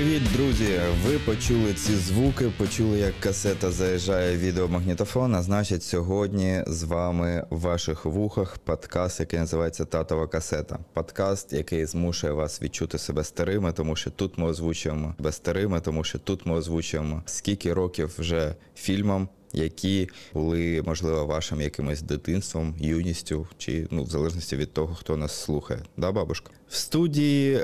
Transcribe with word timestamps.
Привіт, 0.00 0.22
друзі! 0.32 0.80
Ви 1.06 1.18
почули 1.18 1.74
ці 1.74 1.92
звуки, 1.92 2.52
почули, 2.58 2.98
як 2.98 3.20
касета 3.20 3.70
заїжджає 3.70 4.36
відеомагнітофон. 4.36 5.34
А 5.34 5.42
значить, 5.42 5.82
сьогодні 5.82 6.64
з 6.66 6.82
вами 6.82 7.46
в 7.50 7.60
ваших 7.60 8.04
вухах 8.04 8.58
подкаст, 8.58 9.20
який 9.20 9.38
називається 9.38 9.84
Татова 9.84 10.26
касета. 10.26 10.78
Подкаст, 10.92 11.52
який 11.52 11.86
змушує 11.86 12.32
вас 12.32 12.62
відчути 12.62 12.98
себе 12.98 13.24
старими, 13.24 13.72
тому 13.72 13.96
що 13.96 14.10
тут 14.10 14.38
ми 14.38 14.46
озвучуємо 14.46 15.14
себе 15.16 15.32
старими, 15.32 15.80
тому 15.80 16.04
що 16.04 16.18
тут 16.18 16.46
ми 16.46 16.54
озвучуємо 16.54 17.22
скільки 17.26 17.72
років 17.72 18.14
вже 18.18 18.54
фільмам. 18.74 19.28
Які 19.52 20.08
були 20.34 20.82
можливо 20.86 21.26
вашим 21.26 21.60
якимось 21.60 22.02
дитинством, 22.02 22.74
юністю, 22.78 23.46
чи 23.58 23.86
ну 23.90 24.04
в 24.04 24.10
залежності 24.10 24.56
від 24.56 24.72
того, 24.72 24.94
хто 24.94 25.16
нас 25.16 25.42
слухає, 25.42 25.80
да, 25.96 26.12
бабушка? 26.12 26.50
В 26.68 26.76
студії 26.76 27.54
е, 27.54 27.62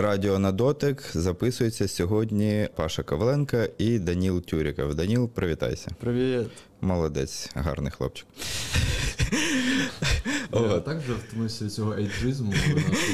Радіо 0.00 0.38
на 0.38 0.52
дотик 0.52 1.10
записується 1.14 1.88
сьогодні 1.88 2.68
Паша 2.76 3.02
Коваленко 3.02 3.56
і 3.78 3.98
Даніл 3.98 4.42
Тюріков. 4.42 4.94
Даніл, 4.94 5.28
привітайся. 5.28 5.90
Привіт. 6.00 6.46
Молодець, 6.80 7.50
гарний 7.54 7.90
хлопчик. 7.90 8.26
Я 10.54 10.60
От. 10.60 10.84
так 10.84 10.98
втомився 11.28 11.68
цього 11.68 11.94
ейджизму 11.94 12.52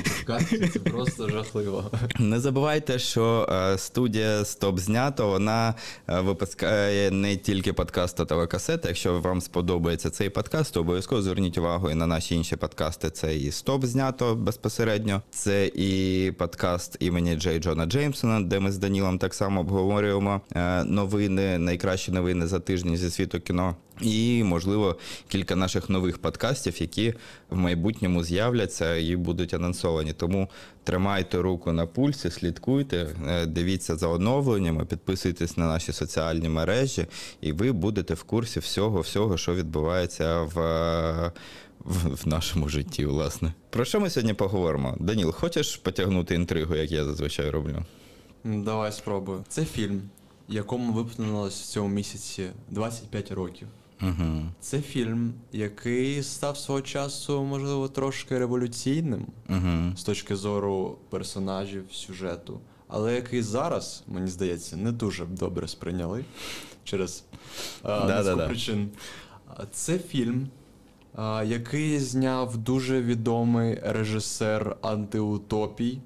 подкасті. 0.04 0.68
Це 0.72 0.78
просто 0.78 1.28
жахливо. 1.28 1.90
Не 2.18 2.40
забувайте, 2.40 2.98
що 2.98 3.48
е, 3.52 3.78
студія 3.78 4.44
Стоп 4.44 4.78
знято. 4.78 5.28
Вона 5.28 5.74
е, 6.08 6.20
випускає 6.20 7.10
не 7.10 7.36
тільки 7.36 7.72
подкаст 7.72 8.16
«Татова 8.16 8.46
касета. 8.46 8.88
Якщо 8.88 9.20
вам 9.20 9.40
сподобається 9.40 10.10
цей 10.10 10.30
подкаст, 10.30 10.74
то 10.74 10.80
обов'язково 10.80 11.22
зверніть 11.22 11.58
увагу 11.58 11.90
і 11.90 11.94
на 11.94 12.06
наші 12.06 12.34
інші 12.34 12.56
подкасти. 12.56 13.10
Це 13.10 13.36
і 13.36 13.52
Стоп 13.52 13.84
знято 13.84 14.34
безпосередньо. 14.34 15.22
Це 15.30 15.66
і 15.66 16.32
подкаст 16.38 16.96
імені 17.00 17.36
Джей 17.36 17.58
Джона 17.58 17.86
Джеймсона, 17.86 18.40
де 18.40 18.60
ми 18.60 18.72
з 18.72 18.78
Данілом 18.78 19.18
так 19.18 19.34
само 19.34 19.60
обговорюємо 19.60 20.40
е, 20.56 20.84
новини, 20.84 21.58
найкращі 21.58 22.12
новини 22.12 22.46
за 22.46 22.60
тиждень 22.60 22.96
зі 22.96 23.10
світу 23.10 23.40
кіно. 23.40 23.76
І, 24.02 24.44
можливо, 24.44 24.96
кілька 25.28 25.56
наших 25.56 25.90
нових 25.90 26.18
подкастів, 26.18 26.80
які 26.82 27.14
в 27.50 27.56
майбутньому 27.56 28.24
з'являться 28.24 28.96
і 28.96 29.16
будуть 29.16 29.54
анонсовані. 29.54 30.12
Тому 30.12 30.48
тримайте 30.84 31.38
руку 31.38 31.72
на 31.72 31.86
пульсі, 31.86 32.30
слідкуйте, 32.30 33.08
е, 33.28 33.46
дивіться 33.46 33.96
за 33.96 34.08
оновленнями, 34.08 34.84
підписуйтесь 34.84 35.56
на 35.56 35.66
наші 35.66 35.92
соціальні 35.92 36.48
мережі, 36.48 37.06
і 37.40 37.52
ви 37.52 37.72
будете 37.72 38.14
в 38.14 38.22
курсі 38.22 38.60
всього, 38.60 39.00
всього, 39.00 39.36
що 39.36 39.54
відбувається 39.54 40.42
в, 40.42 40.60
е, 40.60 41.32
в, 41.78 42.24
в 42.24 42.28
нашому 42.28 42.68
житті, 42.68 43.06
власне. 43.06 43.52
Про 43.70 43.84
що 43.84 44.00
ми 44.00 44.10
сьогодні 44.10 44.34
поговоримо? 44.34 44.96
Даніл, 45.00 45.32
хочеш 45.32 45.76
потягнути 45.76 46.34
інтригу, 46.34 46.74
як 46.74 46.90
я 46.90 47.04
зазвичай 47.04 47.50
роблю? 47.50 47.84
Давай 48.44 48.92
спробую. 48.92 49.44
Це 49.48 49.64
фільм, 49.64 50.02
якому 50.48 50.92
виповнилось 50.92 51.60
в 51.62 51.66
цьому 51.66 51.88
місяці 51.88 52.50
25 52.70 53.32
років. 53.32 53.68
Угу. 54.02 54.42
Це 54.60 54.80
фільм, 54.80 55.34
який 55.52 56.22
став 56.22 56.58
свого 56.58 56.80
часу, 56.80 57.42
можливо, 57.42 57.88
трошки 57.88 58.38
революційним 58.38 59.26
Угу. 59.48 59.96
з 59.96 60.02
точки 60.02 60.36
зору 60.36 60.98
персонажів, 61.10 61.84
сюжету, 61.92 62.60
але 62.88 63.14
який 63.14 63.42
зараз, 63.42 64.02
мені 64.06 64.26
здається, 64.30 64.76
не 64.76 64.92
дуже 64.92 65.26
добре 65.26 65.68
сприйняли 65.68 66.24
через 66.84 67.24
причин. 68.46 68.90
Це 69.72 69.98
фільм, 69.98 70.48
а, 71.14 71.42
який 71.46 71.98
зняв 71.98 72.56
дуже 72.56 73.02
відомий 73.02 73.80
режисер 73.82 74.76
антиутопій. 74.82 75.98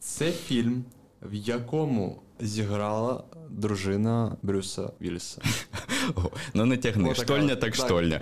Це 0.00 0.32
фільм, 0.32 0.84
в 1.22 1.34
якому 1.34 2.22
зіграла 2.40 3.24
дружина 3.50 4.36
Брюса 4.42 4.90
Вілліса. 5.00 5.42
Ну 6.54 6.64
не 6.64 6.76
тягни. 6.76 7.14
Штольня 7.14 7.56
так 7.56 7.74
штольня. 7.74 8.20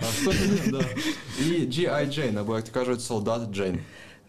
І 1.39 1.43
G.I. 1.43 2.11
Джейн, 2.11 2.37
або 2.37 2.55
як 2.55 2.65
кажуть, 2.65 3.01
солдат 3.01 3.51
Джейн. 3.51 3.79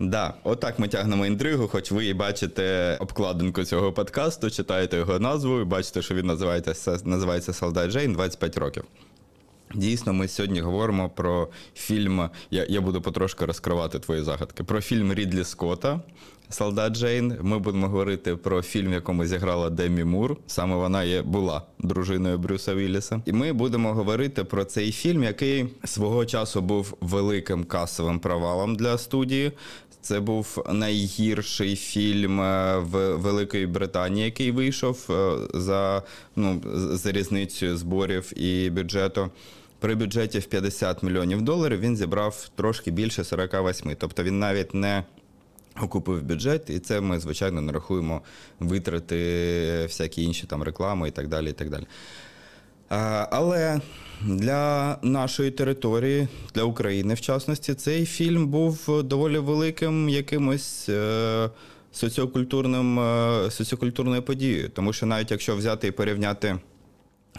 Да, 0.01 0.34
отак 0.45 0.79
ми 0.79 0.89
тягнемо 0.89 1.27
інтригу, 1.27 1.69
хоч 1.69 1.93
ви 1.93 2.07
і 2.07 2.15
бачите 2.15 2.97
обкладинку 3.01 3.65
цього 3.65 3.93
подкасту, 3.93 4.51
читаєте 4.51 4.97
його 4.97 5.19
назву 5.19 5.61
і 5.61 5.65
бачите, 5.65 6.03
що 6.03 6.15
він 6.15 6.27
називається, 6.27 6.99
називається 7.05 7.53
Солдат 7.53 7.91
Джейн 7.91 8.13
25 8.13 8.59
років. 8.59 8.84
Дійсно, 9.76 10.12
ми 10.12 10.28
сьогодні 10.28 10.60
говоримо 10.60 11.09
про 11.09 11.48
фільм. 11.75 12.31
Я, 12.50 12.66
я 12.69 12.81
буду 12.81 13.03
потрошки 13.03 13.44
розкривати 13.44 13.98
твої 13.98 14.22
загадки. 14.22 14.64
Про 14.64 14.81
фільм 14.81 15.12
Рідлі 15.12 15.44
Скотта 15.44 16.00
Солдат 16.50 16.92
Джейн. 16.92 17.37
Ми 17.42 17.59
будемо 17.59 17.88
говорити 17.88 18.36
про 18.36 18.62
фільм, 18.62 18.91
в 18.91 18.92
якому 18.92 19.26
зіграла 19.26 19.70
Демі 19.70 20.04
Мур. 20.04 20.36
Саме 20.47 20.76
вона 20.76 21.04
є 21.04 21.22
була 21.22 21.62
дружиною 21.78 22.38
Брюса 22.38 22.75
Вілліса. 22.75 23.22
І 23.26 23.32
ми 23.32 23.53
будемо 23.53 23.92
говорити 23.94 24.44
про 24.44 24.65
цей 24.65 24.92
фільм, 24.92 25.22
який 25.22 25.66
свого 25.84 26.26
часу 26.26 26.60
був 26.62 26.97
великим 27.00 27.65
касовим 27.65 28.19
провалом 28.19 28.76
для 28.76 28.98
студії. 28.98 29.53
Це 30.00 30.20
був 30.20 30.65
найгірший 30.72 31.76
фільм 31.76 32.41
е, 32.41 32.78
в 32.78 33.15
Великої 33.15 33.66
Британії, 33.66 34.25
який 34.25 34.50
вийшов 34.50 35.06
е, 35.10 35.36
за, 35.54 36.03
ну, 36.36 36.62
за 36.75 37.12
різницею 37.12 37.76
зборів 37.76 38.42
і 38.42 38.70
бюджету. 38.70 39.31
При 39.78 39.94
бюджеті 39.94 40.38
в 40.38 40.44
50 40.44 41.03
мільйонів 41.03 41.42
доларів 41.42 41.81
він 41.81 41.97
зібрав 41.97 42.48
трошки 42.54 42.91
більше 42.91 43.25
48. 43.25 43.97
Тобто 43.98 44.22
він 44.22 44.38
навіть 44.38 44.75
не 44.75 45.04
окупив 45.82 46.22
бюджет, 46.22 46.70
і 46.70 46.78
це 46.78 47.00
ми, 47.00 47.20
звичайно, 47.20 47.60
не 47.60 47.72
рахуємо 47.72 48.22
витрати, 48.60 49.16
всякі 49.82 50.22
інші 50.22 50.47
там 50.47 50.62
реклами 50.62 51.09
і 51.09 51.10
так 51.10 51.28
далі. 51.28 51.50
І 51.50 51.53
так 51.53 51.70
далі. 51.70 51.86
Але 53.31 53.81
для 54.22 54.98
нашої 55.03 55.50
території, 55.50 56.28
для 56.54 56.62
України, 56.62 57.15
в 57.15 57.20
частності, 57.20 57.75
цей 57.75 58.06
фільм 58.06 58.47
був 58.47 59.03
доволі 59.04 59.38
великим 59.38 60.09
якимось. 60.09 60.88
е, 60.88 61.50
Соціокультурним, 61.92 63.00
е, 63.00 63.50
соціокультурною 63.50 64.22
подією, 64.22 64.69
тому 64.69 64.92
що 64.92 65.06
навіть 65.06 65.31
якщо 65.31 65.56
взяти 65.56 65.86
і 65.86 65.91
порівняти 65.91 66.59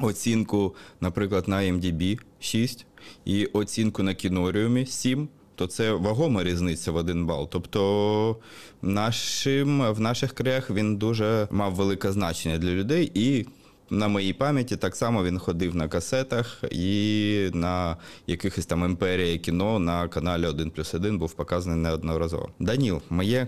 оцінку, 0.01 0.75
наприклад, 1.01 1.47
на 1.47 1.57
MDB 1.57 2.19
6 2.39 2.85
і 3.25 3.45
оцінку 3.45 4.03
на 4.03 4.13
кіноріумі 4.13 4.85
7, 4.85 5.27
то 5.55 5.67
це 5.67 5.91
вагома 5.91 6.43
різниця 6.43 6.91
в 6.91 6.95
один 6.95 7.25
бал. 7.25 7.49
Тобто 7.49 8.37
нашим, 8.81 9.91
в 9.93 9.99
наших 9.99 10.33
краях 10.33 10.69
він 10.69 10.97
дуже 10.97 11.47
мав 11.51 11.75
велике 11.75 12.11
значення 12.11 12.57
для 12.57 12.69
людей 12.69 13.11
і. 13.13 13.45
На 13.89 14.07
моїй 14.07 14.33
пам'яті 14.33 14.77
так 14.77 14.95
само 14.95 15.23
він 15.23 15.39
ходив 15.39 15.75
на 15.75 15.87
касетах 15.87 16.63
і 16.71 17.49
на 17.53 17.97
якихось 18.27 18.65
там 18.65 18.85
імперія 18.85 19.37
кіно 19.37 19.79
на 19.79 20.07
каналі 20.07 20.45
1 20.45 20.71
плюс 20.71 20.93
1 20.93 21.17
був 21.17 21.33
показаний 21.33 21.79
неодноразово. 21.79 22.49
Даніл, 22.59 23.01
моє 23.09 23.47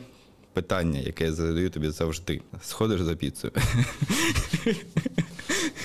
питання, 0.53 0.99
яке 0.99 1.25
я 1.25 1.33
задаю 1.33 1.69
тобі 1.69 1.89
завжди: 1.89 2.41
сходиш 2.61 3.01
за 3.01 3.15
піцею. 3.15 3.53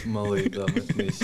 Малий, 0.06 0.48
да, 0.48 0.66
метнись. 0.74 1.22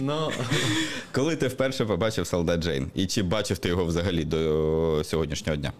Ну, 0.00 0.30
Коли 1.12 1.36
ти 1.36 1.48
вперше 1.48 1.84
побачив 1.84 2.26
солдат 2.26 2.60
Джейн? 2.60 2.90
І 2.94 3.06
чи 3.06 3.22
бачив 3.22 3.58
ти 3.58 3.68
його 3.68 3.84
взагалі 3.84 4.24
до 4.24 5.02
сьогоднішнього 5.04 5.56
дня? 5.56 5.72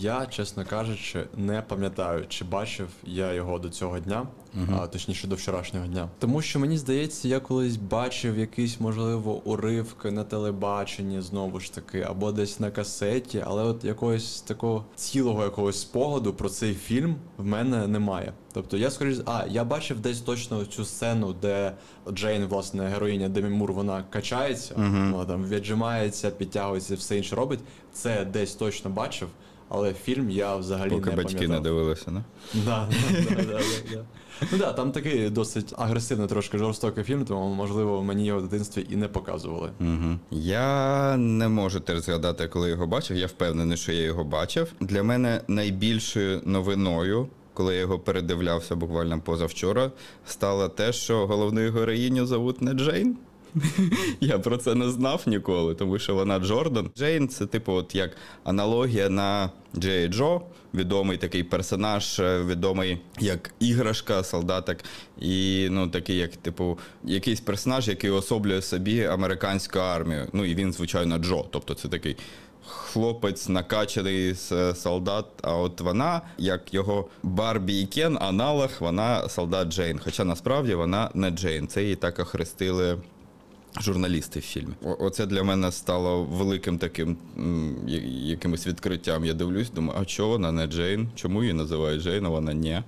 я, 0.00 0.26
чесно 0.26 0.64
кажучи, 0.64 1.24
не 1.36 1.62
пам'ятаю, 1.62 2.24
чи 2.28 2.44
бачив 2.44 2.88
я 3.04 3.32
його 3.32 3.58
до 3.58 3.68
цього 3.68 3.98
дня, 3.98 4.26
а 4.72 4.86
точніше 4.86 5.26
до 5.26 5.34
вчорашнього 5.34 5.86
дня. 5.86 6.08
Тому 6.18 6.42
що 6.42 6.60
мені 6.60 6.78
здається, 6.78 7.28
я 7.28 7.40
колись 7.40 7.76
бачив 7.76 8.38
якісь, 8.38 8.80
можливо, 8.80 9.34
уривки 9.44 10.10
на 10.10 10.24
телебаченні, 10.24 11.20
знову 11.20 11.60
ж 11.60 11.74
таки, 11.74 12.00
або 12.00 12.32
десь 12.32 12.60
на 12.60 12.70
касеті, 12.70 13.44
але 13.46 13.62
от 13.62 13.84
якогось 13.84 14.40
такого 14.40 14.84
цілого 14.94 15.44
якогось 15.44 15.80
спогаду 15.80 16.34
про 16.34 16.48
цей 16.48 16.74
фільм 16.74 17.16
в 17.36 17.44
мене 17.44 17.86
немає. 17.86 18.32
Тобто 18.52 18.76
я 18.76 18.90
скоріш, 18.90 19.16
а 19.26 19.44
я 19.48 19.64
бачив 19.64 20.00
десь 20.00 20.20
точно 20.20 20.64
цю 20.64 20.84
сцену, 20.84 21.34
де 21.42 21.72
Джейн, 22.12 22.44
власне, 22.44 22.88
героїня 22.88 23.28
Демі 23.28 23.48
Мур, 23.48 23.72
вона 23.72 24.04
качається, 24.10 24.74
вона 24.76 25.24
там 25.24 25.44
віджимається, 25.44 26.30
підтягується, 26.30 26.94
все 26.94 27.16
інше 27.16 27.36
робить. 27.36 27.60
Це 27.92 28.24
десь 28.24 28.54
точно 28.54 28.90
бачив, 28.90 29.28
але 29.68 29.94
фільм 29.94 30.30
я 30.30 30.56
взагалі 30.56 30.90
Поки 30.90 31.10
не 31.10 31.16
батьки 31.16 31.48
не 31.48 31.60
дивилися, 31.60 32.10
не? 32.10 32.22
Да, 32.64 32.88
да, 33.28 33.34
да, 33.34 33.42
да, 33.42 33.60
да. 33.92 34.04
Ну 34.52 34.58
да, 34.58 34.72
там 34.72 34.92
такий 34.92 35.30
досить 35.30 35.74
агресивний, 35.76 36.28
трошки 36.28 36.58
жорстокий 36.58 37.04
фільм, 37.04 37.24
тому 37.24 37.54
можливо 37.54 38.02
мені 38.02 38.26
його 38.26 38.40
в 38.40 38.42
дитинстві 38.42 38.86
і 38.90 38.96
не 38.96 39.08
показували. 39.08 39.70
Угу. 39.80 40.18
Я 40.30 41.16
не 41.16 41.48
можу 41.48 41.80
теж 41.80 42.00
згадати, 42.00 42.48
коли 42.48 42.70
його 42.70 42.86
бачив. 42.86 43.16
Я 43.16 43.26
впевнений, 43.26 43.76
що 43.76 43.92
я 43.92 44.02
його 44.02 44.24
бачив. 44.24 44.72
Для 44.80 45.02
мене 45.02 45.40
найбільшою 45.48 46.40
новиною, 46.44 47.28
коли 47.54 47.74
я 47.74 47.80
його 47.80 47.98
передивлявся 47.98 48.76
буквально 48.76 49.20
позавчора, 49.20 49.90
стало 50.26 50.68
те, 50.68 50.92
що 50.92 51.26
головну 51.26 51.72
героїню 51.72 52.26
зовут 52.26 52.62
не 52.62 52.72
Джейн. 52.72 53.16
Я 54.20 54.38
про 54.38 54.56
це 54.56 54.74
не 54.74 54.90
знав 54.90 55.22
ніколи, 55.26 55.74
тому 55.74 55.98
що 55.98 56.14
вона 56.14 56.38
Джордан. 56.38 56.90
Джейн 56.98 57.28
це, 57.28 57.46
типу, 57.46 57.72
от 57.72 57.94
як 57.94 58.16
аналогія 58.44 59.08
на 59.08 59.50
Джей 59.76 60.08
Джо, 60.08 60.40
відомий 60.74 61.18
такий 61.18 61.42
персонаж, 61.42 62.20
е, 62.20 62.44
відомий 62.44 62.98
як 63.20 63.54
іграшка, 63.60 64.24
солдатик, 64.24 64.78
і 65.20 65.68
ну 65.70 65.88
такий, 65.88 66.16
як, 66.16 66.36
типу, 66.36 66.78
якийсь 67.04 67.40
персонаж, 67.40 67.88
який 67.88 68.10
особлює 68.10 68.62
собі 68.62 69.04
американську 69.04 69.78
армію. 69.78 70.28
Ну 70.32 70.44
і 70.44 70.54
він, 70.54 70.72
звичайно, 70.72 71.18
Джо. 71.18 71.44
Тобто 71.50 71.74
це 71.74 71.88
такий. 71.88 72.16
Хлопець 72.66 73.48
накачаний 73.48 74.34
солдат, 74.74 75.26
а 75.42 75.56
от 75.56 75.80
вона, 75.80 76.20
як 76.38 76.74
його 76.74 77.08
Барбі 77.22 77.80
і 77.80 77.86
Кен, 77.86 78.18
аналог, 78.20 78.70
вона 78.80 79.28
солдат 79.28 79.68
Джейн. 79.68 80.00
Хоча 80.04 80.24
насправді 80.24 80.74
вона 80.74 81.10
не 81.14 81.30
Джейн. 81.30 81.68
Це 81.68 81.82
її 81.82 81.96
так 81.96 82.18
охрестили 82.18 82.98
журналісти 83.80 84.40
в 84.40 84.42
фільмі. 84.42 84.74
Оце 84.82 85.26
для 85.26 85.42
мене 85.42 85.72
стало 85.72 86.22
великим 86.24 86.78
таким 86.78 87.16
якимось 88.24 88.66
відкриттям. 88.66 89.24
Я 89.24 89.34
дивлюсь, 89.34 89.70
думаю, 89.70 89.98
а 90.02 90.04
чого 90.04 90.28
вона 90.28 90.52
не 90.52 90.66
Джейн? 90.66 91.08
Чому 91.14 91.42
її 91.42 91.52
називають 91.52 92.02
Джейн, 92.02 92.26
а 92.26 92.28
вона 92.28 92.52
ні? 92.52 92.82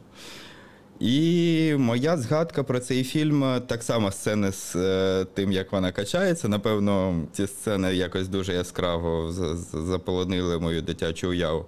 І 1.01 1.75
моя 1.79 2.17
згадка 2.17 2.63
про 2.63 2.81
цей 2.81 3.05
фільм 3.05 3.45
е, 3.45 3.61
так 3.61 3.83
само 3.83 4.11
сцени 4.11 4.53
з 4.53 4.77
е, 4.77 5.27
тим, 5.35 5.53
як 5.53 5.73
вона 5.73 5.93
качається. 5.93 6.49
Напевно, 6.49 7.23
ці 7.33 7.47
сцени 7.47 7.95
якось 7.95 8.29
дуже 8.29 8.55
яскраво 8.55 9.33
заполонили 9.73 10.59
мою 10.59 10.83
дитячу 10.83 11.29
уяву. 11.29 11.67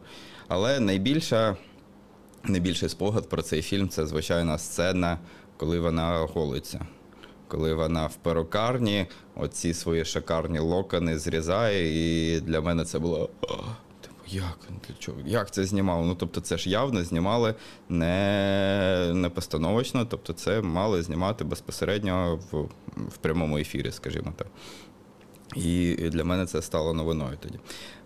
Але 0.49 0.81
найбільша, 0.81 1.57
найбільший 2.45 2.89
спогад 2.89 3.29
про 3.29 3.43
цей 3.43 3.63
фільм 3.63 3.89
це 3.89 4.07
звичайна 4.07 4.59
сцена, 4.59 5.19
коли 5.57 5.81
вона 5.81 6.29
голиться. 6.35 6.87
Коли 7.49 7.75
вона 7.75 8.07
в 8.07 8.15
перукарні, 8.15 9.07
оці 9.37 9.75
свої 9.75 10.05
шикарні 10.05 10.59
локони 10.59 11.19
зрізає, 11.19 12.37
і 12.37 12.41
для 12.41 12.61
мене 12.61 12.85
це 12.85 12.99
було. 12.99 13.31
«О, 14.27 14.31
Типу, 14.31 14.45
як? 14.45 14.59
Для 14.89 14.95
чого? 14.99 15.19
Як 15.27 15.51
це 15.51 15.65
знімали? 15.65 16.07
Ну, 16.07 16.15
тобто, 16.15 16.41
це 16.41 16.59
ж 16.59 16.71
явно 16.71 17.05
знімали 17.05 17.55
не, 17.89 19.11
не 19.15 19.29
постановочно, 19.29 20.05
тобто 20.05 20.33
це 20.33 20.61
мали 20.63 21.03
знімати 21.03 21.45
безпосередньо 21.45 22.39
в, 22.53 22.57
в 23.09 23.17
прямому 23.21 23.59
ефірі, 23.59 23.93
скажімо 23.93 24.33
так. 24.37 24.47
І 25.57 25.95
для 25.95 26.25
мене 26.25 26.47
це 26.47 26.63
стало 26.63 26.95
новиною 26.95 27.37
тоді. 27.41 27.59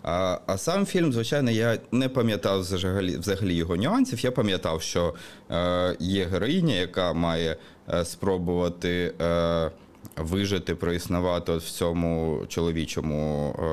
А, 0.03 0.39
а 0.47 0.57
сам 0.57 0.85
фільм, 0.85 1.13
звичайно, 1.13 1.51
я 1.51 1.77
не 1.91 2.09
пам'ятав 2.09 2.59
взагалі, 2.59 3.17
взагалі 3.17 3.53
його 3.55 3.75
нюансів. 3.75 4.19
Я 4.19 4.31
пам'ятав, 4.31 4.81
що 4.81 5.13
е, 5.51 5.95
є 5.99 6.25
героїня, 6.25 6.75
яка 6.75 7.13
має 7.13 7.57
е, 7.89 8.05
спробувати 8.05 9.13
е, 9.21 9.71
вижити, 10.17 10.75
проіснувати 10.75 11.55
в 11.57 11.63
цьому 11.63 12.43
чоловічому 12.47 13.55
е, 13.59 13.63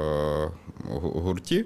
гу- 0.89 1.21
гурті. 1.21 1.65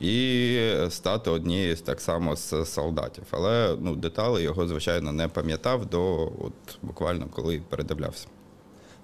І 0.00 0.58
стати 0.88 1.30
однією 1.30 1.76
так 1.76 2.00
само 2.00 2.36
з 2.36 2.64
солдатів. 2.64 3.24
Але 3.30 3.76
ну, 3.80 3.96
деталі 3.96 4.42
його, 4.42 4.66
звичайно, 4.66 5.12
не 5.12 5.28
пам'ятав 5.28 5.86
до 5.86 6.24
от, 6.24 6.78
буквально 6.82 7.26
коли 7.26 7.62
передивлявся. 7.68 8.26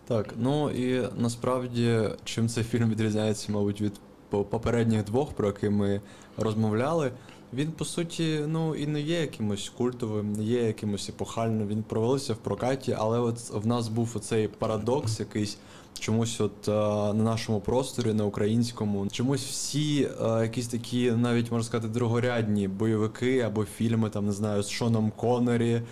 Так, 0.09 0.35
ну 0.37 0.71
і 0.71 1.09
насправді 1.17 2.01
чим 2.25 2.49
цей 2.49 2.65
фільм 2.65 2.91
відрізняється, 2.91 3.53
мабуть, 3.53 3.81
від 3.81 3.93
попередніх 4.31 5.05
двох, 5.05 5.33
про 5.33 5.47
які 5.47 5.69
ми 5.69 6.01
розмовляли. 6.37 7.13
Він, 7.53 7.73
по 7.73 7.85
суті, 7.85 8.41
ну 8.47 8.75
і 8.75 8.87
не 8.87 9.01
є 9.01 9.21
якимось 9.21 9.69
культовим, 9.69 10.33
не 10.33 10.45
є 10.45 10.63
якимось 10.63 11.09
епохальним. 11.09 11.69
Він 11.69 11.83
провалився 11.83 12.33
в 12.35 12.37
прокаті, 12.37 12.97
але 12.99 13.19
от 13.19 13.51
в 13.51 13.67
нас 13.67 13.89
був 13.89 14.13
оцей 14.17 14.49
парадокс 14.49 15.21
якийсь. 15.21 15.59
Чомусь, 15.99 16.41
от 16.41 16.69
е, 16.69 16.73
на 17.15 17.25
нашому 17.25 17.61
просторі, 17.61 18.13
на 18.13 18.25
українському, 18.25 19.07
чомусь 19.07 19.45
всі 19.45 20.09
е, 20.23 20.43
якісь 20.43 20.69
такі, 20.69 21.13
навіть 21.13 21.53
можна 21.53 21.65
сказати, 21.67 21.93
другорядні 21.93 22.69
бойовики 22.69 23.41
або 23.41 23.65
фільми, 23.65 24.11
там 24.11 24.27
не 24.27 24.33
знаю, 24.33 24.63
з 24.63 24.71
Шоном 24.71 25.13
Коннері, 25.17 25.83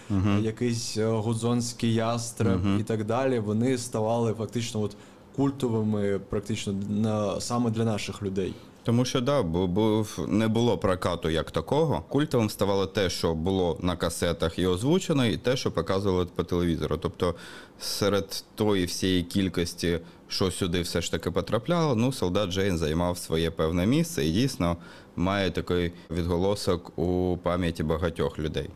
якийсь 0.40 0.96
е, 0.96 1.06
гудзонський 1.06 1.94
ястреб 1.94 2.60
і 2.80 2.82
так 2.82 3.04
далі. 3.04 3.38
Вони 3.38 3.78
ставали 3.78 4.32
фактично 4.32 4.80
от 4.80 4.96
культовими, 5.36 6.20
практично 6.28 6.74
на 6.88 7.40
саме 7.40 7.70
для 7.70 7.84
наших 7.84 8.22
людей. 8.22 8.54
Тому 8.84 9.04
що 9.04 9.20
да, 9.20 9.42
бо, 9.42 10.06
не 10.28 10.48
було 10.48 10.78
прокату 10.78 11.30
як 11.30 11.50
такого. 11.50 12.02
Культовим 12.08 12.50
ставало 12.50 12.86
те, 12.86 13.10
що 13.10 13.34
було 13.34 13.78
на 13.80 13.96
касетах 13.96 14.58
і 14.58 14.66
озвучено, 14.66 15.26
і 15.26 15.36
те, 15.36 15.56
що 15.56 15.70
показували 15.72 16.26
по 16.26 16.44
телевізору. 16.44 16.96
Тобто 16.96 17.34
серед 17.80 18.44
тої 18.54 18.84
всієї 18.84 19.22
кількості, 19.22 20.00
що 20.28 20.50
сюди 20.50 20.80
все 20.80 21.00
ж 21.00 21.10
таки 21.10 21.30
потрапляло, 21.30 21.94
ну 21.94 22.12
солдат 22.12 22.50
Джейн 22.50 22.78
займав 22.78 23.18
своє 23.18 23.50
певне 23.50 23.86
місце 23.86 24.24
і 24.24 24.32
дійсно 24.32 24.76
має 25.16 25.50
такий 25.50 25.92
відголосок 26.10 26.98
у 26.98 27.38
пам'яті 27.42 27.82
багатьох 27.82 28.38
людей. 28.38 28.70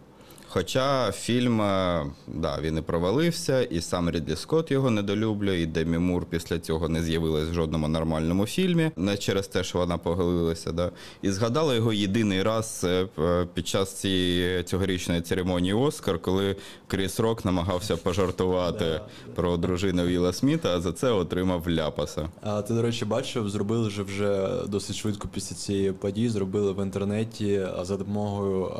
Хоча 0.51 1.13
фільм, 1.13 1.61
е, 1.61 2.07
да, 2.27 2.59
він 2.61 2.79
і 2.79 2.81
провалився, 2.81 3.63
і 3.63 3.81
сам 3.81 4.11
Рідлі 4.11 4.37
Скотт 4.37 4.71
його 4.71 4.91
недолюблює, 4.91 5.61
і 5.61 5.67
Демі 5.67 5.99
Мур 5.99 6.27
після 6.27 6.59
цього 6.59 6.89
не 6.89 7.03
з'явилась 7.03 7.49
в 7.49 7.53
жодному 7.53 7.89
нормальному 7.89 8.47
фільмі, 8.47 8.91
не 8.97 9.17
через 9.17 9.49
те, 9.49 9.65
що 9.65 9.79
вона 9.79 9.99
поголилася. 9.99 10.73
Да. 10.73 10.91
І 11.23 11.31
згадала 11.31 11.75
його 11.75 11.93
єдиний 11.93 12.43
раз 12.43 12.87
е, 12.89 13.07
під 13.55 13.69
час 13.69 13.93
цієї 13.93 14.63
цьогорічної 14.63 15.21
церемонії 15.21 15.75
Оскар, 15.75 16.19
коли 16.19 16.57
Кріс 16.87 17.21
Рок 17.21 17.45
намагався 17.45 17.97
пожартувати 17.97 19.01
про 19.35 19.57
дружину 19.57 20.07
Віла 20.07 20.33
Сміта, 20.33 20.77
а 20.77 20.81
за 20.81 20.93
це 20.93 21.11
отримав 21.11 21.71
ляпаса. 21.71 22.29
А 22.43 22.63
ти, 22.63 22.75
до 22.75 22.83
речі, 22.83 23.05
бачив, 23.05 23.49
зробили 23.49 23.91
же 23.91 24.03
вже 24.03 24.49
досить 24.69 24.97
швидко 24.97 25.29
після 25.35 25.57
цієї 25.57 25.93
події, 25.93 26.29
зробили 26.29 26.73
в 26.73 26.83
інтернеті 26.83 27.67
за 27.83 27.97
допомогою 27.97 28.73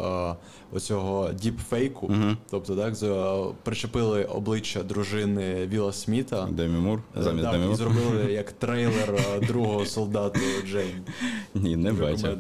оцього 0.73 1.31
діпфейку. 1.59 2.13
Тобто, 2.51 2.77
так, 2.77 2.95
за, 2.95 3.45
причепили 3.63 4.25
обличчя 4.25 4.83
дружини 4.83 5.67
Віла 5.67 5.93
Сміта. 5.93 6.49
Демі 6.51 6.79
Мур 6.79 7.01
Е, 7.19 7.23
замість 7.23 7.45
так, 7.45 7.61
Демі 7.61 7.73
і 7.73 7.77
зробили 7.77 8.33
як 8.33 8.53
трейлер 8.53 9.21
другого 9.47 9.87
солдату 9.87 10.41
Джейн. 10.67 11.03
Ні, 11.55 11.77
не 11.77 11.93
бачив. 11.93 12.39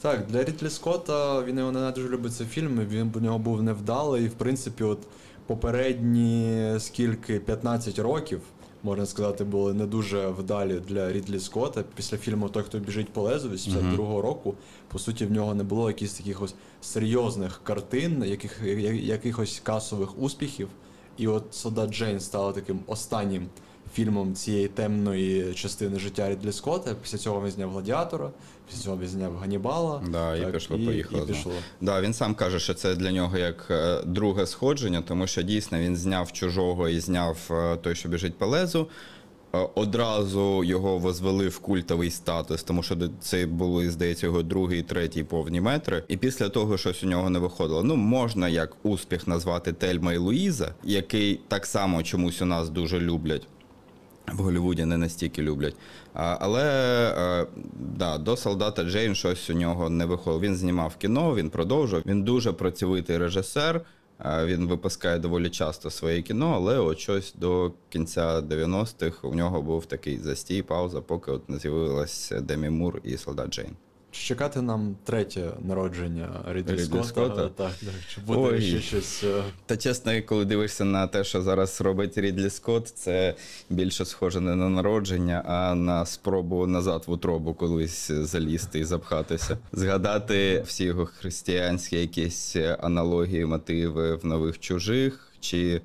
Так, 0.00 0.26
для 0.26 0.44
Рідлі 0.44 0.70
Скотта 0.70 1.42
він 1.42 1.58
його 1.58 1.72
не 1.72 1.90
дуже 1.90 2.08
любить 2.08 2.34
цей 2.34 2.46
фільм. 2.46 2.80
Він 2.90 3.12
у 3.14 3.20
нього 3.20 3.38
був 3.38 3.62
невдалий. 3.62 4.24
І, 4.24 4.28
в 4.28 4.32
принципі, 4.34 4.84
от 4.84 4.98
попередні 5.46 6.74
скільки 6.78 7.38
15 7.38 7.98
років, 7.98 8.40
можна 8.82 9.06
сказати, 9.06 9.44
були 9.44 9.74
не 9.74 9.86
дуже 9.86 10.28
вдалі 10.28 10.80
для 10.88 11.12
Рідлі 11.12 11.40
Скотта. 11.40 11.84
Після 11.94 12.16
фільму 12.16 12.48
Той, 12.48 12.62
хто 12.62 12.78
біжить 12.78 13.08
по 13.12 13.22
лезу, 13.22 13.48
82-го 13.48 14.22
року, 14.22 14.54
по 14.88 14.98
суті, 14.98 15.26
в 15.26 15.32
нього 15.32 15.54
не 15.54 15.64
було 15.64 15.88
якихось 15.90 16.14
таких 16.14 16.42
ось 16.42 16.54
серйозних 16.82 17.60
картин, 17.64 18.24
яких, 18.24 18.60
якихось 19.02 19.60
касових 19.64 20.18
успіхів. 20.18 20.68
І 21.16 21.28
от 21.28 21.44
Солдат 21.50 21.90
Джейн 21.90 22.20
стала 22.20 22.52
таким 22.52 22.80
останнім 22.86 23.48
фільмом 23.94 24.34
цієї 24.34 24.68
темної 24.68 25.54
частини 25.54 25.98
життя 25.98 26.30
Рідлі 26.30 26.52
Скотта. 26.52 26.94
Після 27.02 27.18
цього 27.18 27.42
він 27.44 27.50
зняв 27.50 27.70
Гладіатора, 27.70 28.30
після 28.68 28.82
цього 28.82 28.98
він 28.98 29.08
зняв 29.08 29.36
Ганібала. 29.36 30.02
Да, 30.10 30.36
і 30.36 30.52
пішло, 30.52 30.76
і, 30.76 30.86
поїхало. 30.86 31.24
І 31.24 31.26
пішло. 31.26 31.52
Да, 31.80 32.00
він 32.00 32.14
сам 32.14 32.34
каже, 32.34 32.60
що 32.60 32.74
це 32.74 32.94
для 32.94 33.12
нього 33.12 33.38
як 33.38 33.66
е, 33.70 34.02
друге 34.06 34.46
сходження, 34.46 35.02
тому 35.02 35.26
що 35.26 35.42
дійсно 35.42 35.78
він 35.78 35.96
зняв 35.96 36.32
чужого 36.32 36.88
і 36.88 37.00
зняв 37.00 37.38
е, 37.50 37.76
той, 37.76 37.94
що 37.94 38.08
біжить 38.08 38.38
по 38.38 38.46
лезу. 38.46 38.88
Е, 39.54 39.68
Одразу 39.74 40.64
його 40.64 40.98
возвели 40.98 41.48
в 41.48 41.58
культовий 41.58 42.10
статус, 42.10 42.62
тому 42.62 42.82
що 42.82 42.96
це 43.20 43.46
були, 43.46 43.90
здається, 43.90 44.26
його 44.26 44.42
другий 44.42 44.82
третій 44.82 45.24
повні 45.24 45.60
метри. 45.60 46.04
І 46.08 46.16
після 46.16 46.48
того 46.48 46.76
щось 46.76 47.04
у 47.04 47.06
нього 47.06 47.30
не 47.30 47.38
виходило. 47.38 47.82
Ну, 47.82 47.96
можна 47.96 48.48
як 48.48 48.76
успіх 48.82 49.26
назвати 49.26 49.72
Тельма 49.72 50.12
і 50.12 50.16
Луїза, 50.16 50.74
який 50.84 51.40
так 51.48 51.66
само 51.66 52.02
чомусь 52.02 52.42
у 52.42 52.44
нас 52.44 52.70
дуже 52.70 53.00
люблять. 53.00 53.46
В 54.32 54.42
Голлівуді 54.42 54.84
не 54.84 54.96
настільки 54.96 55.42
люблять. 55.42 55.74
А, 56.14 56.36
але 56.40 56.64
е, 57.18 57.46
да, 57.96 58.18
до 58.18 58.36
солдата 58.36 58.84
Джейн 58.84 59.14
щось 59.14 59.50
у 59.50 59.52
нього 59.52 59.90
не 59.90 60.04
виходило. 60.04 60.40
Він 60.40 60.56
знімав 60.56 60.96
кіно, 60.96 61.34
він 61.34 61.50
продовжував. 61.50 62.02
Він 62.06 62.22
дуже 62.22 62.52
працьовитий 62.52 63.18
режисер. 63.18 63.80
Він 64.24 64.66
випускає 64.66 65.18
доволі 65.18 65.50
часто 65.50 65.90
своє 65.90 66.22
кіно, 66.22 66.52
але 66.54 66.78
от 66.78 66.98
щось 66.98 67.34
до 67.34 67.72
кінця 67.88 68.40
90-х 68.40 69.28
у 69.28 69.34
нього 69.34 69.62
був 69.62 69.86
такий 69.86 70.18
застій, 70.18 70.62
пауза, 70.62 71.00
поки 71.00 71.30
от 71.30 71.48
не 71.48 71.58
з'явилась 71.58 72.32
Демі 72.40 72.70
Мур 72.70 73.00
і 73.04 73.16
солдат 73.16 73.50
Джейн. 73.50 73.76
Чекати 74.12 74.62
нам 74.62 74.96
третє 75.04 75.50
народження 75.68 76.28
Рідлі, 76.48 76.72
Рідлі 76.72 76.84
Скотта? 76.84 77.04
Скотта? 77.04 77.48
Так, 77.48 77.72
так. 77.80 77.94
Чи 78.14 78.20
буде 78.20 78.38
Ой. 78.40 78.60
ще 78.62 78.80
щось. 78.80 79.24
е, 79.24 79.42
Та 79.66 79.76
чесно, 79.76 80.12
коли 80.26 80.44
дивишся 80.44 80.84
на 80.84 81.06
те, 81.06 81.24
що 81.24 81.42
зараз 81.42 81.80
робить 81.80 82.18
Рідлі 82.18 82.50
Скотт, 82.50 82.88
це 82.88 83.34
більше 83.70 84.04
схоже 84.04 84.40
не 84.40 84.54
на 84.54 84.68
народження, 84.68 85.42
а 85.46 85.74
на 85.74 86.06
спробу 86.06 86.66
назад 86.66 87.04
в 87.06 87.10
утробу 87.10 87.54
колись 87.54 88.10
залізти 88.10 88.78
і 88.78 88.84
запхатися. 88.84 89.58
Згадати 89.72 90.62
всі 90.66 90.84
його 90.84 91.06
християнські 91.06 91.96
якісь 92.00 92.56
аналогії, 92.80 93.44
мотиви 93.44 94.16
в 94.16 94.26
нових 94.26 94.58
чужих, 94.58 95.32
чи 95.40 95.80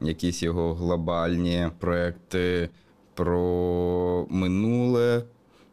якісь 0.00 0.42
його 0.42 0.74
глобальні 0.74 1.68
проекти 1.78 2.68
про 3.14 4.26
минуле. 4.30 5.22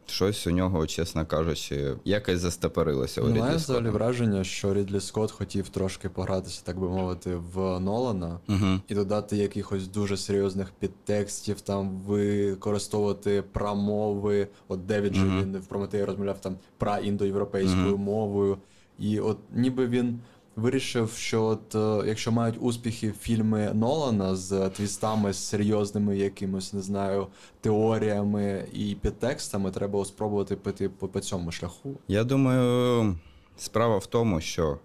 Щось 0.10 0.48
у 0.48 0.52
нього, 0.52 0.88
чесно 0.88 1.26
кажучи, 1.26 1.96
якось 2.06 2.40
застопорилося. 2.40 3.22
у 3.22 3.28
Рідлі 3.28 3.56
взагалі 3.56 3.90
враження, 3.90 4.44
що 4.44 4.74
Рідлі 4.74 5.00
Скотт 5.00 5.32
хотів 5.32 5.70
трошки 5.70 6.10
погратися, 6.10 6.62
так 6.66 6.80
би 6.80 6.90
мовити, 6.90 7.36
в 7.36 7.80
Нолана 7.80 8.40
Мгм. 8.48 8.82
і 8.88 8.96
додати 8.96 9.38
якихось 9.38 9.88
дуже 9.88 10.18
серйозних 10.18 10.72
підтекстів, 10.80 11.62
там 11.62 11.90
використовувати 11.90 13.44
промови. 13.52 14.48
От 14.68 14.86
Девід 14.86 15.14
же 15.16 15.26
він 15.26 15.58
в 15.58 15.66
Прометеї 15.68 16.04
розмовляв 16.06 16.42
там 16.42 16.58
праіндоєвропейською 16.78 17.98
мовою. 17.98 18.58
І 19.00 19.20
от 19.20 19.38
ніби 19.56 19.88
він 19.88 20.20
вирішив, 20.60 21.12
що 21.12 21.44
от 21.44 21.76
е, 21.76 22.08
якщо 22.08 22.32
мають 22.32 22.56
успіхи 22.60 23.14
фільми 23.22 23.72
Нолана 23.74 24.36
з 24.36 24.70
твістами, 24.70 25.34
з 25.34 25.38
серйозними 25.38 26.18
якимось, 26.18 26.74
не 26.74 26.82
знаю, 26.82 27.28
теоріями 27.62 28.68
і 28.74 28.96
підтекстами, 29.02 29.72
треба 29.72 30.06
спробувати 30.06 30.56
піти 30.56 30.90
по, 30.90 31.08
по 31.08 31.20
цьому 31.20 31.52
шляху. 31.52 31.98
Я 32.08 32.24
думаю, 32.24 33.16
справа 33.58 33.98
в 33.98 34.06
тому, 34.06 34.42
що 34.42 34.80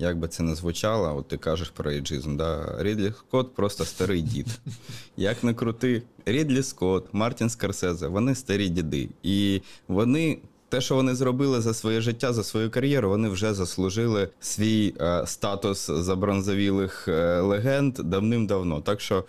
як 0.00 0.18
би 0.18 0.28
це 0.28 0.42
не 0.42 0.54
звучало, 0.54 1.16
от 1.16 1.28
ти 1.28 1.36
кажеш 1.36 1.70
про 1.70 1.90
ейджизм, 1.90 2.36
да? 2.36 2.76
Рідлі 2.78 3.12
Скотт 3.18 3.54
просто 3.54 3.84
старий 3.84 4.22
дід. 4.22 4.46
Як 5.16 5.44
не 5.44 5.54
крути, 5.54 6.02
Рідлі 6.26 6.62
Скотт, 6.62 7.04
Мартін 7.12 7.50
Скорсезе, 7.50 8.08
вони 8.08 8.34
старі 8.34 8.68
діди. 8.68 9.08
І 9.22 9.62
вони. 9.88 10.38
Те, 10.70 10.80
що 10.80 10.94
вони 10.94 11.14
зробили 11.14 11.60
за 11.60 11.74
своє 11.74 12.00
життя, 12.00 12.32
за 12.32 12.44
свою 12.44 12.70
кар'єру, 12.70 13.08
вони 13.08 13.28
вже 13.28 13.54
заслужили 13.54 14.28
свій 14.40 14.94
е, 15.00 15.22
статус 15.26 15.90
забронзовілих 15.90 17.08
е, 17.08 17.40
легенд 17.40 17.94
давним-давно. 17.94 18.80
Так 18.80 19.00
що 19.00 19.24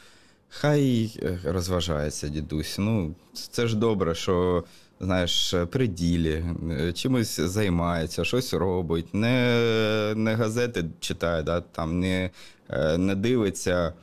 хай 0.49 1.11
е, 1.23 1.39
розважається 1.43 2.27
дідусь. 2.27 2.75
Ну, 2.79 3.15
це 3.33 3.67
ж 3.67 3.75
добре, 3.75 4.15
що 4.15 4.63
знаєш, 4.99 5.55
при 5.69 5.87
ділі, 5.87 6.45
е, 6.71 6.93
чимось 6.93 7.39
займається, 7.39 8.25
щось 8.25 8.53
робить, 8.53 9.13
не, 9.13 10.13
не 10.15 10.35
газети 10.35 10.85
читає, 10.99 11.43
да, 11.43 11.61
там, 11.61 11.99
не, 11.99 12.29
е, 12.69 12.97
не 12.97 13.15
дивиться 13.15 13.93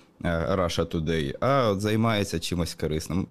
Russia 0.50 0.86
Today, 0.86 1.34
а 1.40 1.70
от 1.70 1.80
займається 1.80 2.38
чимось 2.38 2.74
корисним. 2.74 3.26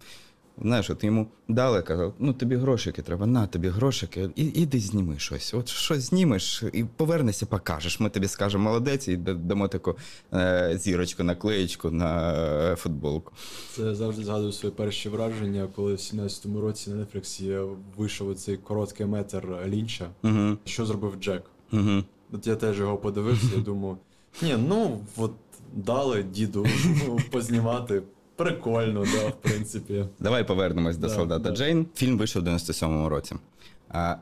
Знаєш, 0.62 0.90
от 0.90 1.04
йому 1.04 1.28
дали, 1.48 1.82
казав, 1.82 2.14
ну 2.20 2.34
тобі 2.34 2.56
грошики 2.56 3.02
треба, 3.02 3.26
на 3.26 3.48
тобі 3.48 3.68
грошики, 3.68 4.30
і, 4.36 4.46
іди 4.46 4.80
зніми 4.80 5.20
щось. 5.20 5.54
От 5.54 5.70
щось 5.70 6.02
знімеш 6.04 6.64
і 6.74 6.84
повернешся, 6.84 7.46
покажеш. 7.46 8.00
Ми 8.00 8.10
тобі 8.10 8.28
скажемо 8.28 8.64
молодець 8.64 9.08
і 9.08 9.18
дамо 9.18 9.68
таку 9.68 9.96
е, 10.34 10.72
зірочку, 10.82 11.24
наклеєчку 11.24 11.92
на 11.92 12.34
е, 12.72 12.76
футболку. 12.76 13.32
Це 13.76 13.82
я 13.82 13.96
завжди 13.96 14.24
згадую 14.24 14.52
свої 14.52 14.76
перші 14.76 15.10
враження, 15.10 15.68
коли 15.76 15.94
в 15.94 15.98
17-му 15.98 16.62
році 16.62 16.90
на 16.90 16.96
Нетфліксі 16.96 17.58
вийшов 17.98 18.36
цей 18.36 18.58
короткий 18.58 19.06
метр 19.06 19.48
Лінча. 19.68 20.10
Угу, 20.24 20.58
Що 20.66 20.86
зробив 20.86 21.16
Джек? 21.22 21.44
угу. 21.74 22.04
От 22.32 22.48
я 22.48 22.56
теж 22.56 22.80
його 22.80 22.98
подивився 22.98 23.56
і 23.58 23.62
думаю, 23.62 23.98
ні, 24.42 24.56
ну 24.68 25.00
от 25.18 25.32
дали 25.74 26.24
діду 26.24 26.66
познімати. 27.32 28.02
Прикольно, 28.38 29.00
да, 29.02 29.28
в 29.28 29.42
принципі. 29.42 30.06
Давай 30.20 30.48
повернемось 30.48 30.98
до 30.98 31.08
Да, 31.08 31.14
солдата 31.14 31.50
да. 31.50 31.56
Джейн. 31.56 31.86
Фільм 31.96 32.18
вийшов 32.18 32.44
у 32.44 32.46
97-му 32.46 33.10
році. 33.10 33.36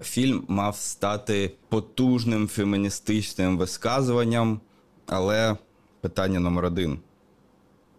Фільм 0.01 0.43
мав 0.47 0.75
стати 0.75 1.51
потужним 1.69 2.47
феміністичним 2.47 3.57
висказуванням, 3.57 4.59
але 5.07 5.55
питання 6.01 6.39
номер 6.39 6.65
один: 6.65 6.99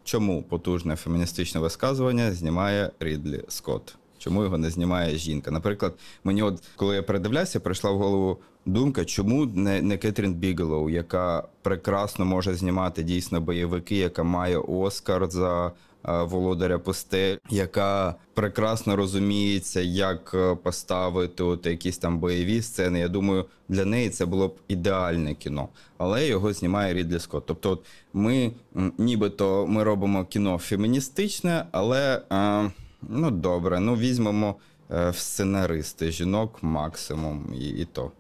чому 0.05 0.43
потужне 0.43 0.97
феміністичне 0.97 1.61
висказування 1.61 2.33
знімає 2.33 2.91
Рідлі 3.01 3.43
Скотт? 3.49 3.97
Чому 4.19 4.43
його 4.45 4.59
не 4.59 4.71
знімає 4.71 5.17
жінка? 5.17 5.51
Наприклад, 5.51 5.95
мені, 6.25 6.43
от 6.43 6.63
коли 6.77 6.97
я 6.97 7.03
передивлявся, 7.03 7.61
прийшла 7.61 7.91
в 7.91 7.99
голову 7.99 8.39
думка, 8.67 9.05
чому 9.05 9.47
не, 9.47 9.83
не 9.83 9.99
Кетрін 9.99 10.35
Бігелоу, 10.35 10.91
яка 10.91 11.49
прекрасно 11.63 12.25
може 12.25 12.55
знімати 12.55 13.03
дійсно 13.03 13.41
бойовики, 13.41 13.97
яка 13.97 14.23
має 14.23 14.59
Оскар 14.59 15.31
за 15.31 15.73
володаря 16.07 16.79
пустель, 16.79 17.37
яка 17.51 18.15
прекрасно 18.35 18.97
розуміється, 18.97 19.81
як 19.81 20.35
е, 20.35 20.55
поставити 20.55 21.43
от 21.43 21.67
якісь 21.67 21.99
там 21.99 22.19
бойові 22.19 22.63
сцени. 22.63 22.99
Я 22.99 23.09
думаю, 23.09 23.45
для 23.69 23.85
неї 23.85 24.11
це 24.11 24.27
було 24.27 24.49
б 24.49 24.57
ідеальне 24.69 25.35
кіно, 25.35 25.69
але 25.99 26.27
його 26.27 26.53
знімає 26.53 26.95
Рідлі 26.95 27.19
Скотт. 27.19 27.47
Тобто, 27.47 27.71
от 27.71 27.85
ми 28.13 28.53
нібито 28.99 29.67
ми 29.67 29.83
робимо 29.83 30.25
кіно 30.25 30.59
феміністичне, 30.59 31.67
але 31.73 32.23
е, 32.33 32.71
ну 33.03 33.31
добре, 33.31 33.81
ну 33.81 33.97
візьмемо 33.97 34.55
е, 34.91 35.11
в 35.11 35.17
сценаристи 35.17 36.11
жінок 36.11 36.59
максимум 36.63 37.55
і, 37.55 37.69
і 37.69 37.85
то. 37.85 38.11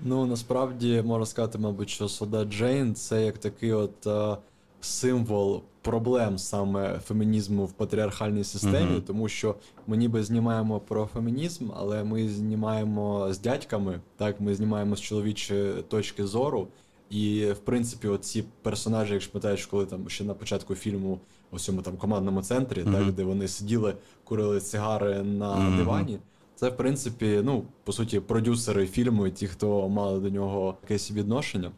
Ну, 0.00 0.26
насправді 0.26 1.02
можна 1.06 1.26
сказати, 1.26 1.58
мабуть, 1.58 1.90
що 1.90 2.08
Солдат 2.08 2.48
Джейн 2.48 2.94
це 2.94 3.24
як 3.24 3.38
такий 3.38 3.72
от 3.72 4.06
е, 4.06 4.36
символ 4.80 5.62
проблем 5.94 6.38
саме 6.38 6.98
фемінізму 6.98 7.64
в 7.66 7.72
патріархальній 7.72 8.44
системі, 8.44 8.90
Мгм. 8.92 9.02
тому 9.06 9.28
що 9.28 9.54
ми 9.86 9.96
ніби 9.96 10.22
знімаємо 10.22 10.80
про 10.80 11.06
фемінізм, 11.06 11.68
але 11.76 12.04
ми 12.04 12.28
знімаємо 12.28 13.32
з 13.32 13.38
дядьками, 13.38 14.00
так, 14.16 14.40
ми 14.40 14.54
знімаємо 14.54 14.96
з 14.96 15.00
чоловічої 15.00 15.82
точки 15.82 16.26
зору. 16.26 16.68
І, 17.10 17.46
в 17.52 17.58
принципі, 17.58 18.08
оці 18.08 18.44
персонажі, 18.62 19.12
якщо 19.12 19.32
пам'ятаєш, 19.32 19.66
коли 19.66 19.86
там 19.86 20.08
ще 20.08 20.24
на 20.24 20.34
початку 20.34 20.74
фільму, 20.74 21.18
у 21.52 21.58
цьому 21.58 21.82
там 21.82 21.96
командному 21.96 22.42
центрі, 22.42 22.82
Мгм. 22.82 22.92
так, 22.94 23.12
де 23.12 23.24
вони 23.24 23.48
сиділи, 23.48 23.94
курили 24.24 24.60
цигари 24.60 25.22
на 25.22 25.56
Мгм. 25.56 25.76
дивані. 25.76 26.18
Це, 26.56 26.68
в 26.68 26.76
принципі, 26.76 27.40
ну, 27.44 27.64
по 27.84 27.92
суті, 27.92 28.20
продюсери 28.20 28.86
фільму, 28.86 29.26
і 29.26 29.30
ті, 29.30 29.46
хто 29.46 29.88
мали 29.88 30.20
до 30.20 30.30
нього 30.30 30.76
якесь 30.82 31.10
відношення. 31.10 31.70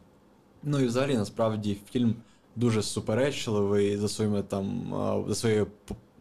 Ну 0.63 0.79
і 0.79 0.85
взагалі, 0.85 1.17
насправді, 1.17 1.77
фільм 1.91 2.15
дуже 2.57 2.81
суперечливий 2.83 3.97
за 3.97 4.07
своїми 4.07 4.41
там 4.43 4.93
за 5.27 5.35
своєю 5.35 5.67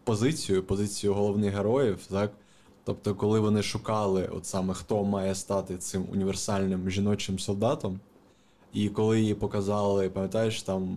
позицією, 0.05 0.65
позицією 0.65 1.15
головних 1.15 1.55
героїв, 1.55 1.99
так. 2.11 2.31
Тобто, 2.85 3.15
коли 3.15 3.41
вони 3.41 3.63
шукали, 3.63 4.29
от 4.37 4.47
саме 4.47 4.75
хто 4.75 5.05
має 5.05 5.35
стати 5.35 5.77
цим 5.77 6.07
універсальним 6.13 6.91
жіночим 6.91 7.39
солдатом, 7.39 8.01
і 8.73 8.89
коли 8.89 9.21
її 9.21 9.35
показали, 9.35 10.09
пам'ятаєш, 10.11 10.63
там 10.63 10.97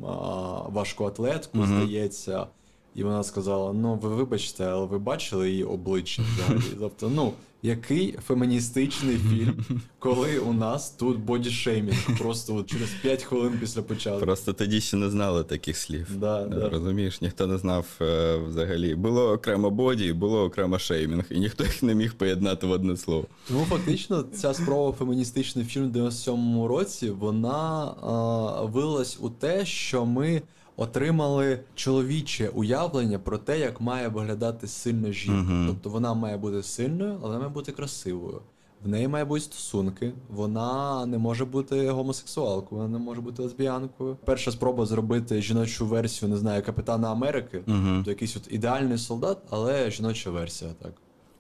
важку 0.74 1.06
атлетку, 1.06 1.58
Мгм. 1.58 1.68
здається, 1.68 2.48
і 2.96 3.04
вона 3.04 3.24
сказала: 3.24 3.74
Ну, 3.74 3.96
ви 3.96 4.10
вибачте, 4.10 4.66
але 4.66 4.86
ви 4.86 5.00
бачили 5.00 5.50
її 5.50 5.64
обличчя 5.64 6.24
взагалі. 6.36 6.64
Тобто, 6.80 7.12
ну, 7.16 7.34
який 7.62 8.12
феміністичний 8.28 9.18
фільм, 9.18 9.66
коли 10.00 10.40
у 10.40 10.54
нас 10.54 10.92
тут 10.92 11.20
бодішеймінг, 11.20 12.18
просто 12.18 12.56
от 12.56 12.70
через 12.70 12.90
5 13.02 13.24
хвилин 13.24 13.58
після 13.60 13.82
початку. 13.82 14.26
Просто 14.26 14.54
тоді 14.54 14.82
ще 14.82 14.98
не 14.98 15.10
знали 15.10 15.44
таких 15.44 15.78
слів. 15.78 16.08
Да, 16.18 16.46
да. 16.46 16.70
Розумієш, 16.70 17.22
ніхто 17.22 17.48
не 17.48 17.58
знав 17.58 17.86
е, 18.02 18.38
взагалі. 18.38 18.96
Було 18.96 19.32
окремо 19.32 19.70
боді, 19.70 20.14
було 20.14 20.44
окремо 20.44 20.80
шеймінг, 20.80 21.26
і 21.30 21.40
ніхто 21.40 21.64
їх 21.64 21.84
не 21.84 21.96
міг 21.96 22.14
поєднати 22.14 22.68
в 22.68 22.72
одне 22.72 22.98
слово. 22.98 23.26
Тому 23.48 23.66
фактично 23.66 24.24
ця 24.34 24.54
спроба 24.54 24.92
феміністичний 24.92 25.66
фільм 25.66 25.92
в 25.92 25.96
97-му 25.96 26.68
році 26.68 27.10
вона 27.10 27.96
а, 28.02 28.62
вилилась 28.62 29.18
у 29.22 29.30
те, 29.30 29.66
що 29.66 30.06
ми 30.06 30.42
отримали 30.80 31.60
чоловіче 31.76 32.50
уявлення 32.50 33.20
про 33.20 33.38
те, 33.38 33.60
як 33.60 33.82
має 33.82 34.08
виглядати 34.08 34.68
сильна 34.68 35.12
жінка. 35.12 35.42
Мгм. 35.52 35.66
Тобто 35.68 35.90
вона 35.90 36.14
має 36.14 36.38
бути 36.38 36.64
сильною, 36.64 37.12
але 37.12 37.28
вона 37.28 37.40
має 37.40 37.50
бути 37.50 37.72
красивою. 37.72 38.42
В 38.84 38.88
неї 38.88 39.08
має 39.08 39.26
бути 39.26 39.42
стосунки, 39.42 40.14
вона 40.30 41.06
не 41.06 41.18
може 41.18 41.46
бути 41.46 41.90
гомосексуалкою, 41.90 42.82
вона 42.82 42.98
не 43.00 43.06
може 43.06 43.22
бути 43.22 43.42
лесбіянкою. 43.44 44.18
Перша 44.26 44.52
спроба 44.52 44.86
зробити 44.86 45.42
жіночу 45.42 45.86
версію, 45.86 46.30
не 46.30 46.38
знаю, 46.38 46.64
Капітана 46.64 47.12
Америки, 47.12 47.62
Угу. 47.68 47.78
тобто 47.96 48.12
якийсь 48.12 48.38
от 48.38 48.48
ідеальний 48.54 48.98
солдат, 48.98 49.38
але 49.50 49.92
жіноча 49.92 50.30
версія, 50.32 50.72
так. 50.82 50.92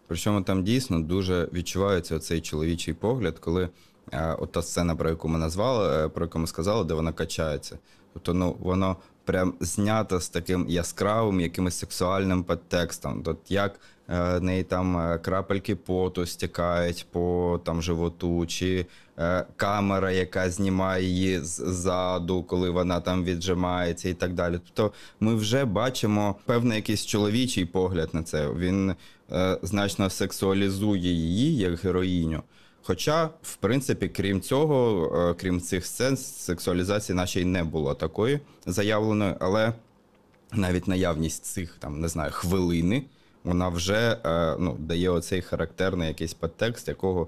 Причому 0.08 0.42
там 0.42 0.64
дійсно 0.64 1.00
дуже 1.00 1.50
відчувається 1.54 2.16
оцей 2.16 2.42
чоловічий 2.42 2.94
погляд, 2.94 3.40
коли 3.40 3.70
е, 4.12 4.34
от 4.40 4.52
та 4.52 4.62
сцена, 4.62 4.96
про 4.96 5.10
яку 5.10 5.28
ми 5.28 5.40
назвали, 5.40 6.06
е, 6.06 6.10
про 6.10 6.26
яку 6.26 6.40
ми 6.40 6.48
сказали, 6.48 6.86
де 6.86 6.94
вона 6.94 7.12
качається. 7.12 7.78
Тобто, 8.14 8.34
ну 8.34 8.56
воно 8.60 8.96
прям 9.30 9.54
знято 9.60 10.20
з 10.20 10.30
таким 10.30 10.66
яскравим, 10.70 11.42
якимось 11.42 11.80
сексуальним 11.80 12.44
підтекстом. 12.44 13.24
От 13.26 13.38
як 13.50 13.80
е, 14.10 14.40
неї 14.40 14.64
там 14.64 14.98
е, 14.98 15.18
крапельки 15.18 15.76
поту 15.76 16.26
стікають 16.26 17.06
по 17.12 17.60
там 17.64 17.82
животу, 17.82 18.46
чи 18.46 18.86
е, 19.20 19.46
камера, 19.56 20.12
яка 20.12 20.50
знімає 20.50 21.06
її 21.06 21.40
ззаду, 21.40 22.44
коли 22.44 22.70
вона 22.70 23.00
там 23.00 23.24
віджимається, 23.24 24.10
і 24.10 24.14
так 24.14 24.34
далі. 24.34 24.60
Тобто 24.66 24.96
ми 25.20 25.36
вже 25.36 25.66
бачимо 25.66 26.36
певний 26.46 26.76
якийсь 26.76 27.06
чоловічий 27.06 27.66
погляд 27.66 28.10
на 28.14 28.24
це. 28.24 28.50
Він 28.50 28.96
е, 29.32 29.58
значно 29.62 30.10
сексуалізує 30.10 31.14
її 31.14 31.58
як 31.58 31.80
героїню. 31.80 32.44
Хоча, 32.90 33.30
в 33.42 33.56
принципі, 33.56 34.08
крім 34.08 34.42
цього, 34.42 35.10
е, 35.16 35.34
крім 35.34 35.62
цих 35.62 35.86
сцен, 35.86 36.18
сексуалізації 36.18 37.16
нашої 37.16 37.46
не 37.46 37.64
було 37.64 37.94
такої 37.94 38.40
заявленої, 38.66 39.36
але 39.40 39.74
навіть 40.52 40.88
наявність 40.88 41.46
цих 41.46 41.76
там, 41.80 42.00
не 42.00 42.08
знаю, 42.08 42.32
хвилини, 42.32 43.04
вона 43.44 43.70
вже 43.70 44.18
е, 44.26 44.56
ну, 44.60 44.76
дає 44.80 45.10
оцей 45.10 45.42
характерний 45.42 46.08
якийсь 46.08 46.34
підтекст, 46.34 46.88
якого, 46.88 47.28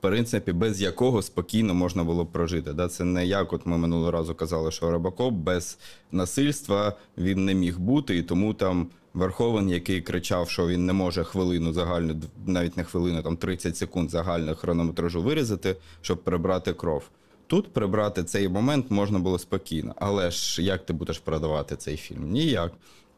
принципі, 0.00 0.52
без 0.52 0.82
якого 0.82 1.22
спокійно 1.22 1.74
можна 1.74 2.04
було 2.04 2.26
прожити. 2.26 2.72
Да? 2.72 2.88
Це 2.88 3.04
не 3.04 3.26
як 3.26 3.52
от 3.52 3.66
ми 3.66 3.78
минулого 3.78 4.10
разу 4.10 4.34
казали, 4.34 4.70
що 4.70 4.90
Робокоп 4.90 5.34
без 5.34 5.78
насильства 6.12 6.92
він 7.18 7.44
не 7.44 7.54
міг 7.54 7.78
бути, 7.78 8.16
і 8.16 8.22
тому 8.22 8.54
там. 8.54 8.88
Верховен, 9.14 9.68
який 9.68 10.00
кричав, 10.00 10.50
що 10.50 10.66
він 10.66 10.86
не 10.86 10.92
може 10.92 11.24
хвилину 11.24 11.72
загальну, 11.72 12.14
навіть 12.46 12.76
не 12.76 12.84
хвилину, 12.84 13.22
там 13.22 13.36
30 13.36 13.76
секунд 13.76 14.10
загального 14.10 14.54
хронометражу 14.54 15.22
вирізати, 15.22 15.76
щоб 16.00 16.24
прибрати 16.24 16.72
кров. 16.72 17.02
Тут 17.46 17.72
прибрати 17.72 18.24
цей 18.24 18.48
момент 18.48 18.90
можна 18.90 19.18
було 19.18 19.38
спокійно. 19.38 19.94
Але 19.96 20.30
ж 20.30 20.62
як 20.62 20.86
ти 20.86 20.92
будеш 20.92 21.18
продавати 21.18 21.76
цей 21.76 21.96
фільм? 21.96 22.30
Ніяк. 22.30 22.72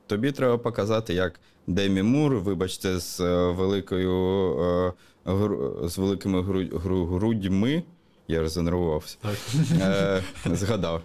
Тобі 0.08 0.32
треба 0.32 0.58
показати, 0.58 1.14
як 1.14 1.40
Демі 1.66 2.02
Мур, 2.02 2.34
вибачте, 2.36 2.98
з 3.00 3.20
е, 3.20 3.50
великою 3.50 4.14
е, 4.60 4.92
з 5.88 5.98
великими 5.98 6.40
гру- 6.40 6.70
гру- 6.78 7.06
грудьми. 7.06 7.82
Я 8.28 8.42
ж 8.42 8.48
занервувався. 8.48 9.16
Е, 9.80 10.22
згадав. 10.46 11.02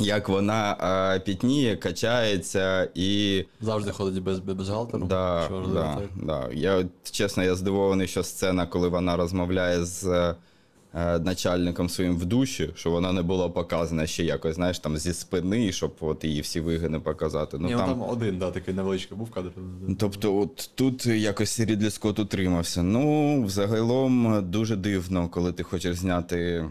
Як 0.00 0.28
вона 0.28 0.76
е, 1.16 1.20
пітніє, 1.20 1.76
качається 1.76 2.88
і. 2.94 3.44
Завжди 3.60 3.90
ходить 3.92 4.22
без, 4.22 4.38
без, 4.38 4.68
галтеру. 4.68 5.06
Да, 5.06 5.48
да, 5.74 5.98
да. 6.22 6.48
Я 6.52 6.84
чесно, 7.10 7.44
я 7.44 7.54
здивований, 7.54 8.06
що 8.06 8.22
сцена, 8.22 8.66
коли 8.66 8.88
вона 8.88 9.16
розмовляє 9.16 9.84
з 9.84 10.34
начальником 11.20 11.88
своїм 11.88 12.16
в 12.16 12.24
душі, 12.24 12.70
що 12.74 12.90
вона 12.90 13.12
не 13.12 13.22
була 13.22 13.48
показана 13.48 14.06
ще 14.06 14.24
якось, 14.24 14.54
знаєш, 14.54 14.78
там 14.78 14.96
зі 14.96 15.12
спини, 15.12 15.72
щоб 15.72 15.94
от 16.00 16.24
її 16.24 16.40
всі 16.40 16.60
вигини 16.60 17.00
показати. 17.00 17.58
Ну, 17.60 17.66
Ні, 17.68 17.74
там, 17.74 17.80
там... 17.88 18.00
там 18.00 18.10
один, 18.10 18.38
да, 18.38 18.50
такий 18.50 18.74
невеличкий 18.74 19.18
був 19.18 19.30
кадр. 19.30 19.50
Тобто, 19.98 20.36
от 20.38 20.70
тут 20.74 21.06
якось 21.06 21.60
Рідлі 21.60 21.90
Скотт 21.90 22.18
утримався. 22.18 22.82
Ну, 22.82 23.42
взагалом 23.44 24.44
дуже 24.50 24.76
дивно, 24.76 25.28
коли 25.28 25.52
ти 25.52 25.62
хочеш 25.62 25.96
зняти 25.96 26.64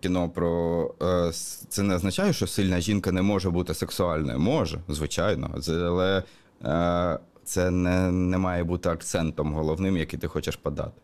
кіно 0.00 0.28
про. 0.28 0.94
е, 1.02 1.30
Це 1.68 1.82
не 1.82 1.94
означає, 1.94 2.32
що 2.32 2.46
сильна 2.46 2.80
жінка 2.80 3.12
не 3.12 3.22
може 3.22 3.50
бути 3.50 3.74
сексуальною. 3.74 4.38
Може, 4.38 4.78
звичайно. 4.88 5.54
Але 5.68 6.22
е, 6.64 7.18
це 7.44 7.70
не, 7.70 8.10
не 8.12 8.38
має 8.38 8.64
бути 8.64 8.88
акцентом 8.88 9.54
головним, 9.54 9.96
який 9.96 10.18
ти 10.18 10.26
хочеш 10.26 10.56
подати. 10.56 11.00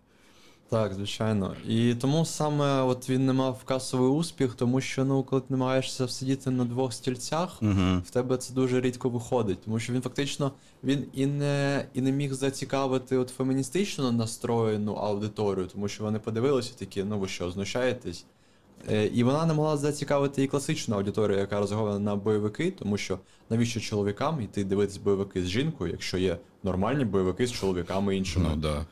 Так, 0.71 0.95
звичайно. 0.95 1.55
І 1.69 1.95
тому 1.95 2.25
саме 2.25 2.83
от 2.83 3.11
він 3.11 3.27
не 3.27 3.33
мав 3.33 3.65
касовий 3.65 4.11
успіх, 4.11 4.55
тому 4.55 4.81
що 4.81 5.05
ну, 5.05 5.23
коли 5.23 5.41
ти 5.41 5.47
намагаєшся 5.51 6.09
сидіти 6.09 6.51
на 6.51 6.65
двох 6.65 6.93
стільцях, 6.93 7.59
Угу. 7.63 8.03
в 8.07 8.11
тебе 8.11 8.37
це 8.37 8.55
дуже 8.55 8.81
рідко 8.81 9.09
виходить, 9.09 9.59
тому 9.65 9.79
що 9.79 9.93
він 9.93 10.03
фактично 10.03 10.53
він 10.85 11.05
і 11.13 11.27
не, 11.27 11.87
і 11.95 12.01
не 12.01 12.13
міг 12.13 12.33
зацікавити 12.35 13.17
от 13.17 13.29
феміністично 13.29 14.13
настроєну 14.13 14.93
аудиторію, 14.95 15.67
тому 15.67 15.89
що 15.89 16.05
вони 16.05 16.19
подивилися 16.19 16.73
такі, 16.79 17.05
ну 17.05 17.19
ви 17.19 17.29
що, 17.29 17.51
знущаєтесь? 17.51 18.25
Е, 18.91 19.07
І 19.07 19.25
вона 19.25 19.47
не 19.47 19.55
могла 19.55 19.77
зацікавити 19.77 20.43
і 20.43 20.47
класичну 20.47 20.97
аудиторію, 20.97 21.39
яка 21.39 21.61
розрахована 21.61 21.99
на 21.99 22.17
бойовики, 22.17 22.71
тому 22.71 22.97
що 22.97 23.19
навіщо 23.51 23.81
чоловікам 23.81 24.41
йти 24.41 24.65
дивитись 24.65 24.97
бойовики 24.97 25.43
з 25.43 25.47
жінкою, 25.47 25.93
якщо 25.93 26.19
є 26.19 26.39
нормальні 26.63 27.05
бойовики 27.05 27.47
з 27.47 27.53
чоловіками 27.53 28.17
іншими? 28.17 28.47
Ну 28.51 28.57
да. 28.57 28.87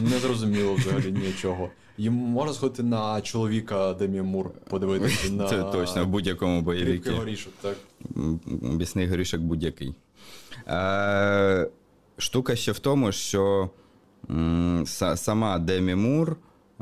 Не 0.00 0.18
зрозуміло 0.18 0.74
взагалі 0.74 1.12
нічого. 1.12 1.68
Їм 1.98 2.12
можна 2.12 2.54
сходити 2.54 2.82
на 2.82 3.20
чоловіка 3.20 3.92
Демі 3.94 4.22
Мур, 4.22 4.50
подивитися 4.70 5.32
на 5.32 5.48
Це 5.48 5.62
точно 5.62 6.04
в 6.04 6.08
будь-якому 6.08 6.62
бойовіки. 6.62 7.10
горішок, 7.10 7.52
так. 7.60 7.76
Бісний 8.76 9.06
горішок 9.08 9.40
будь-який. 9.40 9.94
Е, 10.68 11.68
штука 12.18 12.56
ще 12.56 12.72
в 12.72 12.78
тому, 12.78 13.12
що 13.12 13.70
м, 14.30 14.84
са- 14.86 15.16
сама 15.16 15.58
Демі 15.58 15.94
Мур, 15.94 16.36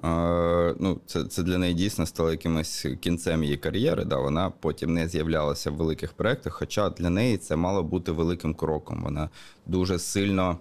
е, 0.05 0.74
ну, 0.81 1.00
це, 1.07 1.24
це 1.24 1.42
для 1.42 1.59
неї 1.59 1.74
дійсно 1.74 2.07
стало 2.07 2.31
якимось 2.31 2.87
кінцем 3.00 3.44
її 3.44 3.57
кар'єри. 3.57 4.05
Да? 4.05 4.16
Вона 4.16 4.50
потім 4.61 4.94
не 4.94 5.09
з'являлася 5.09 5.70
в 5.70 5.74
великих 5.74 6.12
проєктах, 6.12 6.53
хоча 6.55 6.90
для 6.90 7.11
неї 7.11 7.37
це 7.37 7.57
мало 7.57 7.83
бути 7.83 8.12
великим 8.12 8.55
кроком. 8.55 9.03
Вона 9.05 9.31
дуже 9.66 9.98
сильно 9.98 10.59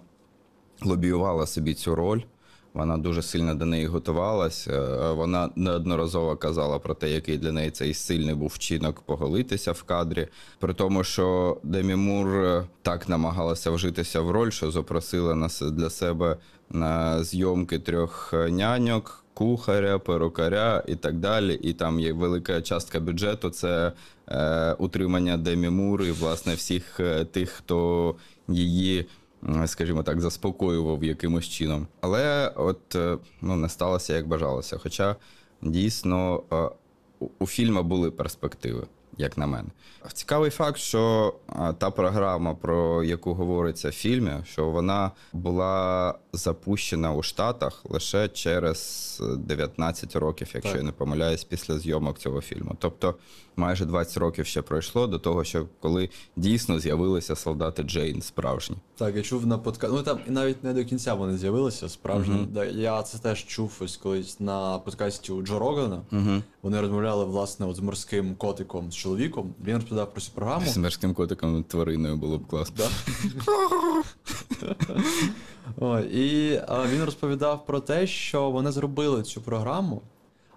лобіювала 0.82 1.46
собі 1.46 1.74
цю 1.74 1.94
роль. 1.94 2.20
Вона 2.74 2.98
дуже 2.98 3.22
сильно 3.22 3.54
до 3.54 3.64
неї 3.64 3.86
готувалась. 3.86 4.68
Е, 4.68 5.12
Вона 5.12 5.50
неодноразово 5.56 6.36
казала 6.36 6.78
про 6.78 6.94
те, 6.94 7.10
який 7.10 7.38
для 7.38 7.52
неї 7.52 7.70
цей 7.70 7.94
сильний 7.94 8.34
був 8.34 8.48
вчинок 8.48 9.00
поголитися 9.00 9.72
в 9.72 9.82
кадрі. 9.82 10.28
При 10.58 10.74
тому, 10.74 11.04
що 11.04 11.56
Демі 11.62 11.94
Мур 11.94 12.28
е, 12.28 12.66
так 12.82 13.08
намагалася 13.08 13.70
вжитися 13.70 14.20
в 14.20 14.30
роль, 14.30 14.50
що 14.50 14.70
запросила 14.70 15.34
нас 15.34 15.60
для 15.60 15.90
себе 15.90 16.36
на 16.70 17.24
зйомки 17.24 17.78
трьох 17.78 18.30
е, 18.34 18.50
няньок, 18.50 19.24
кухаря, 19.34 19.98
перукаря 19.98 20.84
і 20.86 20.94
так 20.94 21.18
далі. 21.18 21.54
І 21.54 21.72
там 21.72 22.00
є 22.00 22.12
велика 22.12 22.62
частка 22.62 23.00
бюджету 23.00 23.50
це 23.50 23.92
е, 24.28 24.72
утримання 24.72 25.36
Демі 25.36 25.70
Мур 25.70 26.02
і 26.02 26.10
власне 26.10 26.54
всіх 26.54 27.00
тих, 27.32 27.50
хто 27.50 28.14
її 28.48 29.06
скажімо 29.66 30.02
так, 30.02 30.20
заспокоював 30.20 31.04
якимось 31.04 31.44
чином. 31.48 31.86
Але 32.00 32.52
от 32.56 32.94
е, 32.94 33.18
ну, 33.40 33.56
не 33.56 33.68
сталося, 33.68 34.16
як 34.16 34.28
бажалося. 34.28 34.78
Хоча 34.82 35.16
дійсно 35.62 36.42
е, 36.52 36.68
у- 37.38 37.46
фільма 37.46 37.82
були 37.82 38.10
перспективи, 38.10 38.86
як 39.18 39.38
на 39.38 39.46
мене. 39.46 39.68
Цікавий 40.12 40.50
факт, 40.50 40.76
що 40.78 41.34
е, 41.60 41.74
та 41.78 41.90
програма, 41.90 42.54
про 42.54 43.04
яку 43.04 43.34
говориться 43.34 43.88
в 43.88 43.92
фільмі, 43.92 44.30
що 44.44 44.70
вона 44.70 45.10
була 45.32 46.14
запущена 46.32 47.12
у 47.12 47.22
Штатах 47.22 47.82
лише 47.84 48.28
через 48.28 49.22
19 49.38 50.16
років, 50.16 50.50
якщо 50.54 50.72
Так. 50.72 50.80
я 50.80 50.86
не 50.86 50.92
помиляюсь, 50.92 51.44
після 51.44 51.78
зйомок 51.78 52.18
цього 52.18 52.40
фільму. 52.40 52.76
Тобто 52.78 53.14
майже 53.56 53.84
20 53.84 54.16
років 54.16 54.46
ще 54.46 54.62
пройшло 54.62 55.06
до 55.06 55.18
того, 55.18 55.44
що 55.44 55.66
коли 55.80 56.08
дійсно 56.36 56.78
з'явилися 56.78 57.36
солдати 57.36 57.82
Джейн 57.82 58.22
справжні. 58.22 58.76
Так, 58.96 59.16
я 59.16 59.22
чув 59.22 59.46
на 59.46 59.58
подкасті. 59.58 59.96
Ну 59.96 60.02
там 60.02 60.18
і 60.28 60.30
навіть 60.30 60.64
не 60.64 60.74
до 60.74 60.84
кінця 60.84 61.14
вони 61.14 61.38
з'явилися, 61.38 61.88
справжні. 61.88 62.48
Да, 62.50 62.64
я 62.64 63.02
це 63.02 63.18
теж 63.18 63.46
чув 63.46 63.72
ось 63.80 63.96
колись 63.96 64.40
на 64.40 64.78
подкасті 64.78 65.32
у 65.32 65.42
Джо 65.42 65.58
Рогана. 65.58 66.02
Угу. 66.12 66.42
Вони 66.62 66.80
розмовляли 66.80 67.24
власне 67.24 67.66
от 67.66 67.76
з 67.76 67.80
морським 67.80 68.34
котиком, 68.34 68.92
з 68.92 68.94
чоловіком. 68.94 69.54
Він 69.64 69.74
розповідав 69.74 70.12
про 70.12 70.20
цю 70.20 70.32
програму. 70.32 70.66
З 70.66 70.76
морським 70.76 71.14
котиком 71.14 71.64
твариною 71.64 72.16
було 72.16 72.38
б 72.38 72.46
класно. 72.46 72.74
Да. 72.76 72.88
О, 75.78 75.98
і 75.98 76.60
він 76.92 77.04
розповідав 77.04 77.66
про 77.66 77.80
те, 77.80 78.06
що 78.06 78.50
вони 78.50 78.72
зробили 78.72 79.22
цю 79.22 79.40
програму, 79.40 80.02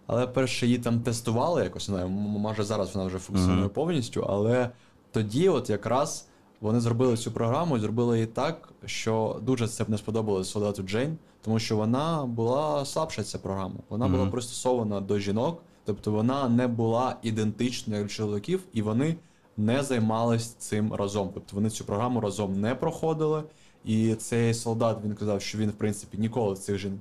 але 0.07 0.27
перше 0.27 0.65
її 0.65 0.77
там 0.79 0.99
тестували 0.99 1.63
якось, 1.63 1.89
не 1.89 1.95
знаю, 1.95 2.09
може 2.09 2.63
зараз 2.63 2.95
вона 2.95 3.07
вже 3.07 3.19
функціонує 3.19 3.69
повністю, 3.69 4.25
але 4.29 4.69
тоді, 5.11 5.49
от 5.49 5.69
якраз 5.69 6.27
вони 6.61 6.79
зробили 6.79 7.17
цю 7.17 7.31
програму 7.31 7.77
і 7.77 7.79
зробили 7.79 8.17
її 8.17 8.27
так, 8.27 8.69
що 8.85 9.39
дуже 9.41 9.67
це 9.67 9.83
б 9.83 9.89
не 9.89 9.97
сподобалось 9.97 10.49
солдату 10.49 10.83
Джейн, 10.83 11.17
тому 11.41 11.59
що 11.59 11.77
вона 11.77 12.25
була 12.25 12.85
слабша 12.85 13.23
ця 13.23 13.37
програма. 13.37 13.75
Вона 13.89 14.07
була 14.07 14.25
пристосована 14.31 15.01
до 15.01 15.19
жінок, 15.19 15.61
тобто 15.85 16.11
вона 16.11 16.49
не 16.49 16.67
була 16.67 17.15
ідентична 17.21 17.97
як 17.97 18.11
чоловіків, 18.11 18.63
і 18.73 18.81
вони 18.81 19.15
не 19.57 19.83
займались 19.83 20.53
цим 20.53 20.93
разом. 20.93 21.29
Тобто 21.33 21.55
вони 21.55 21.69
цю 21.69 21.85
програму 21.85 22.19
разом 22.19 22.61
не 22.61 22.75
проходили. 22.75 23.43
І 23.85 24.15
цей 24.15 24.53
солдат 24.53 24.97
він 25.05 25.13
казав, 25.13 25.41
що 25.41 25.57
він, 25.57 25.69
в 25.69 25.73
принципі, 25.73 26.17
ніколи 26.17 26.55
цих 26.55 26.77
жін... 26.77 26.99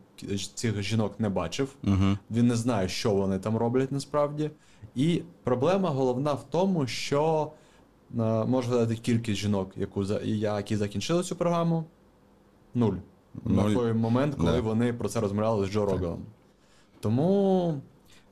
цих 0.55 0.83
жінок 0.83 1.21
не 1.21 1.29
бачив. 1.29 1.69
Угу. 1.85 2.19
Він 2.31 2.47
не 2.47 2.57
знає, 2.57 2.89
що 2.89 3.11
вони 3.11 3.39
там 3.39 3.57
роблять 3.57 3.93
насправді. 3.93 4.51
І 4.95 5.23
проблема 5.45 5.91
головна 5.91 6.33
в 6.33 6.45
тому, 6.51 6.87
що 6.87 7.53
е, 8.11 8.45
можу 8.45 8.69
сказати 8.69 8.97
кількість 8.97 9.41
жінок, 9.41 9.71
яку 9.77 10.05
які 10.25 10.77
закінчили 10.77 11.23
цю 11.23 11.37
програму. 11.37 11.85
Нуль. 12.75 12.95
Нуль. 13.45 13.69
На 13.69 13.75
той 13.75 13.93
момент, 13.93 14.35
коли 14.35 14.53
Да. 14.53 14.61
вони 14.61 14.93
про 14.93 15.09
це 15.09 15.21
розмовляли 15.21 15.67
з 15.67 15.71
Джо 15.71 15.85
Роганом. 15.85 16.23
Тому 17.01 17.81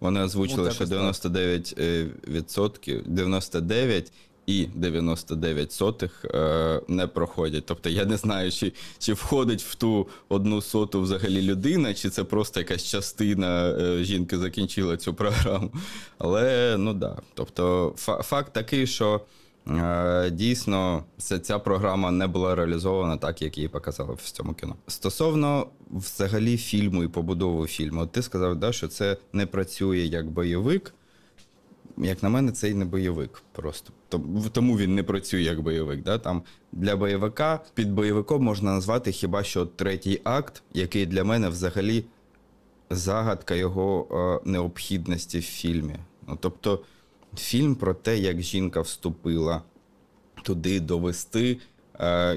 Вони 0.01 0.21
озвучили, 0.21 0.65
Ну, 0.65 0.71
що 0.71 0.85
якось 0.85 0.89
99 0.89 1.75
е, 1.79 2.07
відсотків, 2.29 3.03
99 3.07 4.13
і 4.51 4.67
99 4.75 5.73
сотих 5.73 6.25
е, 6.25 6.81
не 6.89 7.07
проходять. 7.07 7.67
Тобто 7.67 7.89
я 7.89 8.05
не 8.05 8.17
знаю, 8.17 8.53
чи, 8.53 8.73
чи 8.99 9.13
входить 9.13 9.63
в 9.63 9.75
ту 9.75 10.09
одну 10.29 10.63
соту 10.63 11.01
взагалі 11.01 11.43
людина, 11.43 11.95
чи 11.95 12.11
це 12.11 12.25
просто 12.25 12.61
якась 12.61 12.85
частина 12.85 13.69
е, 13.69 14.05
жінки 14.05 14.39
закінчила 14.39 14.97
цю 14.97 15.15
програму. 15.15 15.71
Але 16.19 16.77
ну 16.79 16.95
да. 16.95 17.17
Тобто, 17.35 17.95
фа- 17.97 18.23
факт 18.23 18.53
такий, 18.53 18.87
що. 18.87 19.21
Е, 19.69 20.31
Дійсно, 20.31 21.05
ця, 21.19 21.59
програма 21.59 22.11
не 22.11 22.27
була 22.27 22.55
реалізована 22.55 23.17
так, 23.17 23.43
як 23.43 23.57
її 23.59 23.69
показали 23.69 24.15
в 24.15 24.31
цьому 24.31 24.55
кіно. 24.55 24.77
Стосовно 24.87 25.67
взагалі 25.91 26.57
фільму 26.57 27.05
і 27.05 27.09
побудови 27.09 27.67
фільму, 27.67 28.07
ти 28.07 28.23
сказав, 28.23 28.57
да, 28.57 28.73
що 28.73 28.89
це 28.89 29.17
не 29.33 29.47
працює 29.47 29.99
як 29.99 30.31
бойовик. 30.31 30.95
Як 31.99 32.23
на 32.23 32.29
мене, 32.29 32.53
це 32.53 32.71
і 32.71 32.75
не 32.75 32.85
бойовик 32.85 33.43
просто. 33.53 33.93
Тому 34.53 34.79
він 34.79 34.95
не 34.95 35.03
працює 35.03 35.43
як 35.43 35.61
бойовик. 35.61 36.03
Да? 36.03 36.19
Там 36.19 36.43
для 36.73 36.97
бойовика 36.97 37.61
під 37.75 37.93
бойовиком 37.93 38.43
можна 38.45 38.73
назвати 38.73 39.13
хіба 39.13 39.43
що 39.43 39.67
третій 39.67 40.21
акт, 40.25 40.63
який 40.73 41.07
для 41.07 41.25
мене 41.25 41.49
взагалі 41.49 42.05
загадка 42.91 43.55
його 43.55 44.07
е, 44.45 44.51
необхідності 44.51 45.39
в 45.39 45.43
фільмі. 45.43 45.97
Ну, 46.29 46.39
тобто, 46.41 46.81
фільм 47.37 47.75
про 47.75 47.95
те, 47.95 48.19
як 48.19 48.43
жінка 48.43 48.81
вступила 48.81 49.63
туди 50.43 50.81
довести, 50.81 51.59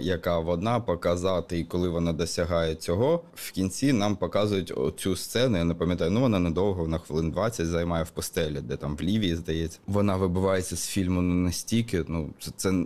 яка 0.01 0.39
вона, 0.39 0.79
показати, 0.79 1.59
і 1.59 1.63
коли 1.63 1.89
вона 1.89 2.13
досягає 2.13 2.75
цього, 2.75 3.23
в 3.35 3.51
кінці 3.51 3.93
нам 3.93 4.15
показують 4.15 4.73
цю 4.97 5.15
сцену. 5.15 5.57
Я 5.57 5.63
не 5.63 5.73
пам'ятаю, 5.73 6.11
ну 6.11 6.21
вона 6.21 6.39
недовго, 6.39 6.81
вона 6.81 6.97
хвилин 6.97 7.31
20 7.31 7.67
займає 7.67 8.03
в 8.03 8.09
постелі, 8.09 8.61
де 8.61 8.77
там 8.77 8.95
в 8.95 9.01
Лівії, 9.01 9.35
здається. 9.35 9.79
Вона 9.87 10.15
вибивається 10.15 10.75
з 10.75 10.87
фільму 10.87 11.21
настільки. 11.21 12.05
Ну, 12.07 12.29
це, 12.39 12.51
це 12.55 12.85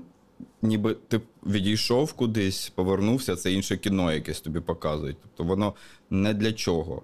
ніби 0.61 0.95
ти 1.07 1.21
відійшов 1.45 2.13
кудись, 2.13 2.69
повернувся, 2.75 3.35
це 3.35 3.51
інше 3.53 3.77
кіно 3.77 4.13
якесь 4.13 4.41
тобі 4.41 4.59
показують. 4.59 5.17
Тобто 5.21 5.43
воно 5.43 5.73
не 6.09 6.33
для 6.33 6.53
чого. 6.53 7.03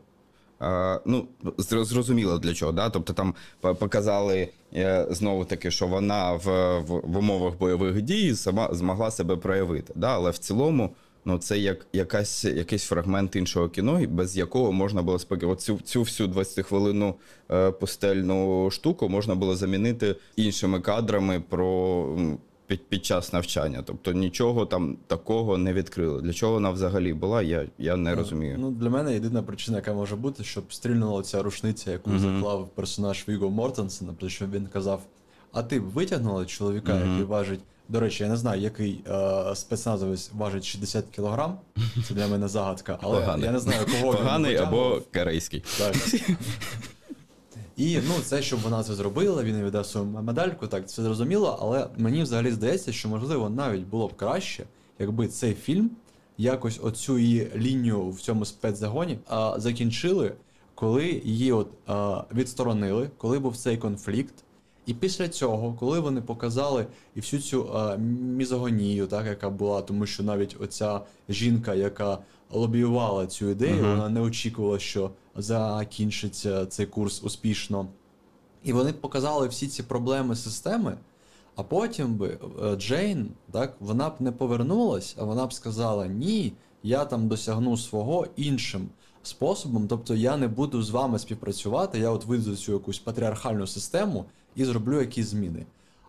Е, 0.62 1.00
ну, 1.06 1.28
зрозуміло 1.58 2.40
для 2.40 2.54
чого. 2.54 2.72
Да? 2.72 2.90
Тобто 2.90 3.14
там 3.14 3.34
показали 3.62 4.50
е, 4.76 5.08
знову 5.10 5.46
таки, 5.46 5.72
що 5.72 5.88
вона 5.88 6.34
в, 6.34 6.80
в, 6.80 7.18
умовах 7.18 7.58
бойових 7.58 8.02
дій 8.02 8.36
сама 8.36 8.70
змогла 8.72 9.12
себе 9.12 9.36
проявити. 9.36 9.94
Да? 9.96 10.14
Але 10.14 10.32
в 10.32 10.38
цілому 10.38 10.96
ну, 11.26 11.38
це 11.38 11.58
як 11.58 11.88
якась, 11.94 12.46
якийсь 12.46 12.84
фрагмент 12.84 13.36
іншого 13.36 13.70
кіно, 13.70 14.02
без 14.10 14.38
якого 14.38 14.72
можна 14.72 15.02
було 15.02 15.20
спокійно. 15.20 15.56
Цю, 15.56 15.80
цю 15.84 16.02
всю 16.02 16.30
20-хвилинну 16.30 17.14
е, 17.52 17.72
пустельну 17.72 18.70
штуку 18.72 19.10
можна 19.10 19.36
було 19.36 19.56
замінити 19.56 20.16
іншими 20.36 20.80
кадрами 20.80 21.44
про. 21.50 22.18
Під, 22.74 22.88
під 22.88 23.06
час 23.06 23.34
навчання, 23.34 23.84
тобто 23.86 24.12
нічого 24.14 24.66
там 24.66 24.98
такого 25.08 25.58
не 25.58 25.74
відкрили. 25.74 26.22
Для 26.22 26.34
чого 26.34 26.54
вона 26.54 26.70
взагалі 26.70 27.14
була, 27.14 27.42
я, 27.42 27.66
я 27.78 27.96
не 27.96 28.16
розумію. 28.16 28.58
Ну, 28.60 28.72
для 28.72 28.90
мене 28.90 29.14
єдина 29.14 29.44
причина, 29.44 29.78
яка 29.78 29.94
може 29.94 30.16
бути, 30.16 30.44
щоб 30.44 30.74
стрільнула 30.74 31.24
ця 31.24 31.44
рушниця, 31.44 31.92
яку 31.92 32.20
заклав 32.20 32.70
персонаж 32.76 33.26
Віго 33.28 33.50
Мортенсена, 33.50 34.14
тому 34.20 34.30
що 34.30 34.46
він 34.46 34.68
казав: 34.68 35.02
А 35.52 35.64
ти 35.64 35.80
б 35.80 35.84
витягнула 35.84 36.46
чоловіка, 36.46 36.94
який 36.94 37.24
важить. 37.24 37.60
До 37.90 38.00
речі, 38.00 38.24
я 38.24 38.30
не 38.30 38.38
знаю, 38.38 38.62
який 38.62 39.04
е, 39.08 39.56
спецназовець 39.56 40.32
важить 40.34 40.66
60 40.66 41.06
кілограм. 41.10 41.58
Це 42.08 42.14
для 42.14 42.28
мене 42.28 42.48
загадка, 42.48 43.00
але 43.02 43.20
Поганий. 43.20 43.46
я 43.46 43.52
не 43.52 43.60
знаю, 43.60 43.86
кого 43.86 44.12
він 44.12 44.18
Поганий 44.18 44.52
витягував. 44.52 44.92
або 44.94 45.02
корейський. 45.14 45.64
Так. 45.78 45.96
І 47.78 48.00
ну, 48.08 48.14
це, 48.24 48.42
щоб 48.42 48.60
вона 48.60 48.84
це 48.84 48.94
зробила, 48.94 49.44
він 49.44 49.66
віддав 49.66 49.86
свою 49.86 50.06
медальку, 50.08 50.68
так, 50.68 50.90
це 50.90 51.04
зрозуміло, 51.04 51.58
але 51.62 51.88
мені 51.98 52.24
взагалі 52.24 52.52
здається, 52.52 52.92
що 52.92 53.10
можливо 53.10 53.50
навіть 53.50 53.88
було 53.88 54.08
б 54.08 54.14
краще, 54.16 54.64
якби 55.00 55.28
цей 55.28 55.54
фільм 55.54 55.92
якось 56.38 56.80
оцю 56.84 57.20
її 57.20 57.52
лінію 57.56 58.10
в 58.10 58.22
цьому 58.22 58.46
спецзагоні 58.46 59.20
а, 59.28 59.60
закінчили, 59.60 60.34
коли 60.76 61.22
її 61.24 61.52
от 61.52 61.68
а, 61.88 62.24
відсторонили, 62.34 63.10
коли 63.18 63.40
був 63.40 63.58
цей 63.58 63.78
конфлікт. 63.78 64.34
І 64.86 64.94
після 64.94 65.28
цього, 65.28 65.74
коли 65.80 66.00
вони 66.00 66.22
показали 66.22 66.86
і 67.16 67.20
всю 67.20 67.42
цю 67.42 67.76
а, 67.76 67.96
мізогонію, 67.96 69.08
так, 69.08 69.26
яка 69.26 69.50
була, 69.50 69.82
тому 69.82 70.06
що 70.06 70.24
навіть 70.24 70.56
оця 70.60 71.02
жінка, 71.30 71.74
яка 71.74 72.18
лобіювала 72.54 73.28
цю 73.28 73.50
ідею, 73.50 73.82
вона 73.82 74.10
не 74.10 74.22
очікувала, 74.22 74.80
що 74.80 75.12
закінчиться 75.36 76.66
цей 76.66 76.86
курс 76.86 77.24
успішно. 77.24 77.88
І 78.64 78.74
вони 78.74 78.94
показали 78.94 79.48
всі 79.48 79.68
ці 79.68 79.84
проблеми 79.84 80.36
системи, 80.36 80.98
а 81.56 81.64
потім 81.64 82.16
би 82.16 82.38
е, 82.64 82.76
Джейн, 82.76 83.28
так, 83.52 83.76
вона 83.80 84.10
б 84.10 84.14
не 84.20 84.32
повернулась, 84.32 85.16
а 85.20 85.24
вона 85.24 85.46
б 85.46 85.54
сказала: 85.54 86.08
Ні, 86.08 86.54
я 86.84 87.06
там 87.06 87.28
досягну 87.28 87.78
свого 87.78 88.28
іншим 88.36 88.90
способом, 89.24 89.88
тобто 89.88 90.16
я 90.16 90.38
не 90.38 90.48
буду 90.48 90.82
з 90.82 90.90
вами 90.90 91.20
співпрацювати, 91.20 92.00
я 92.00 92.10
от 92.10 92.26
вийду 92.26 92.56
цю 92.56 92.74
якусь 92.74 93.00
патріархальну 93.00 93.68
систему 93.68 94.26
і 94.56 94.66
зроблю 94.66 95.00
якісь 95.00 95.28
зміни. 95.28 95.66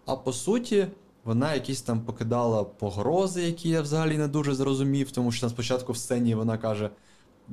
А 0.06 0.16
по 0.16 0.32
суті, 0.32 0.86
вона 1.24 1.54
якісь 1.54 1.82
там 1.82 2.00
покидала 2.00 2.64
погрози, 2.64 3.42
які 3.42 3.68
я 3.68 3.82
взагалі 3.82 4.18
не 4.18 4.28
дуже 4.28 4.54
зрозумів, 4.54 5.10
тому 5.10 5.32
що 5.32 5.46
на 5.46 5.50
спочатку 5.50 5.92
в 5.92 5.96
сцені 5.96 6.34
вона 6.34 6.58
каже 6.58 6.90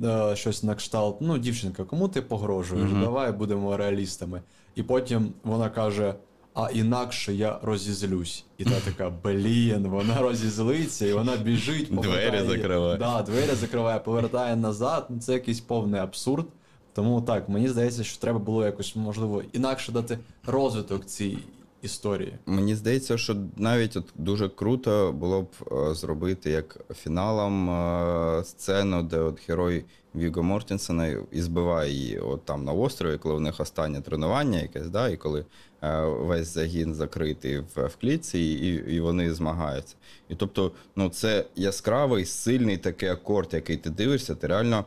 е, 0.04 0.36
щось 0.36 0.62
на 0.62 0.74
кшталт: 0.74 1.16
ну, 1.20 1.38
дівчинка, 1.38 1.84
кому 1.84 2.08
ти 2.08 2.22
погрожуєш? 2.22 2.90
Давай 3.00 3.32
будемо 3.32 3.76
реалістами. 3.76 4.42
І 4.74 4.82
потім 4.82 5.32
вона 5.44 5.70
каже: 5.70 6.14
а 6.54 6.70
інакше 6.70 7.34
я 7.34 7.58
розізлюсь. 7.62 8.44
І 8.58 8.64
та 8.64 8.80
така, 8.84 9.12
блін, 9.24 9.88
вона 9.88 10.20
розізлиться, 10.20 11.06
і 11.06 11.12
вона 11.12 11.36
біжить, 11.36 11.88
Двері 11.90 12.46
закриває. 12.46 12.96
Да, 12.98 13.22
двері 13.22 13.54
закриває, 13.54 13.98
повертає 13.98 14.56
назад. 14.56 15.06
Ну, 15.08 15.20
Це 15.20 15.32
якийсь 15.32 15.60
повний 15.60 16.00
абсурд. 16.00 16.46
Тому 16.94 17.22
так, 17.22 17.48
мені 17.48 17.68
здається, 17.68 18.04
що 18.04 18.20
треба 18.20 18.38
було 18.38 18.64
якось, 18.64 18.96
можливо, 18.96 19.42
інакше 19.52 19.92
дати 19.92 20.18
розвиток 20.46 21.06
цій 21.06 21.38
історії. 21.82 22.38
Мені 22.46 22.74
здається, 22.74 23.18
що 23.18 23.36
навіть 23.56 23.96
от 23.96 24.04
дуже 24.14 24.48
круто 24.48 25.12
було 25.12 25.42
б 25.42 25.48
е, 25.72 25.94
зробити 25.94 26.50
як 26.50 26.80
фіналом 26.94 27.70
е, 27.70 28.44
сцену, 28.44 29.02
де 29.02 29.18
от 29.18 29.48
герой 29.48 29.84
Віго 30.14 30.42
Мортенсена 30.42 31.16
і 31.32 31.40
збиває 31.40 31.92
її 31.92 32.18
от 32.18 32.44
там 32.44 32.64
на 32.64 32.72
острові, 32.72 33.18
коли 33.18 33.34
в 33.34 33.40
них 33.40 33.60
останнє 33.60 34.00
тренування 34.00 34.58
якесь, 34.58 34.88
да, 34.88 35.08
і 35.08 35.16
коли 35.16 35.44
е, 35.82 36.04
весь 36.04 36.54
загін 36.54 36.94
закритий 36.94 37.58
в, 37.58 37.86
в 37.86 37.96
клітці, 37.96 38.38
і, 38.38 38.94
і 38.94 39.00
вони 39.00 39.34
змагаються. 39.34 39.96
І 40.28 40.34
тобто, 40.34 40.72
ну 40.96 41.08
це 41.08 41.44
яскравий, 41.56 42.24
сильний 42.24 42.76
такий 42.76 43.08
акорд, 43.08 43.54
який 43.54 43.76
ти 43.76 43.90
дивишся, 43.90 44.34
ти 44.34 44.46
реально. 44.46 44.84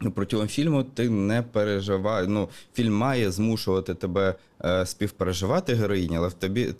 Ну, 0.00 0.10
протягом 0.10 0.48
фільму 0.48 0.82
ти 0.82 1.10
не 1.10 1.42
переживаєш. 1.42 2.28
Ну, 2.28 2.48
фільм 2.74 2.94
має 2.94 3.30
змушувати 3.30 3.94
тебе 3.94 4.34
е, 4.64 4.86
співпереживати 4.86 5.74
героїні, 5.74 6.16
але 6.16 6.28
в 6.28 6.32
тобі 6.32 6.74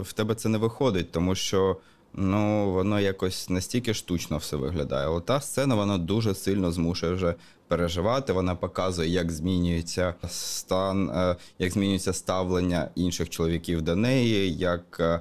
в 0.00 0.12
тебе 0.12 0.34
це 0.34 0.48
не 0.48 0.58
виходить, 0.58 1.10
тому 1.12 1.34
що 1.34 1.76
ну, 2.14 2.72
воно 2.72 3.00
якось 3.00 3.50
настільки 3.50 3.94
штучно 3.94 4.36
все 4.36 4.56
виглядає. 4.56 5.06
Але 5.06 5.20
та 5.20 5.40
сцена 5.40 5.74
вона 5.74 5.98
дуже 5.98 6.34
сильно 6.34 6.72
змушує 6.72 7.12
вже 7.12 7.34
переживати. 7.68 8.32
Вона 8.32 8.54
показує, 8.54 9.08
як 9.08 9.32
змінюється 9.32 10.14
стан, 10.28 11.10
е, 11.10 11.36
як 11.58 11.72
змінюється 11.72 12.12
ставлення 12.12 12.88
інших 12.94 13.30
чоловіків 13.30 13.82
до 13.82 13.96
неї, 13.96 14.54
як. 14.56 14.96
е, 15.00 15.20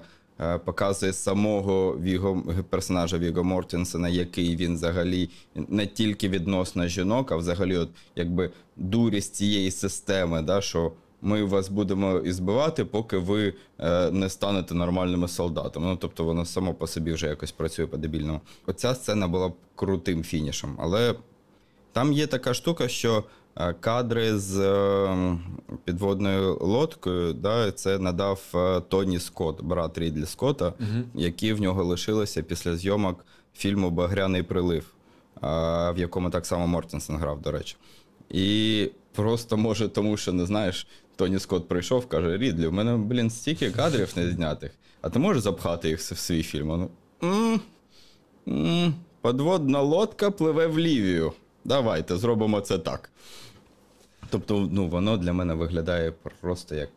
Показує 0.66 1.14
самого 1.14 1.98
Віго 2.02 2.44
персонажа 2.70 3.18
Віго 3.18 3.44
Мортенсена, 3.44 4.10
який 4.10 4.56
він 4.56 4.74
взагалі 4.74 5.30
не 5.56 5.88
тільки 5.88 6.30
відносно 6.30 6.88
жінок, 6.88 7.32
а 7.32 7.36
взагалі, 7.36 7.78
от 7.78 7.90
якби 8.16 8.52
дурість 8.76 9.36
цієї 9.36 9.72
системи, 9.72 10.42
да, 10.42 10.62
що 10.62 10.92
ми 11.22 11.44
вас 11.44 11.70
будемо 11.70 12.18
ізбивати, 12.18 12.86
поки 12.86 13.18
ви 13.18 13.54
е, 13.80 14.12
не 14.12 14.30
станете 14.30 14.76
нормальними 14.76 15.28
солдатами. 15.28 15.86
Ну 15.86 15.96
тобто 15.96 16.24
воно 16.24 16.46
само 16.46 16.74
по 16.74 16.88
собі 16.88 17.12
вже 17.12 17.28
якось 17.28 17.52
працює 17.52 17.88
по-дебільному. 17.88 18.42
Оця 18.66 18.96
сцена 18.96 19.28
була 19.28 19.50
б 19.50 19.54
крутим 19.76 20.24
фінішем, 20.24 20.76
але 20.80 21.16
там 21.92 22.14
є 22.14 22.28
така 22.28 22.54
штука, 22.54 22.88
що 22.88 23.18
е, 23.18 23.24
кадри 23.80 24.38
з 24.38 24.60
е, 24.60 25.38
підводною 25.86 26.58
лодкою, 26.62 27.34
да, 27.34 27.72
це 27.72 28.00
надав 28.00 28.42
е, 28.56 28.82
Тоні 28.82 29.20
Скотт, 29.20 29.62
брат 29.62 29.98
Рідлі 29.98 30.26
Скотта, 30.26 30.74
які 31.14 31.54
в 31.54 31.62
нього 31.62 31.84
лишилися 31.84 32.42
після 32.44 32.76
зйомок 32.76 33.26
фільму 33.56 33.90
Багряний 33.90 34.44
прилив, 34.44 34.86
е, 35.36 35.40
в 35.92 35.96
якому 35.98 36.30
так 36.30 36.46
само 36.46 36.68
Мортенсен 36.68 37.18
грав, 37.18 37.42
до 37.42 37.52
речі. 37.52 37.76
І 38.30 38.90
просто 39.16 39.58
може, 39.58 39.88
тому 39.90 40.18
що 40.18 40.34
не 40.34 40.46
знаєш, 40.46 40.88
Тоні 41.16 41.40
Скотт 41.40 41.68
прийшов, 41.68 42.06
каже: 42.06 42.38
Рідлі, 42.38 42.68
у 42.68 42.72
мене, 42.72 42.98
блін, 42.98 43.30
стільки 43.30 43.72
кадрів 43.72 44.14
не 44.16 44.32
знятих, 44.32 44.72
а 45.02 45.10
ти 45.10 45.20
можеш 45.20 45.44
запхати 45.44 45.90
їх 45.90 46.00
в 46.00 46.18
свій 46.18 46.44
фільм? 46.44 46.68
Ну, 46.68 46.90
«М, 47.24 47.62
м, 48.48 48.94
Подводна 49.22 49.82
лодка 49.82 50.32
пливе 50.32 50.68
в 50.68 50.80
Лівію. 50.80 51.34
Давайте 51.66 52.18
зробимо 52.18 52.62
це 52.62 52.78
так. 52.78 53.10
Тобто, 54.30 54.70
ну, 54.72 54.88
воно 54.88 55.18
для 55.18 55.34
мене 55.34 55.54
виглядає 55.54 56.14
просто 56.42 56.76
як 56.76 56.90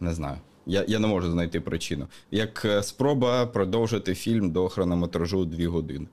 не 0.00 0.14
знаю. 0.14 0.36
Я, 0.66 0.84
я 0.88 0.98
не 0.98 1.06
можу 1.06 1.30
знайти 1.30 1.60
причину. 1.60 2.06
Як 2.30 2.64
е, 2.64 2.82
спроба 2.82 3.46
продовжити 3.46 4.14
фільм 4.14 4.50
до 4.50 4.68
хронометражу 4.68 5.44
2 5.44 5.68
години. 5.68 6.06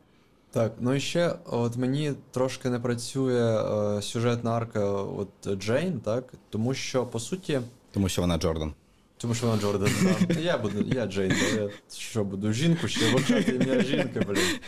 Так, 0.51 0.73
ну 0.79 0.93
і 0.93 0.99
ще 0.99 1.35
от 1.45 1.77
мені 1.77 2.13
трошки 2.31 2.69
не 2.69 2.79
працює 2.79 3.63
е, 3.97 4.01
сюжетна 4.01 4.51
арка 4.51 4.85
от 4.91 5.59
Джейн, 5.59 5.99
так? 5.99 6.33
Тому 6.49 6.73
що, 6.73 7.05
по 7.05 7.19
суті, 7.19 7.59
Тому 7.91 8.09
що 8.09 8.21
вона 8.21 8.37
Джордан. 8.37 8.73
тому 9.17 9.33
що 9.33 9.47
вона 9.47 9.61
Джордан. 9.61 9.89
так. 10.27 10.37
Я 10.39 10.57
буду, 10.57 10.81
я 10.81 11.05
Джейн, 11.05 11.31
я 11.55 11.69
що 11.97 12.23
буду 12.23 12.53
жінку 12.53 12.87
ще 12.87 13.13
вивчати 13.13 13.51
ім'я 13.55 13.81
жінки, 13.83 14.19
блін. 14.19 14.59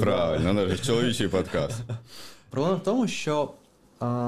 Правильно, 0.00 0.52
ну, 0.52 0.68
ж 0.68 0.84
чоловічий 0.84 1.28
подкаст. 1.28 1.80
Проблема 2.50 2.76
в 2.76 2.82
тому, 2.82 3.08
що 3.08 3.50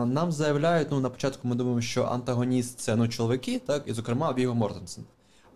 нам 0.06 0.32
заявляють, 0.32 0.88
ну 0.90 1.00
на 1.00 1.10
початку 1.10 1.48
ми 1.48 1.54
думаємо, 1.54 1.80
що 1.80 2.04
антагоніст 2.04 2.78
це 2.78 2.96
ну 2.96 3.08
чоловіки, 3.08 3.60
так, 3.66 3.82
і 3.86 3.92
зокрема 3.92 4.32
Віго 4.32 4.54
Мортенсен. 4.54 5.04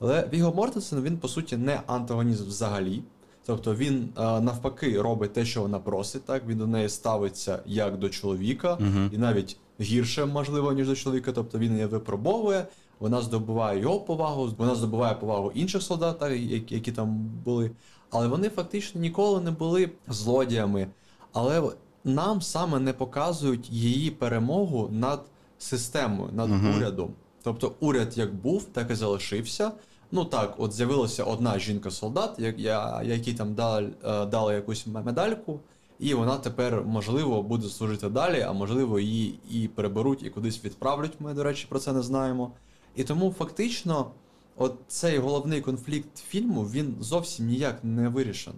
Але 0.00 0.28
Віго 0.32 0.52
Мортенсен 0.52 1.02
він 1.02 1.18
по 1.18 1.28
суті 1.28 1.56
не 1.56 1.80
антагоніст 1.86 2.46
взагалі. 2.46 3.02
Тобто 3.46 3.74
він 3.74 4.08
навпаки 4.16 5.02
робить 5.02 5.32
те, 5.32 5.44
що 5.44 5.62
вона 5.62 5.78
просить, 5.78 6.24
так 6.24 6.42
він 6.46 6.58
до 6.58 6.66
неї 6.66 6.88
ставиться 6.88 7.58
як 7.66 7.98
до 7.98 8.08
чоловіка, 8.08 8.78
і 9.12 9.18
навіть 9.18 9.56
гірше, 9.80 10.24
можливо, 10.24 10.72
ніж 10.72 10.88
до 10.88 10.96
чоловіка. 10.96 11.32
Тобто 11.32 11.58
він 11.58 11.72
її 11.72 11.86
випробовує, 11.86 12.66
вона 13.00 13.22
здобуває 13.22 13.80
його 13.80 14.00
повагу, 14.00 14.54
вона 14.58 14.74
здобуває 14.74 15.14
повагу 15.14 15.52
інших 15.54 15.82
солдат, 15.82 16.18
так, 16.18 16.32
які, 16.32 16.74
які 16.74 16.92
там 16.92 17.30
були. 17.44 17.70
Але 18.10 18.28
вони 18.28 18.48
фактично 18.48 19.00
ніколи 19.00 19.40
не 19.40 19.50
були 19.50 19.90
злодіями. 20.08 20.86
Але 21.32 21.62
нам 22.04 22.42
саме 22.42 22.78
не 22.78 22.92
показують 22.92 23.70
її 23.70 24.10
перемогу 24.10 24.88
над 24.92 25.24
системою, 25.58 26.32
над 26.32 26.50
урядом. 26.76 27.10
Тобто 27.42 27.72
уряд 27.80 28.18
як 28.18 28.34
був, 28.34 28.64
так 28.64 28.90
і 28.90 28.94
залишився. 28.94 29.72
Ну 30.12 30.24
так, 30.24 30.54
от 30.58 30.72
з'явилася 30.72 31.24
одна 31.24 31.58
жінка-солдат, 31.58 32.34
як 32.38 32.58
я, 32.58 33.02
якій 33.02 33.34
там 33.34 33.54
дали, 33.54 33.90
е, 34.04 34.26
дали 34.26 34.54
якусь 34.54 34.86
медальку, 34.86 35.60
і 35.98 36.14
вона 36.14 36.36
тепер, 36.36 36.84
можливо, 36.86 37.42
буде 37.42 37.68
служити 37.68 38.08
далі, 38.08 38.40
а 38.40 38.52
можливо, 38.52 39.00
її 39.00 39.38
і 39.50 39.68
переберуть, 39.68 40.22
і 40.22 40.30
кудись 40.30 40.64
відправлять. 40.64 41.20
Ми, 41.20 41.34
до 41.34 41.42
речі, 41.42 41.66
про 41.68 41.78
це 41.78 41.92
не 41.92 42.02
знаємо. 42.02 42.52
І 42.96 43.04
тому 43.04 43.34
фактично, 43.38 44.10
от 44.56 44.74
цей 44.88 45.18
головний 45.18 45.60
конфлікт 45.60 46.18
фільму 46.18 46.62
він 46.62 46.96
зовсім 47.00 47.46
ніяк 47.46 47.84
не 47.84 48.08
вирішен. 48.08 48.54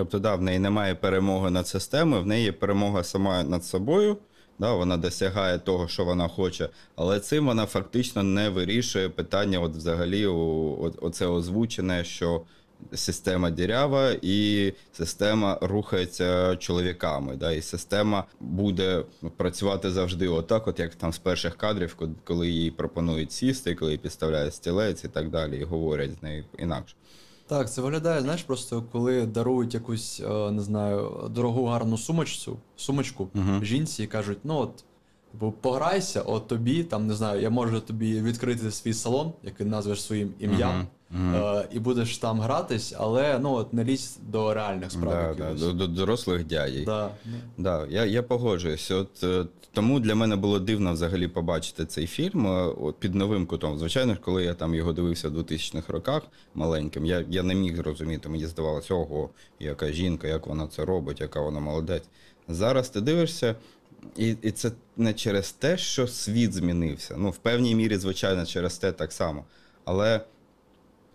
Тобто, 0.00 0.18
да, 0.18 0.34
в 0.34 0.42
неї 0.42 0.58
немає 0.58 0.94
перемоги 0.94 1.50
над 1.50 1.68
системою, 1.68 2.22
в 2.22 2.26
неї 2.26 2.44
є 2.44 2.52
перемога 2.52 3.04
сама 3.04 3.42
над 3.42 3.64
собою. 3.64 4.16
Да, 4.58 4.74
вона 4.74 4.96
досягає 4.96 5.58
того, 5.58 5.88
що 5.88 6.04
вона 6.04 6.28
хоче, 6.28 6.68
але 6.96 7.20
цим 7.20 7.46
вона 7.46 7.66
фактично 7.66 8.22
не 8.22 8.48
вирішує 8.48 9.08
питання, 9.08 9.60
от 9.60 9.72
взагалі, 9.76 10.26
о- 10.26 10.92
оце 11.00 11.26
озвучене, 11.26 12.04
що 12.04 12.42
система 12.94 13.50
дірява 13.50 14.10
і 14.22 14.72
система 14.92 15.58
рухається 15.62 16.56
чоловіками. 16.56 17.36
Да, 17.36 17.52
і 17.52 17.62
система 17.62 18.24
буде 18.40 19.04
працювати 19.36 19.90
завжди 19.90 20.28
отак, 20.28 20.68
от 20.68 20.78
як 20.78 20.94
там 20.94 21.12
з 21.12 21.18
перших 21.18 21.56
кадрів, 21.56 21.96
коли 22.24 22.48
їй 22.48 22.70
пропонують 22.70 23.32
сісти, 23.32 23.74
коли 23.74 23.92
їй 23.92 23.98
підставляють 23.98 24.54
стілець 24.54 25.04
і 25.04 25.08
так 25.08 25.30
далі, 25.30 25.58
і 25.58 25.64
говорять 25.64 26.10
з 26.20 26.22
нею 26.22 26.44
інакше. 26.58 26.94
Так, 27.50 27.70
це 27.70 27.82
виглядає, 27.82 28.20
знаєш, 28.20 28.42
просто 28.42 28.84
коли 28.92 29.26
дарують 29.26 29.74
якусь, 29.74 30.20
е, 30.20 30.50
не 30.50 30.62
знаю, 30.62 31.28
дорогу 31.30 31.66
гарну 31.66 31.98
сумочцю, 31.98 32.56
сумочку 32.76 33.28
жінці 33.62 34.02
і 34.02 34.06
кажуть, 34.06 34.38
ну 34.44 34.56
от, 34.58 34.84
типу, 35.32 35.54
пограйся, 35.60 36.22
от 36.22 36.46
тобі, 36.46 36.84
там, 36.84 37.06
не 37.06 37.14
знаю, 37.14 37.40
я 37.40 37.50
можу 37.50 37.80
тобі 37.80 38.20
відкрити 38.20 38.70
свій 38.70 38.94
салон, 38.94 39.32
який 39.42 39.66
назвеш 39.66 40.02
своїм 40.02 40.34
ім'ям, 40.38 40.86
е, 41.14 41.68
і 41.72 41.78
будеш 41.78 42.18
там 42.18 42.40
гратись, 42.40 42.94
але 42.98 43.38
ну 43.38 43.52
от 43.52 43.72
не 43.72 43.84
лізь 43.84 44.18
до 44.22 44.54
реальних 44.54 44.92
справ. 44.92 45.12
Да, 45.12 45.34
да, 45.34 45.44
якихось. 45.44 45.60
до, 45.60 45.72
до 45.72 45.86
дорослих 45.86 46.46
дядей. 46.46 46.84
Да. 46.84 47.10
Да, 47.58 47.86
я, 47.90 48.04
я 48.04 48.22
погоджуюсь. 48.22 48.90
От 48.90 49.24
е, 49.24 49.44
тому 49.72 50.00
для 50.00 50.14
мене 50.14 50.36
було 50.36 50.58
дивно 50.58 50.92
взагалі 50.92 51.28
побачити 51.28 51.86
цей 51.86 52.06
фільм 52.06 52.46
е, 52.46 52.50
от, 52.80 52.96
під 52.96 53.14
новим 53.14 53.46
кутом. 53.46 53.78
Звичайно, 53.78 54.14
ж, 54.14 54.20
коли 54.20 54.44
я 54.44 54.54
там 54.54 54.74
його 54.74 54.92
дивився 54.92 55.28
в 55.28 55.38
2000-х 55.38 55.92
роках 55.92 56.22
маленьким, 56.54 57.06
я, 57.06 57.24
я 57.28 57.42
не 57.42 57.54
міг 57.54 57.76
зрозуміти. 57.76 58.28
Мені 58.28 58.46
здавалося, 58.46 58.94
ого, 58.94 59.30
яка 59.60 59.92
жінка, 59.92 60.28
як 60.28 60.46
вона 60.46 60.66
це 60.66 60.84
робить, 60.84 61.20
яка 61.20 61.40
вона 61.40 61.60
молодець. 61.60 62.04
Зараз 62.48 62.88
ти 62.88 63.00
дивишся, 63.00 63.54
і, 64.16 64.36
і 64.42 64.50
це 64.50 64.72
не 64.96 65.14
через 65.14 65.52
те, 65.52 65.78
що 65.78 66.06
світ 66.06 66.52
змінився. 66.52 67.14
Ну, 67.18 67.30
в 67.30 67.36
певній 67.36 67.74
мірі, 67.74 67.96
звичайно, 67.96 68.46
через 68.46 68.78
те 68.78 68.92
так 68.92 69.12
само. 69.12 69.44
Але 69.84 70.20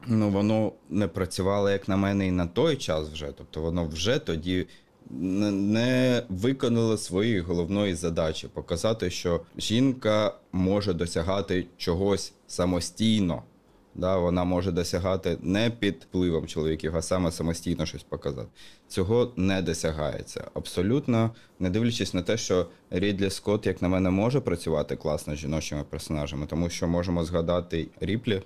ну, 0.07 0.29
воно 0.29 0.71
не 0.89 1.07
працювало, 1.07 1.69
як 1.69 1.87
на 1.87 1.97
мене, 1.97 2.27
і 2.27 2.31
на 2.31 2.47
той 2.47 2.75
час 2.75 3.09
вже. 3.09 3.27
Тобто 3.37 3.61
воно 3.61 3.85
вже 3.85 4.19
тоді 4.19 4.67
не- 5.09 6.23
виконало 6.29 6.97
своєї 6.97 7.39
головної 7.39 7.95
задачі 7.95 8.47
показати, 8.47 9.09
що 9.09 9.41
жінка 9.57 10.33
може 10.51 10.93
досягати 10.93 11.65
чогось 11.77 12.33
самостійно. 12.47 13.43
Да, 13.97 14.17
вона 14.17 14.43
може 14.43 14.71
досягати 14.71 15.37
не 15.41 15.69
під 15.69 15.95
впливом 16.09 16.47
чоловіків, 16.47 16.95
а 16.95 17.01
саме 17.01 17.31
самостійно 17.31 17.85
щось 17.85 18.03
показати. 18.03 18.47
Цього 18.87 19.31
не 19.35 19.61
досягається. 19.61 20.43
Абсолютно, 20.53 21.31
не 21.59 21.69
дивлячись 21.69 22.13
на 22.13 22.21
те, 22.21 22.37
що 22.37 22.67
Рідлі 22.89 23.29
Скотт, 23.29 23.65
як 23.65 23.81
на 23.81 23.87
мене, 23.87 24.09
може 24.09 24.39
працювати 24.41 24.95
класно 24.95 25.35
з 25.35 25.39
жіночими 25.39 25.83
персонажами, 25.89 26.45
тому 26.45 26.69
що 26.69 26.87
можемо 26.87 27.23
згадати 27.23 27.87
Ріплі 27.99 28.41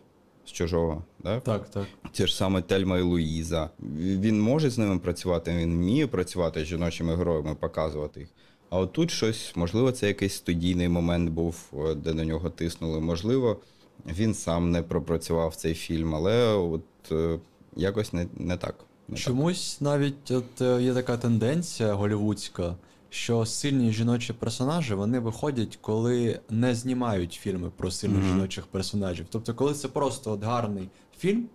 з 0.49 0.51
чужого. 0.51 1.03
Да? 1.23 1.39
Так, 1.39 1.69
так. 1.69 1.85
Ті 2.11 2.27
ж 2.27 2.35
саме 2.35 2.61
Тельма 2.61 2.97
і 2.97 3.01
Луїза. 3.01 3.69
Він 3.99 4.41
може 4.41 4.69
з 4.69 4.77
ними 4.77 4.99
працювати, 4.99 5.51
він 5.51 5.73
вміє 5.73 6.07
працювати 6.07 6.63
з 6.63 6.67
жіночими 6.67 7.15
героями, 7.15 7.55
показувати 7.55 8.19
їх. 8.19 8.29
А 8.69 8.79
от 8.79 8.93
тут 8.93 9.11
щось, 9.11 9.55
можливо, 9.55 9.91
це 9.91 10.07
якийсь 10.07 10.33
студійний 10.33 10.89
момент 10.89 11.29
був, 11.29 11.55
е, 11.73 11.95
де 11.95 12.13
на 12.13 12.25
нього 12.25 12.49
тиснули. 12.49 12.99
Можливо, 12.99 13.57
він 14.05 14.33
сам 14.33 14.71
не 14.71 14.81
пропрацював 14.81 15.55
цей 15.55 15.73
фільм, 15.73 16.15
але 16.15 16.53
от 16.53 16.81
е, 17.11 17.39
якось 17.75 18.13
не, 18.13 18.27
не 18.37 18.57
так. 18.57 18.75
Не 19.07 19.15
так. 19.15 19.23
Чомусь 19.23 19.81
навіть 19.81 20.31
от 20.31 20.61
е, 20.61 20.81
є 20.81 20.93
така 20.93 21.17
тенденція 21.17 21.93
голівудська, 21.93 22.75
що 23.09 23.45
сильні 23.45 23.91
жіночі 23.91 24.33
персонажі 24.33 24.93
вони 24.93 25.19
виходять, 25.19 25.77
коли 25.81 26.39
не 26.49 26.75
знімають 26.75 27.33
фільми 27.33 27.71
про 27.77 27.91
сильних 27.91 28.23
жіночих 28.23 28.67
персонажів. 28.67 29.25
Тобто, 29.29 29.53
коли 29.53 29.73
це 29.73 29.87
просто 29.87 30.31
от 30.31 30.43
гарний 30.43 30.89
фільм, 31.19 31.45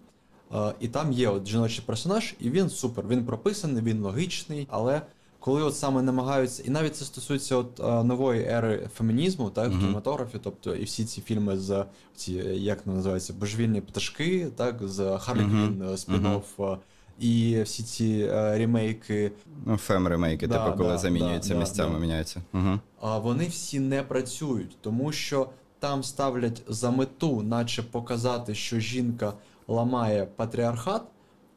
е, 0.55 0.75
і 0.81 0.89
там 0.89 1.13
є 1.13 1.29
от 1.29 1.47
жіночий 1.47 1.85
персонаж, 1.87 2.35
і 2.41 2.51
він 2.51 2.71
супер, 2.71 3.05
він 3.09 3.25
прописаний, 3.25 3.83
він 3.83 4.03
логічний, 4.03 4.67
але. 4.71 5.03
Коли 5.41 5.63
от 5.63 5.77
саме 5.77 6.03
намагаються, 6.03 6.63
і 6.67 6.71
навіть 6.71 6.97
це 6.97 7.05
стосується 7.05 7.57
от 7.57 7.81
е, 7.81 8.05
нової 8.05 8.45
ери 8.45 8.89
фемінізму, 8.95 9.51
так, 9.51 9.69
в 9.73 9.79
кінематографі, 9.79 10.39
тобто 10.43 10.75
і 10.75 10.85
всі 10.85 11.05
ці 11.05 11.21
фільми 11.21 11.59
з 11.59 11.85
ці, 12.17 12.33
як 12.55 12.87
вони 12.87 12.97
називаються, 12.97 13.33
божевільні 13.33 13.81
пташки, 13.81 14.49
так, 14.57 14.77
з 14.83 15.19
Харлі 15.19 15.41
Квін, 15.41 15.83
е, 15.83 15.87
спін-офф, 15.87 16.73
е, 16.73 16.79
і 17.19 17.63
всі 17.63 17.83
ці 17.83 18.29
е, 18.33 18.59
ремейки, 18.59 19.33
Ну, 19.67 19.73
фем-ремейки, 19.73 20.49
Да, 20.49 20.65
типу, 20.65 20.77
коли 20.77 20.89
да, 20.89 20.99
замінюються 20.99 21.55
да, 21.55 21.61
місцями, 21.61 21.93
да. 21.93 21.99
міняються. 21.99 22.43
Угу. 22.53 22.81
а 23.01 23.19
вони 23.19 23.47
всі 23.47 23.81
не 23.81 24.03
працюють, 24.03 24.77
тому 24.81 25.13
що 25.13 25.49
там 25.79 26.03
ставлять 26.03 26.63
за 26.69 26.91
мету, 26.91 27.43
наче 27.43 27.83
показати, 27.83 28.55
що 28.55 28.79
жінка 28.79 29.33
ламає 29.69 30.27
патріархат, 30.37 31.03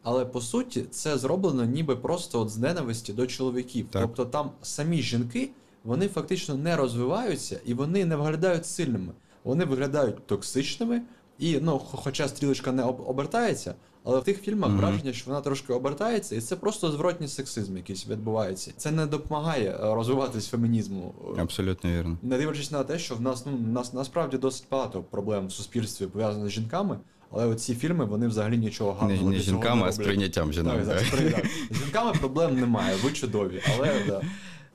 але 0.04 0.26
по 0.26 0.41
суті 0.41 0.82
це 0.82 1.17
зроблено 1.17 1.65
ніби 1.65 1.96
просто 1.96 2.41
от 2.41 2.50
з 2.50 2.58
ненависті 2.58 3.13
до 3.13 3.28
чоловіків. 3.28 3.88
Так. 3.91 4.02
Тобто 4.02 4.26
там 4.26 4.52
самі 4.62 5.02
жінки 5.02 5.50
вони 5.84 6.08
фактично 6.08 6.56
не 6.56 6.76
розвиваються 6.76 7.60
і 7.65 7.74
вони 7.74 8.06
не 8.06 8.15
виглядають 8.15 8.65
сильними. 8.65 9.13
Вони 9.43 9.65
виглядають 9.65 10.28
токсичними, 10.28 11.02
і 11.39 11.60
ну, 11.62 11.80
хоча 11.80 12.28
стрілочка 12.28 12.71
не 12.71 12.84
обертається, 12.84 13.76
але 14.04 14.19
в 14.19 14.23
тих 14.23 14.41
фільмах 14.41 14.71
враження, 14.71 15.13
що 15.13 15.30
вона 15.30 15.41
трошки 15.41 15.73
обертається, 15.73 16.36
і 16.36 16.41
це 16.41 16.56
просто 16.56 16.91
зворотній 16.91 17.28
сексизм, 17.28 17.78
якийсь 17.78 18.08
відбувається. 18.08 18.71
Це 18.78 18.91
не 18.91 19.06
допомагає 19.06 19.69
е, 19.69 19.95
розвиватись 19.95 20.47
фемінізму. 20.47 21.13
Абсолютно 21.38 21.89
вірно. 21.89 22.17
Не 22.23 22.38
дивлячись 22.38 22.71
на 22.71 22.84
те, 22.84 23.00
що 23.00 23.15
в 23.15 23.21
нас 23.21 23.45
ну 23.45 23.58
нас 23.58 23.93
насправді 23.93 24.38
досить 24.38 24.65
багато 24.71 25.02
проблем 25.02 25.47
в 25.47 25.52
суспільстві 25.52 26.08
пов'язаних 26.08 26.50
з 26.50 26.52
жінками, 26.52 27.00
але 27.32 27.45
оці 27.45 27.76
фільми 27.76 28.06
вони 28.06 28.28
взагалі 28.28 28.58
нічого 28.58 28.93
Не, 28.93 29.00
гарного 29.00 29.32
не 29.32 29.39
цього 29.39 29.52
жінками, 29.58 29.82
не 29.82 29.88
а 29.88 29.91
з 29.91 29.97
прийняттям 29.97 30.54
жінок. 30.54 30.73
Так, 30.73 30.88
так, 30.88 31.00
з 31.00 31.10
прийняттям. 31.10 31.47
З 31.71 31.78
жінками 31.78 32.13
проблем 32.19 32.60
немає, 32.60 32.95
ви 33.04 33.12
чудові, 33.12 33.62
але 33.78 33.93
да. 34.08 34.21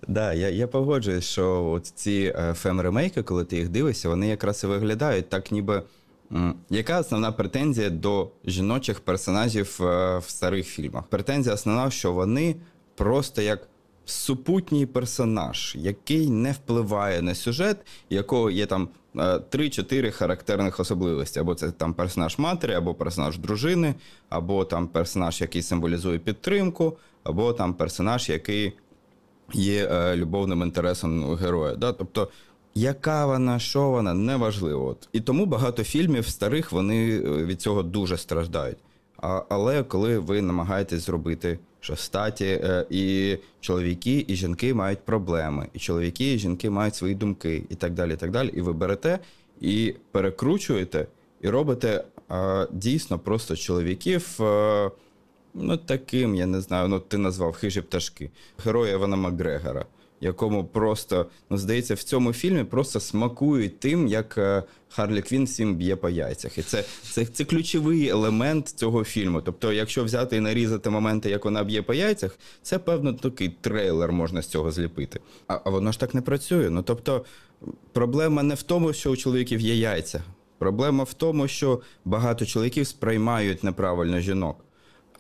Да, 0.09 0.33
я, 0.33 0.49
я 0.49 0.67
погоджуюсь, 0.67 1.25
що 1.25 1.65
от 1.65 1.87
ці 1.87 2.35
е, 2.37 2.53
фем-ремейки, 2.53 3.23
коли 3.23 3.45
ти 3.45 3.57
їх 3.57 3.69
дивишся, 3.69 4.09
вони 4.09 4.29
якраз 4.29 4.65
і 4.65 4.67
виглядають 4.67 5.29
так, 5.29 5.53
ніби. 5.53 5.83
Яка 6.71 7.01
основна 7.01 7.33
претензія 7.33 7.91
до 7.91 8.31
жіночих 8.45 9.01
персонажів 9.01 9.79
е, 9.81 10.19
в 10.19 10.25
старих 10.27 10.67
фільмах? 10.67 11.05
Претензія 11.07 11.55
основна, 11.55 11.91
що 11.91 12.13
вони 12.13 12.57
просто 12.95 13.43
як 13.43 13.69
супутній 14.05 14.87
персонаж, 14.87 15.77
який 15.79 16.31
не 16.31 16.53
впливає 16.53 17.23
на 17.23 17.35
сюжет, 17.35 17.77
якого 18.11 18.51
є 18.51 18.67
там 18.67 18.89
е, 19.17 19.19
3-4 19.21 20.11
характерних 20.11 20.81
особливості. 20.81 21.41
Або 21.41 21.55
це 21.55 21.71
там 21.71 21.95
персонаж 21.95 22.39
матері, 22.39 22.75
або 22.75 22.95
персонаж 22.95 23.39
дружини, 23.39 23.95
або 24.29 24.65
там 24.65 24.89
персонаж, 24.89 25.41
який 25.41 25.63
символізує 25.63 26.19
підтримку, 26.19 26.99
або 27.25 27.53
там 27.53 27.75
персонаж, 27.75 28.29
який 28.29 28.73
є 29.53 29.89
е, 29.93 30.17
любовним 30.17 30.63
інтересом 30.63 31.35
героя. 31.35 31.77
Тобто, 31.81 32.29
яка 32.75 33.27
вона, 33.27 33.59
що 33.59 33.91
вона, 33.91 34.15
неважливо. 34.15 34.97
І 35.13 35.21
тому 35.21 35.47
багато 35.47 35.85
фільмів 35.85 36.29
старих 36.29 36.73
вони 36.73 37.17
е, 37.17 37.21
від 37.21 37.61
цього 37.61 37.83
дуже 37.83 38.17
страждають. 38.17 38.79
А, 39.17 39.43
але 39.49 39.83
коли 39.83 40.19
ви 40.19 40.43
намагаєтесь 40.43 41.07
зробити 41.07 41.59
що 41.83 41.97
статі 41.97 42.45
е, 42.45 42.87
і 42.91 43.37
чоловіки, 43.61 44.25
і 44.29 44.35
жінки 44.35 44.75
мають 44.75 44.99
проблеми, 44.99 45.69
і 45.73 45.79
чоловіки, 45.79 46.35
і 46.35 46.39
жінки 46.39 46.71
мають 46.71 46.95
свої 46.95 47.15
думки, 47.15 47.65
і 47.69 47.75
так 47.75 47.95
далі. 47.95 48.13
І 48.13 48.17
так 48.17 48.31
далі. 48.31 48.49
І 48.49 48.61
ви 48.61 48.73
берете 48.73 49.19
і 49.61 49.95
перекручуєте, 50.13 51.07
і 51.41 51.49
робите 51.49 52.05
е, 52.31 52.67
дійсно 52.73 53.19
просто 53.19 53.57
чоловіків. 53.57 54.43
Е, 54.43 54.91
Ну, 55.55 55.77
таким, 55.77 56.35
я 56.35 56.47
не 56.47 56.61
знаю, 56.61 56.89
ну 56.89 57.01
ти 57.01 57.19
назвав 57.19 57.53
хижі 57.53 57.81
пташки. 57.81 58.31
Героя 58.65 58.95
Евана 58.95 59.17
Макгрегора, 59.17 59.87
якому 60.23 60.65
просто, 60.65 61.27
ну, 61.51 61.59
здається, 61.59 61.95
в 61.95 62.03
цьому 62.03 62.33
фільмі 62.33 62.65
просто 62.65 63.01
смакують 63.01 63.81
тим, 63.81 64.09
як 64.09 64.39
е, 64.39 64.63
Харлі 64.89 65.23
Квін 65.23 65.45
всім 65.45 65.77
б'є 65.77 65.97
по 65.97 66.09
яйцях. 66.09 66.59
І 66.59 66.63
це, 66.63 66.85
це, 67.03 67.27
це 67.27 67.45
ключовий 67.45 68.09
елемент 68.09 68.69
цього 68.69 69.05
фільму. 69.05 69.43
Тобто, 69.43 69.73
якщо 69.73 70.05
взяти 70.05 70.37
і 70.37 70.41
нарізати 70.41 70.91
моменти, 70.91 71.31
як 71.31 71.45
вона 71.45 71.65
б'є 71.65 71.83
по 71.83 71.95
яйцях, 71.95 72.39
це 72.63 72.79
певно 72.79 73.13
такий 73.13 73.49
трейлер 73.61 74.13
можна 74.13 74.43
з 74.43 74.47
цього 74.47 74.71
зліпити. 74.71 75.21
А, 75.47 75.59
а 75.65 75.71
воно 75.71 75.93
ж 75.93 76.01
так 76.01 76.15
не 76.15 76.21
працює. 76.21 76.71
Ну 76.71 76.83
тобто, 76.83 77.25
проблема 77.93 78.43
не 78.43 78.55
в 78.55 78.63
тому, 78.63 78.93
що 78.93 79.11
у 79.11 79.17
чоловіків 79.17 79.61
є 79.61 79.75
яйця. 79.75 80.23
Проблема 80.59 81.05
в 81.05 81.15
тому, 81.15 81.49
що 81.49 81.81
багато 82.05 82.47
чоловіків 82.47 82.87
сприймають 82.87 83.65
неправильно 83.65 84.21
жінок. 84.21 84.65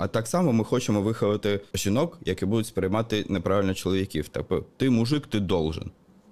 А 0.02 0.08
так 0.08 0.26
само 0.26 0.52
ми 0.52 0.64
хочемо 0.64 1.02
виховати 1.02 1.60
жінок, 1.74 2.18
які 2.24 2.46
будуть 2.46 2.66
сприймати 2.66 3.24
неправильно 3.28 3.74
чоловіків. 3.74 4.28
Тобто, 4.28 4.64
ти 4.76 4.90
мужик, 4.90 5.26
ти 5.26 5.40
должен. 5.40 5.90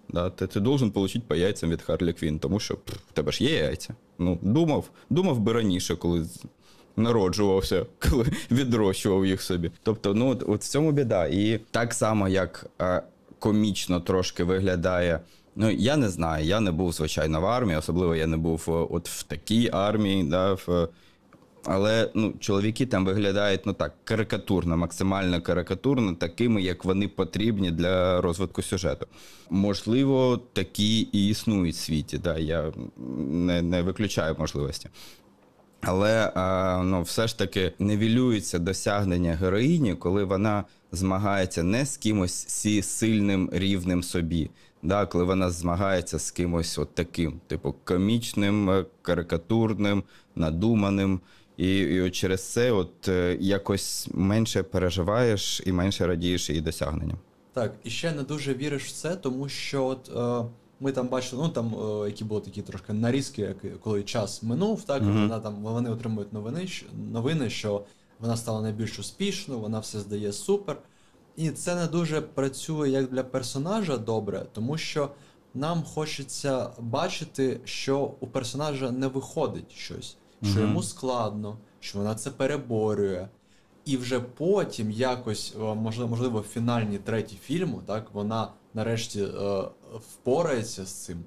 Да? 0.08 0.30
Ти, 0.30 0.46
ти 0.46 0.60
должен 0.60 0.88
отримати 0.88 1.20
по 1.28 1.34
яйцям 1.34 1.70
від 1.70 1.82
Харлі 1.82 2.12
Квін, 2.12 2.38
тому 2.38 2.60
що 2.60 2.74
в 2.84 3.12
тебе 3.12 3.32
ж 3.32 3.44
є 3.44 3.50
яйця. 3.50 3.94
Ну, 4.18 4.38
думав, 4.42 4.90
думав 5.10 5.38
би 5.38 5.52
раніше, 5.52 5.96
коли 5.96 6.26
народжувався, 6.96 7.86
коли 8.10 8.26
відрощував 8.50 9.26
їх 9.26 9.42
собі. 9.42 9.70
Тобто, 9.82 10.14
ну 10.14 10.28
от, 10.28 10.42
от 10.46 10.62
в 10.62 10.68
цьому 10.68 10.92
біда. 10.92 11.26
І 11.26 11.60
так 11.70 11.94
само, 11.94 12.28
як 12.28 12.66
е, 12.80 13.02
комічно 13.38 14.00
трошки 14.00 14.44
виглядає. 14.44 15.20
Ну, 15.56 15.70
я 15.70 15.96
не 15.96 16.08
знаю, 16.08 16.44
я 16.44 16.60
не 16.60 16.72
був, 16.72 16.92
звичайно, 16.92 17.40
в 17.40 17.46
армії, 17.46 17.78
особливо 17.78 18.16
я 18.16 18.26
не 18.26 18.36
був 18.36 18.64
от 18.66 19.08
в 19.08 19.22
такій 19.22 19.70
армії, 19.72 20.24
да, 20.24 20.52
в, 20.52 20.88
але 21.64 22.10
ну, 22.14 22.34
чоловіки 22.40 22.86
там 22.86 23.04
виглядають 23.04 23.60
ну 23.64 23.72
так 23.72 23.94
карикатурно, 24.04 24.76
максимально 24.76 25.42
карикатурно, 25.42 26.14
такими, 26.14 26.62
як 26.62 26.84
вони 26.84 27.08
потрібні 27.08 27.70
для 27.70 28.20
розвитку 28.20 28.62
сюжету. 28.62 29.06
Можливо, 29.50 30.40
такі 30.52 31.00
і 31.00 31.28
існують 31.28 31.74
в 31.74 31.78
світі. 31.78 32.18
Да, 32.18 32.38
я 32.38 32.72
не, 33.28 33.62
не 33.62 33.82
виключаю 33.82 34.36
можливості. 34.38 34.88
Але 35.80 36.32
а, 36.34 36.82
ну, 36.84 37.02
все 37.02 37.26
ж 37.26 37.38
таки 37.38 37.72
невілюється 37.78 38.58
досягнення 38.58 39.34
героїні, 39.34 39.94
коли 39.94 40.24
вона 40.24 40.64
змагається 40.92 41.62
не 41.62 41.86
з 41.86 41.96
кимось 41.96 42.48
сі 42.48 42.82
сильним 42.82 43.50
рівним 43.52 44.02
собі, 44.02 44.50
да, 44.82 45.06
коли 45.06 45.24
вона 45.24 45.50
змагається 45.50 46.18
з 46.18 46.30
кимось 46.30 46.78
от 46.78 46.94
таким, 46.94 47.40
типу 47.46 47.74
комічним, 47.84 48.70
е, 48.70 48.84
карикатурним, 49.02 50.02
надуманим. 50.36 51.20
І, 51.60 51.78
і 51.78 52.00
от 52.00 52.12
через 52.12 52.52
це 52.52 52.72
от 52.72 53.08
е, 53.08 53.36
якось 53.40 54.08
менше 54.14 54.62
переживаєш 54.62 55.62
і 55.66 55.72
менше 55.72 56.06
радієш 56.06 56.50
її 56.50 56.60
досягненням. 56.60 57.18
Так, 57.52 57.74
і 57.84 57.90
ще 57.90 58.12
не 58.12 58.22
дуже 58.22 58.54
віриш 58.54 58.84
в 58.84 58.92
це, 58.92 59.16
тому 59.16 59.48
що 59.48 59.86
от 59.86 60.10
е, 60.16 60.50
ми 60.80 60.92
там 60.92 61.08
бачили, 61.08 61.42
ну 61.42 61.48
там 61.48 61.74
е, 61.74 62.06
які 62.06 62.24
були 62.24 62.40
такі 62.40 62.62
трошки 62.62 62.92
нарізки, 62.92 63.42
як, 63.42 63.80
коли 63.80 64.02
час 64.02 64.42
минув, 64.42 64.82
так 64.82 65.02
Мгм. 65.02 65.22
вона 65.22 65.40
там 65.40 65.62
вони 65.62 65.90
отримують 65.90 66.32
новини, 66.32 66.68
новини, 67.12 67.50
що 67.50 67.84
вона 68.18 68.36
стала 68.36 68.62
найбільш 68.62 68.98
успішною, 68.98 69.60
вона 69.60 69.78
все 69.78 70.00
здає 70.00 70.32
супер. 70.32 70.78
І 71.36 71.50
це 71.50 71.74
не 71.74 71.86
дуже 71.86 72.20
працює 72.20 72.88
як 72.88 73.10
для 73.10 73.22
персонажа 73.22 73.96
добре, 73.96 74.46
тому 74.52 74.78
що 74.78 75.10
нам 75.54 75.82
хочеться 75.82 76.70
бачити, 76.78 77.60
що 77.64 78.14
у 78.20 78.26
персонажа 78.26 78.90
не 78.90 79.06
виходить 79.06 79.72
щось, 79.72 80.16
що 80.42 80.52
Мгм. 80.52 80.60
йому 80.68 80.82
складно, 80.82 81.58
що 81.80 81.98
вона 81.98 82.14
це 82.14 82.30
переборює. 82.30 83.28
І 83.84 83.96
вже 83.96 84.20
потім 84.20 84.90
якось, 84.90 85.54
е, 85.56 85.74
можливо, 85.74 86.10
можливо, 86.10 86.40
в 86.40 86.44
фінальній 86.44 86.98
третій 86.98 87.36
фільму, 87.42 87.82
так, 87.86 88.06
вона 88.12 88.52
нарешті 88.74 89.22
е, 89.22 89.62
впорається 90.12 90.84
з 90.84 90.92
цим, 90.92 91.18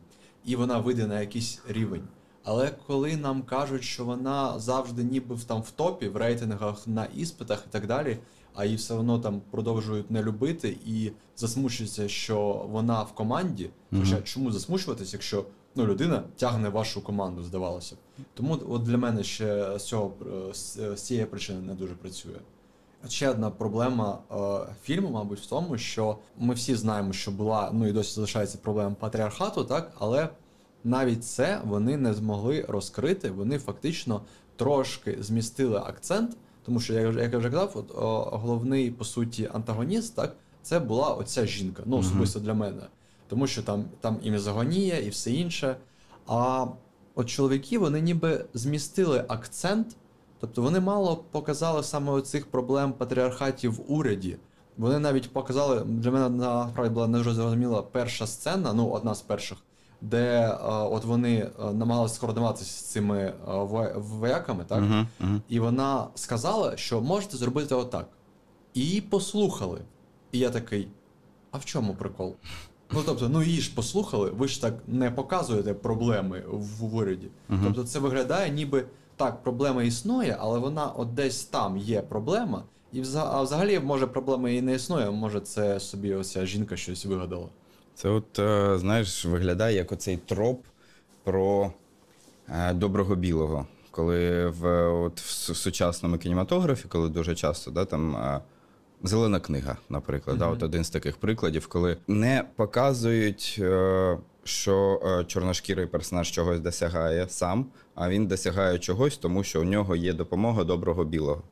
і 0.46 0.56
вона 0.56 0.78
вийде 0.78 1.08
на 1.08 1.20
якийсь 1.22 1.62
рівень. 1.68 2.04
Але 2.44 2.72
коли 2.88 3.18
нам 3.18 3.42
кажуть, 3.42 3.84
що 3.84 4.06
вона 4.06 4.60
завжди 4.60 5.04
ніби 5.04 5.38
там 5.48 5.62
в 5.62 5.72
топі, 5.72 6.08
в 6.08 6.18
рейтингах 6.18 6.88
на 6.88 7.06
іспитах 7.06 7.64
і 7.70 7.72
так 7.72 7.88
далі, 7.88 8.18
а 8.56 8.66
її 8.66 8.78
все 8.78 8.94
одно 8.94 9.20
там 9.20 9.42
продовжують 9.52 10.12
не 10.12 10.24
любити 10.24 10.78
і 10.86 11.12
засмучуються, 11.36 12.08
що 12.08 12.66
вона 12.70 13.04
в 13.04 13.12
команді. 13.12 13.70
Хоча 14.00 14.22
чому 14.22 14.52
засмучуватись, 14.52 15.14
якщо 15.14 15.46
ну, 15.76 15.86
людина 15.86 16.24
тягне 16.36 16.70
вашу 16.70 17.02
команду, 17.02 17.44
здавалося 17.44 17.96
б. 17.96 17.98
Тому 18.34 18.60
от 18.70 18.84
для 18.84 18.98
мене 18.98 19.24
ще 19.24 19.80
з 19.80 19.84
цього 19.84 20.14
е, 20.50 20.54
з 20.54 20.80
з 20.96 21.02
цієї 21.02 21.26
причини 21.26 21.62
не 21.62 21.74
дуже 21.74 21.94
працює. 21.94 22.40
Ще 23.10 23.30
одна 23.30 23.50
проблема 23.50 24.20
е, 24.32 24.74
фільму, 24.84 25.10
мабуть, 25.10 25.40
в 25.40 25.46
тому, 25.46 25.78
що 25.78 26.18
ми 26.38 26.54
всі 26.54 26.76
знаємо, 26.76 27.14
що 27.14 27.32
була, 27.32 27.70
ну 27.74 27.88
і 27.88 27.92
досі 27.92 28.16
залишається 28.16 28.58
проблема 28.62 28.96
патріархату, 29.00 29.64
так, 29.64 29.92
але 29.98 30.30
навіть 30.84 31.26
це 31.26 31.62
вони 31.66 31.98
не 31.98 32.14
змогли 32.14 32.66
розкрити. 32.70 33.32
Вони 33.32 33.60
фактично 33.60 34.22
трошки 34.56 35.18
змістили 35.20 35.78
акцент, 35.78 36.38
тому 36.66 36.80
що, 36.80 36.94
як, 36.94 37.16
як 37.16 37.34
я 37.34 37.40
вже 37.40 37.50
казав, 37.50 37.72
от, 37.76 37.92
о, 37.92 38.38
головний 38.38 38.92
по 38.92 39.06
суті 39.06 39.50
антагоніст, 39.54 40.16
так, 40.16 40.36
це 40.62 40.80
була 40.80 41.10
оця 41.10 41.46
жінка, 41.46 41.84
ну 41.86 41.98
особисто 41.98 42.40
для 42.40 42.54
мене. 42.54 42.82
Тому 43.34 43.48
що 43.48 43.64
там, 43.64 43.86
там 44.02 44.18
і 44.24 44.32
мізогонія, 44.32 45.00
і 45.00 45.10
все 45.10 45.32
інше. 45.32 45.76
А 46.28 46.66
от 47.16 47.30
чоловіки 47.30 47.80
вони 47.80 48.02
ніби 48.02 48.46
змістили 48.54 49.26
акцент, 49.28 49.96
тобто 50.40 50.62
вони 50.62 50.80
мало 50.80 51.24
показали 51.32 51.84
саме 51.84 52.12
оцих 52.12 52.52
проблем 52.52 52.94
патріархатів 52.94 53.74
в 53.74 53.92
уряді. 53.92 54.38
Вони 54.78 55.00
навіть 55.00 55.34
показали, 55.34 55.84
для 55.84 56.12
мене 56.12 56.30
насправді 56.30 56.94
була 56.94 57.08
не 57.08 57.24
зрозуміла 57.24 57.82
перша 57.82 58.28
сцена, 58.28 58.74
ну 58.74 58.90
одна 58.90 59.16
з 59.16 59.22
перших, 59.22 59.58
де 60.02 60.42
е, 60.42 60.58
от 60.68 61.06
вони 61.06 61.36
е, 61.38 61.74
намагалися 61.74 62.16
скоординуватися 62.16 62.66
з 62.66 62.92
цими 62.92 63.20
е, 63.20 63.34
вояками, 63.96 64.64
так? 64.64 64.80
Угу, 64.80 65.06
угу. 65.20 65.42
І 65.50 65.60
вона 65.60 66.08
сказала, 66.16 66.78
що 66.78 67.02
можете 67.02 67.38
зробити 67.38 67.76
отак. 67.76 68.08
І 68.74 68.82
її 68.82 69.02
послухали. 69.02 69.82
І 70.32 70.40
я 70.40 70.50
такий: 70.50 70.88
а 71.52 71.58
в 71.58 71.66
чому 71.66 71.94
прикол? 71.96 72.36
Ну 72.94 73.02
тобто, 73.06 73.30
ну 73.30 73.44
її 73.44 73.62
ж 73.62 73.76
послухали, 73.76 74.30
ви 74.30 74.48
ж 74.48 74.62
так 74.62 74.74
не 74.88 75.12
показуєте 75.12 75.74
проблеми 75.74 76.44
в 76.48 76.96
уряді. 76.96 77.28
Мгм. 77.50 77.62
Тобто 77.64 77.84
це 77.84 78.00
виглядає, 78.00 78.52
ніби 78.52 78.86
так, 79.16 79.44
проблема 79.44 79.84
існує, 79.84 80.38
але 80.40 80.60
вона 80.60 80.86
от 80.86 81.14
десь 81.14 81.46
там 81.46 81.78
є 81.78 82.02
проблема. 82.02 82.64
І 82.94 83.04
а 83.16 83.42
взагалі, 83.42 83.80
може, 83.80 84.08
проблема 84.08 84.50
і 84.50 84.62
не 84.62 84.74
існує, 84.74 85.12
може, 85.12 85.40
це 85.40 85.80
собі 85.80 86.14
оця 86.14 86.46
жінка 86.46 86.78
щось 86.78 87.06
вигадала. 87.06 87.48
Це 87.96 88.10
от, 88.10 88.40
е, 88.40 88.78
знаєш, 88.78 89.26
виглядає 89.26 89.76
як 89.76 89.92
оцей 89.92 90.18
троп 90.18 90.62
про 91.24 91.74
е, 92.50 92.74
доброго 92.74 93.16
білого. 93.16 93.68
Коли 93.92 94.48
в, 94.48 94.88
от, 94.88 95.20
в 95.20 95.56
сучасному 95.56 96.18
кінематографі, 96.18 96.88
коли 96.88 97.10
дуже 97.10 97.36
часто 97.36 97.72
да, 97.72 97.86
там. 97.86 98.16
Зелена 99.06 99.40
книга, 99.40 99.78
наприклад, 99.90 100.38
да, 100.38 100.48
от 100.48 100.64
один 100.64 100.84
з 100.84 100.90
таких 100.90 101.18
прикладів, 101.18 101.68
коли 101.68 101.98
не 102.08 102.46
показують, 102.56 103.56
е, 103.60 104.18
що 104.44 105.02
е, 105.06 105.24
чорношкірий 105.24 105.86
персонаж 105.86 106.32
чогось 106.32 106.60
досягає 106.60 107.30
сам, 107.30 107.66
а 107.96 108.10
він 108.10 108.28
досягає 108.28 108.80
чогось, 108.80 109.18
тому 109.18 109.44
що 109.44 109.62
у 109.62 109.64
нього 109.64 109.96
є 109.96 110.14
допомога 110.14 110.64
доброго 110.64 111.06
білого. 111.06 111.44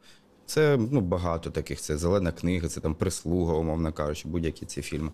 Це 0.45 0.77
ну, 0.91 1.01
багато 1.01 1.49
таких. 1.49 1.81
Це 1.81 1.97
зелена 1.97 2.31
книга, 2.31 2.67
це 2.67 2.81
там 2.81 2.95
прислуга, 2.95 3.53
умовно 3.53 3.93
кажучи, 3.93 4.27
будь-які 4.27 4.65
ці 4.65 4.81
фільми. 4.81 5.11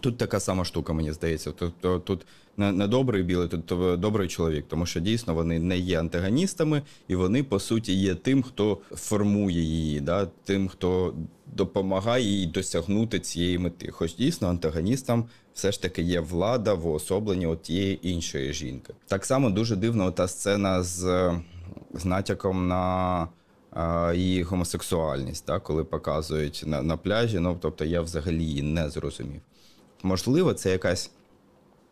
Тут 0.00 0.18
така 0.18 0.40
сама 0.40 0.64
штука, 0.64 0.92
мені 0.92 1.12
здається. 1.12 1.52
Тут, 1.52 2.04
тут, 2.04 2.26
не, 2.56 2.86
добрий 2.86 3.22
білий, 3.22 3.48
тут 3.48 3.72
е, 3.72 3.96
добрий 3.96 4.28
чоловік, 4.28 4.64
тому 4.68 4.86
що 4.86 5.00
дійсно 5.00 5.34
вони 5.34 5.58
не 5.58 5.78
є 5.78 6.00
антагоністами, 6.00 6.82
і 7.08 7.14
вони, 7.14 7.42
по 7.42 7.60
суті, 7.60 7.94
є 7.94 8.14
тим, 8.14 8.42
хто 8.42 8.78
формує 8.90 9.60
її, 9.60 10.00
да? 10.00 10.28
тим, 10.44 10.68
хто 10.68 11.14
допомагає 11.46 12.24
їй 12.24 12.46
досягнути 12.46 13.20
цієї 13.20 13.58
мети. 13.58 13.90
Хоч 13.90 14.14
дійсно 14.14 14.48
антагоністам 14.48 15.24
все 15.54 15.72
ж 15.72 15.82
таки 15.82 16.02
є 16.02 16.20
влада 16.20 16.74
в 16.74 16.86
уособленні 16.86 17.56
тієї 17.62 18.08
іншої 18.08 18.52
жінки. 18.52 18.94
Так 19.06 19.24
само 19.24 19.50
дуже 19.50 19.76
дивна 19.76 20.10
та 20.10 20.28
сцена 20.28 20.82
з, 20.82 21.04
е, 21.04 21.40
з 21.94 22.04
натяком 22.04 22.68
на 22.68 23.28
а, 23.70 24.12
її 24.16 24.42
гомосексуальність, 24.42 25.46
да? 25.46 25.58
коли 25.58 25.84
показують 25.84 26.62
на, 26.66 26.82
на 26.82 26.96
пляжі. 26.96 27.38
Ну, 27.38 27.58
тобто 27.60 27.84
я 27.84 28.00
взагалі 28.00 28.44
її 28.44 28.62
не 28.62 28.90
зрозумів. 28.90 29.40
Можливо, 30.02 30.54
це 30.54 30.70
якась 30.70 31.10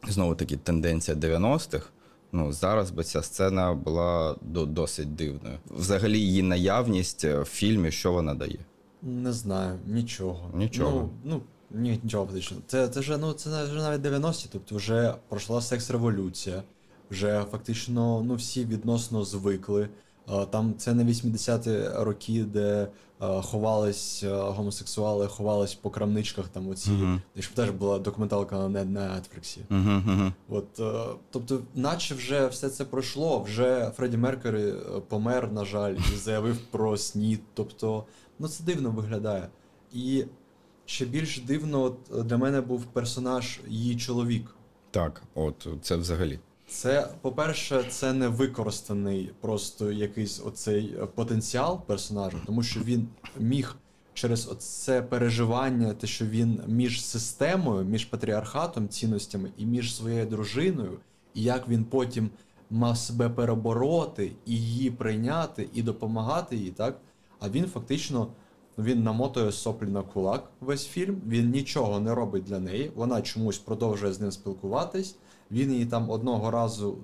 знову 0.08 0.34
таки 0.34 0.56
тенденція 0.56 1.16
90-х. 1.16 1.86
Ну, 2.32 2.52
зараз 2.52 2.90
би 2.90 3.04
ця 3.04 3.22
сцена 3.22 3.74
була 3.74 4.36
досить 4.52 5.14
дивною. 5.14 5.58
Взагалі, 5.70 6.20
її 6.20 6.42
наявність 6.42 7.24
е, 7.24 7.40
в 7.40 7.44
фільмі, 7.44 7.90
що 7.90 8.12
вона 8.12 8.34
дає? 8.34 8.58
Не 9.02 9.32
знаю, 9.32 9.78
нічого. 9.86 10.50
Нічого. 10.54 11.10
Ну, 11.24 11.40
ну 11.70 11.80
ні, 11.80 12.00
нічого 12.02 12.26
фактично. 12.26 12.56
Це, 12.66 12.88
це 12.88 13.00
вже, 13.00 13.18
ну, 13.18 13.32
це 13.32 13.64
вже 13.64 13.74
навіть 13.74 14.02
90-ті, 14.02 14.48
тобто 14.52 14.76
вже 14.76 15.14
пройшла 15.28 15.60
секс-революція, 15.60 16.62
вже 17.10 17.44
фактично 17.50 18.22
ну, 18.26 18.34
всі 18.34 18.64
відносно 18.64 19.24
звикли. 19.24 19.88
А, 20.30 20.44
Там 20.44 20.74
це 20.78 20.94
не 20.94 21.04
80-ті 21.04 21.88
роки, 21.94 22.44
де 22.44 22.88
а, 23.18 23.42
ховались 23.42 24.24
гомосексуали, 24.26 25.28
ховались 25.28 25.74
по 25.74 25.90
крамничках, 25.90 26.48
там 26.48 26.68
оці. 26.68 26.90
І 27.36 27.42
щоб 27.42 27.54
теж 27.54 27.70
була 27.70 27.98
документалка 27.98 28.68
на, 28.68 28.84
Netflix. 28.84 29.58
Угу, 29.70 30.12
угу. 30.14 30.32
От, 30.48 30.80
е, 30.80 31.16
тобто, 31.30 31.60
наче 31.74 32.14
вже 32.14 32.46
все 32.46 32.68
це 32.68 32.84
пройшло, 32.84 33.40
вже 33.40 33.92
Фредді 33.96 34.16
Меркері 34.16 34.68
е, 34.68 34.74
помер, 35.08 35.52
на 35.52 35.64
жаль, 35.64 35.94
і 36.14 36.16
заявив 36.16 36.58
про 36.70 36.96
снід. 36.96 37.40
Тобто, 37.54 38.04
ну 38.38 38.48
це 38.48 38.64
дивно 38.64 38.90
виглядає. 38.90 39.48
І 39.92 40.24
ще 40.84 41.04
більш 41.04 41.40
дивно 41.40 41.96
е, 42.14 42.22
для 42.22 42.36
мене 42.36 42.60
був 42.60 42.84
персонаж 42.84 43.60
її 43.68 43.96
чоловік. 43.96 44.56
Так, 44.90 45.22
от 45.34 45.68
це 45.82 45.96
взагалі. 45.96 46.38
Це, 46.70 47.08
по-перше, 47.20 47.84
це 47.88 48.12
не 48.12 48.28
використаний 48.28 49.30
просто 49.40 49.92
якийсь 49.92 50.42
оцей 50.44 50.94
е, 50.98 51.06
потенціал 51.06 51.86
персонажа, 51.86 52.36
тому 52.46 52.62
що 52.62 52.80
він 52.80 53.08
міг 53.38 53.76
через 54.14 54.48
оце 54.48 55.02
переживання, 55.02 55.94
те, 55.94 56.06
що 56.06 56.26
він 56.26 56.62
між 56.66 57.04
системою, 57.04 57.84
між 57.84 58.04
патріархатом, 58.04 58.88
цінностями 58.88 59.50
і 59.56 59.66
між 59.66 59.96
своєю 59.96 60.26
дружиною, 60.26 60.98
і 61.34 61.42
як 61.42 61.68
він 61.68 61.84
потім 61.84 62.30
мав 62.70 62.98
себе 62.98 63.28
перебороти 63.28 64.32
і 64.46 64.56
її 64.56 64.90
прийняти, 64.90 65.68
і 65.74 65.82
допомагати 65.82 66.56
їй, 66.56 66.70
так? 66.70 67.00
А 67.40 67.48
він 67.48 67.66
фактично 67.66 68.28
він 68.78 69.02
намотує 69.02 69.52
соплі 69.52 69.86
на 69.86 70.02
кулак 70.02 70.50
весь 70.60 70.86
фільм, 70.86 71.22
він 71.26 71.50
нічого 71.50 72.00
не 72.00 72.14
робить 72.14 72.44
для 72.44 72.58
неї, 72.58 72.92
вона 72.94 73.22
чомусь 73.22 73.58
продовжує 73.58 74.12
з 74.12 74.20
ним 74.20 74.32
спілкуватись. 74.32 75.16
Він 75.50 75.72
їй 75.72 75.86
там 75.86 76.10
одного 76.10 76.50
разу 76.50 76.98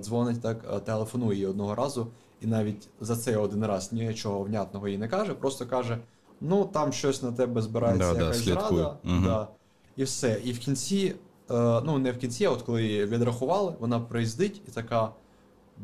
дзвонить, 0.00 0.40
так 0.42 0.64
е, 0.74 0.80
телефонує 0.80 1.38
їй 1.38 1.46
одного 1.46 1.74
разу, 1.74 2.06
і 2.40 2.46
навіть 2.46 2.88
за 3.00 3.16
цей 3.16 3.36
один 3.36 3.66
раз 3.66 3.92
нічого 3.92 4.42
внятного 4.42 4.88
їй 4.88 4.98
не 4.98 5.08
каже, 5.08 5.34
просто 5.34 5.66
каже: 5.66 5.98
ну 6.40 6.64
там 6.64 6.92
щось 6.92 7.22
на 7.22 7.32
тебе 7.32 7.62
збирається 7.62 8.12
Да, 8.12 8.18
да, 8.18 8.24
якась 8.24 8.44
слідкує. 8.44 8.68
зрада, 8.82 8.96
Мгм. 9.02 9.24
да, 9.24 9.48
і 9.96 10.04
все. 10.04 10.40
І 10.44 10.52
в 10.52 10.58
кінці, 10.58 11.14
е, 11.50 11.80
ну 11.84 11.98
не 11.98 12.12
в 12.12 12.18
кінці, 12.18 12.44
а 12.44 12.50
от 12.50 12.62
коли 12.62 12.82
її 12.82 13.06
відрахували, 13.06 13.74
вона 13.80 14.00
приїздить 14.00 14.62
і 14.68 14.70
така. 14.70 15.12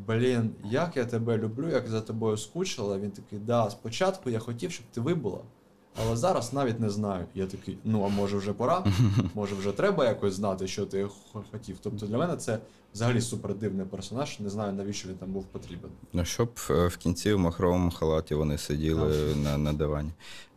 Блін, 0.06 0.50
як 0.64 0.96
я 0.96 1.04
тебе 1.04 1.38
люблю, 1.38 1.68
як 1.68 1.88
за 1.88 2.00
тобою 2.00 2.36
скучила. 2.36 2.98
Він 2.98 3.10
такий, 3.10 3.38
да, 3.38 3.70
спочатку 3.70 4.30
я 4.30 4.38
хотів, 4.38 4.70
щоб 4.72 4.86
ти 4.92 5.00
вибула, 5.00 5.38
але 6.02 6.16
зараз 6.16 6.52
навіть 6.52 6.80
не 6.80 6.90
знаю. 6.90 7.24
Я 7.34 7.46
такий, 7.46 7.78
ну 7.84 8.04
а 8.04 8.08
може 8.08 8.36
вже 8.36 8.52
пора? 8.52 8.84
Може 9.34 9.54
вже 9.54 9.72
треба 9.72 10.04
якось 10.04 10.34
знати, 10.34 10.66
що 10.66 10.86
ти 10.86 11.08
хотів. 11.52 11.76
Тобто 11.82 12.06
для 12.06 12.18
мене 12.18 12.36
це 12.36 12.58
взагалі 12.94 13.20
супер 13.20 13.54
дивний 13.54 13.86
персонаж. 13.86 14.40
Не 14.40 14.50
знаю, 14.50 14.72
навіщо 14.72 15.08
він 15.08 15.16
там 15.16 15.32
був 15.32 15.44
потрібен. 15.44 15.90
Ну, 16.12 16.24
щоб 16.24 16.50
е, 16.70 16.86
в 16.86 16.96
кінці 16.96 17.32
в 17.32 17.38
махровому 17.38 17.90
халаті 17.90 18.34
вони 18.34 18.58
сиділи 18.58 19.34
на, 19.42 19.58
на 19.58 19.72
дивані. 19.72 20.10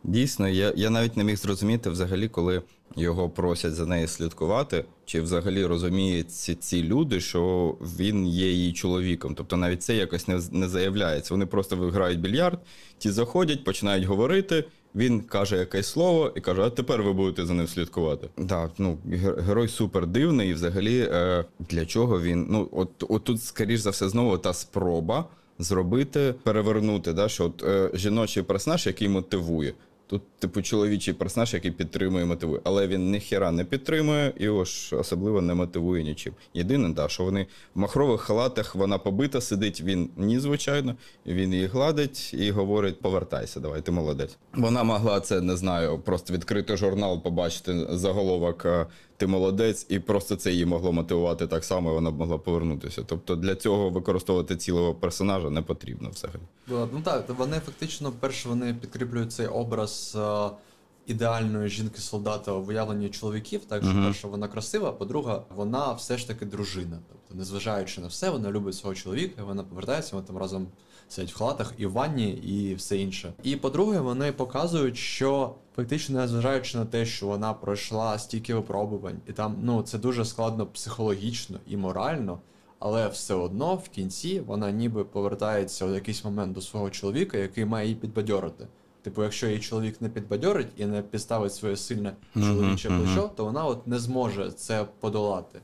Дійсно, 0.04 0.48
я, 0.48 0.72
я 0.76 0.90
навіть 0.90 1.16
не 1.16 1.24
міг 1.24 1.36
зрозуміти 1.36 1.90
взагалі, 1.90 2.28
коли 2.28 2.62
його 2.96 3.30
просять 3.30 3.74
за 3.74 3.86
нею 3.86 4.08
слідкувати, 4.08 4.84
чи 5.04 5.20
взагалі 5.20 5.64
розуміють 5.66 6.30
ці, 6.32 6.54
ці 6.54 6.82
люди, 6.82 7.20
що 7.20 7.74
він 7.80 8.26
є 8.26 8.50
її 8.50 8.72
чоловіком. 8.72 9.34
Тобто 9.34 9.56
навіть 9.56 9.82
це 9.82 9.96
якось 9.96 10.28
не, 10.28 10.40
не 10.50 10.68
заявляється. 10.68 11.34
Вони 11.34 11.46
просто 11.46 11.76
виграють 11.76 12.20
більярд, 12.20 12.58
ті 12.98 13.10
заходять, 13.10 13.64
починають 13.64 14.04
говорити. 14.04 14.64
Він 14.94 15.20
каже 15.20 15.56
якесь 15.56 15.86
слово 15.86 16.32
і 16.36 16.40
каже: 16.40 16.62
а 16.62 16.70
тепер 16.70 17.02
ви 17.02 17.12
будете 17.12 17.46
за 17.46 17.54
ним 17.54 17.66
слідкувати. 17.66 18.28
Да, 18.38 18.70
ну, 18.78 18.98
герой 19.38 19.68
супер 19.68 20.06
дивний, 20.06 20.50
і 20.50 20.54
взагалі 20.54 21.08
е, 21.12 21.44
для 21.58 21.86
чого 21.86 22.20
він. 22.20 22.46
Ну, 22.50 22.68
от, 22.72 22.90
от 23.08 23.24
тут, 23.24 23.42
скоріш 23.42 23.80
за 23.80 23.90
все, 23.90 24.08
знову 24.08 24.38
та 24.38 24.52
спроба 24.52 25.24
зробити, 25.58 26.34
перевернути, 26.42 27.12
да, 27.12 27.28
що 27.28 27.44
от, 27.44 27.62
е, 27.62 27.90
жіночий 27.94 28.42
персонаж, 28.42 28.86
який 28.86 29.08
мотивує. 29.08 29.74
Тут, 30.10 30.22
типу, 30.38 30.62
чоловічий 30.62 31.14
персонаж, 31.14 31.54
який 31.54 31.70
підтримує 31.70 32.24
мотивує. 32.24 32.60
Але 32.64 32.86
він 32.86 33.10
ніхіра 33.10 33.50
не 33.50 33.64
підтримує 33.64 34.32
і 34.38 34.48
ось 34.48 34.92
особливо 34.92 35.40
не 35.40 35.54
мотивує 35.54 36.04
нічим. 36.04 36.32
Єдине, 36.54 36.88
да, 36.88 37.08
що 37.08 37.24
вони 37.24 37.46
в 37.74 37.78
махрових 37.78 38.20
халатах 38.20 38.74
вона 38.74 38.98
побита, 38.98 39.40
сидить 39.40 39.80
він 39.80 40.10
ні, 40.16 40.38
звичайно. 40.38 40.96
Він 41.26 41.52
її 41.52 41.66
гладить 41.66 42.34
і 42.34 42.50
говорить: 42.50 43.00
повертайся, 43.00 43.60
давай, 43.60 43.82
ти 43.82 43.92
молодець. 43.92 44.36
Вона 44.54 44.82
могла 44.82 45.20
це, 45.20 45.40
не 45.40 45.56
знаю, 45.56 45.98
просто 45.98 46.34
відкрити 46.34 46.76
журнал, 46.76 47.22
побачити 47.22 47.86
заголовок 47.90 48.64
е, 48.66 48.86
Ти 49.20 49.26
молодець, 49.26 49.86
і 49.88 49.98
просто 49.98 50.36
це 50.36 50.52
її 50.52 50.66
могло 50.66 50.92
мотивувати 50.92 51.46
так 51.46 51.64
само, 51.64 51.90
і 51.90 51.94
вона 51.94 52.10
б 52.10 52.18
могла 52.18 52.38
повернутися. 52.38 53.02
Тобто 53.06 53.36
для 53.36 53.54
цього 53.54 53.90
використовувати 53.90 54.56
цілого 54.56 54.94
персонажа 54.94 55.50
не 55.50 55.62
потрібно 55.62 56.10
взагалі. 56.10 56.40
Ну 56.68 57.00
так, 57.04 57.24
вони 57.38 57.60
фактично, 57.60 58.12
перше, 58.20 58.48
вони 58.48 58.74
підкріплюють 58.74 59.32
цей 59.32 59.46
образ 59.46 60.16
е, 60.20 60.50
ідеальної 61.06 61.68
жінки-солдата 61.68 62.52
в 62.52 62.68
уявленні 62.68 63.08
чоловіків, 63.08 63.60
так 63.68 63.82
що 63.82 63.92
Мгм. 63.92 64.04
перше, 64.04 64.26
вона 64.28 64.48
красива, 64.48 64.92
по-друге, 64.92 65.40
вона 65.56 65.92
все 65.92 66.18
ж 66.18 66.28
таки 66.28 66.46
дружина. 66.46 66.98
Тобто, 67.08 67.34
незважаючи 67.34 68.00
на 68.00 68.06
все, 68.06 68.30
вона 68.30 68.50
любить 68.50 68.74
свого 68.74 68.94
чоловіка, 68.94 69.44
вона 69.44 69.62
повертається, 69.62 70.16
вони 70.16 70.26
там 70.26 70.38
разом 70.38 70.66
сидять 71.08 71.32
в 71.32 71.38
халатах 71.38 71.72
і 71.78 71.86
в 71.86 71.92
ванні, 71.92 72.30
і 72.30 72.74
все 72.74 72.96
інше. 72.98 73.32
І 73.42 73.56
по-друге, 73.56 74.00
вони 74.00 74.32
показують, 74.32 74.96
що 74.96 75.54
фактично, 75.80 76.20
незважаючи 76.20 76.78
на 76.78 76.84
те, 76.84 77.06
що 77.06 77.26
вона 77.26 77.54
пройшла 77.54 78.18
стільки 78.18 78.54
випробувань, 78.54 79.20
і 79.26 79.32
там 79.32 79.56
ну 79.62 79.82
це 79.82 79.98
дуже 79.98 80.24
складно 80.24 80.66
психологічно 80.66 81.58
і 81.66 81.76
морально. 81.76 82.38
Але 82.78 83.08
все 83.08 83.34
одно 83.34 83.74
в 83.74 83.88
кінці 83.88 84.40
вона 84.40 84.70
ніби 84.70 85.04
повертається 85.04 85.86
в 85.86 85.94
якийсь 85.94 86.24
момент 86.24 86.52
до 86.52 86.60
свого 86.60 86.90
чоловіка, 86.90 87.38
який 87.38 87.64
має 87.64 87.86
її 87.86 88.00
підбадьорити. 88.00 88.66
Типу, 89.02 89.22
якщо 89.22 89.46
її 89.46 89.58
чоловік 89.60 90.00
не 90.00 90.08
підбадьорить 90.08 90.68
і 90.76 90.86
не 90.86 91.02
підставить 91.02 91.54
своє 91.54 91.76
сильне 91.76 92.12
чоловіче 92.34 92.90
мгм. 92.90 93.02
плечо, 93.04 93.30
то 93.36 93.44
вона 93.44 93.64
от 93.64 93.86
не 93.86 93.98
зможе 93.98 94.50
це 94.50 94.86
подолати. 95.00 95.60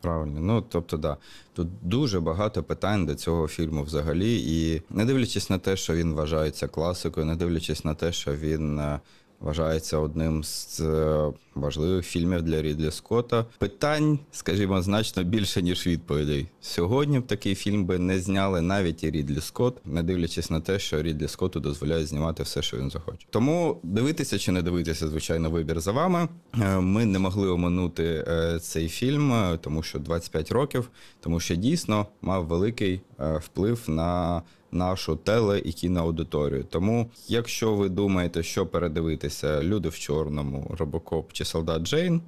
Правильно, 0.00 0.40
ну 0.40 0.64
тобто, 0.68 0.96
да. 0.96 1.16
Тут 1.54 1.68
дуже 1.82 2.20
багато 2.20 2.62
питань 2.62 3.06
до 3.06 3.14
цього 3.14 3.48
фільму 3.48 3.82
взагалі. 3.82 4.42
І 4.46 4.82
не 4.90 5.04
дивлячись 5.04 5.50
на 5.50 5.58
те, 5.58 5.76
що 5.76 5.94
він 5.94 6.14
вважається 6.14 6.68
класикою, 6.68 7.26
не 7.26 7.36
дивлячись 7.36 7.84
на 7.84 7.94
те, 7.94 8.12
що 8.12 8.36
він 8.36 8.78
е, 8.78 9.00
вважається 9.40 9.98
одним 9.98 10.44
з 10.44 10.80
е, 10.80 11.32
важливих 11.54 12.06
фільмів 12.06 12.42
для 12.42 12.62
Рідлі 12.62 12.90
Скотта, 12.90 13.44
питань, 13.58 14.18
скажімо, 14.32 14.82
значно 14.82 15.24
більше, 15.24 15.62
ніж 15.62 15.86
відповідей. 15.86 16.46
Сьогодні 16.60 17.20
б 17.20 17.26
такий 17.26 17.54
фільм 17.54 17.84
би 17.84 17.98
не 17.98 18.20
зняли 18.20 18.60
навіть 18.60 19.04
і 19.04 19.10
Рідлі 19.10 19.40
Скотт, 19.40 19.86
не 19.86 20.02
дивлячись 20.02 20.50
на 20.50 20.60
те, 20.60 20.78
що 20.78 21.02
Рідлі 21.02 21.28
Скотту 21.28 21.60
дозволяє 21.60 22.06
знімати 22.06 22.42
все, 22.42 22.62
що 22.62 22.76
він 22.76 22.90
захоче. 22.90 23.26
Тому 23.30 23.80
дивитися 23.82 24.38
чи 24.38 24.52
не 24.52 24.62
дивитися, 24.62 25.08
звичайно, 25.08 25.50
вибір 25.50 25.80
за 25.80 25.92
вами. 25.92 26.28
Е, 26.62 26.80
Ми 26.80 27.04
не 27.04 27.18
могли 27.18 27.48
оминути 27.48 28.24
е, 28.28 28.58
цей 28.60 28.88
фільм, 28.88 29.58
тому 29.60 29.82
що 29.82 29.98
25 29.98 30.52
років, 30.52 30.90
тому 31.20 31.40
що 31.40 31.54
дійсно 31.54 32.06
мав 32.22 32.46
великий 32.46 33.00
вплив 33.40 33.82
на 33.88 34.42
нашу 34.76 35.16
теле 35.16 35.58
і 35.64 35.72
кіноаудиторію. 35.72 36.64
Тому, 36.70 37.10
якщо 37.28 37.74
ви 37.74 37.88
думаєте, 37.88 38.42
що 38.42 38.66
передивитися 38.66 39.62
люди 39.62 39.88
в 39.88 39.98
чорному, 39.98 40.74
Робокоп 40.78 41.32
чи 41.32 41.44
Солдат 41.44 41.82
Джейн. 41.82 42.22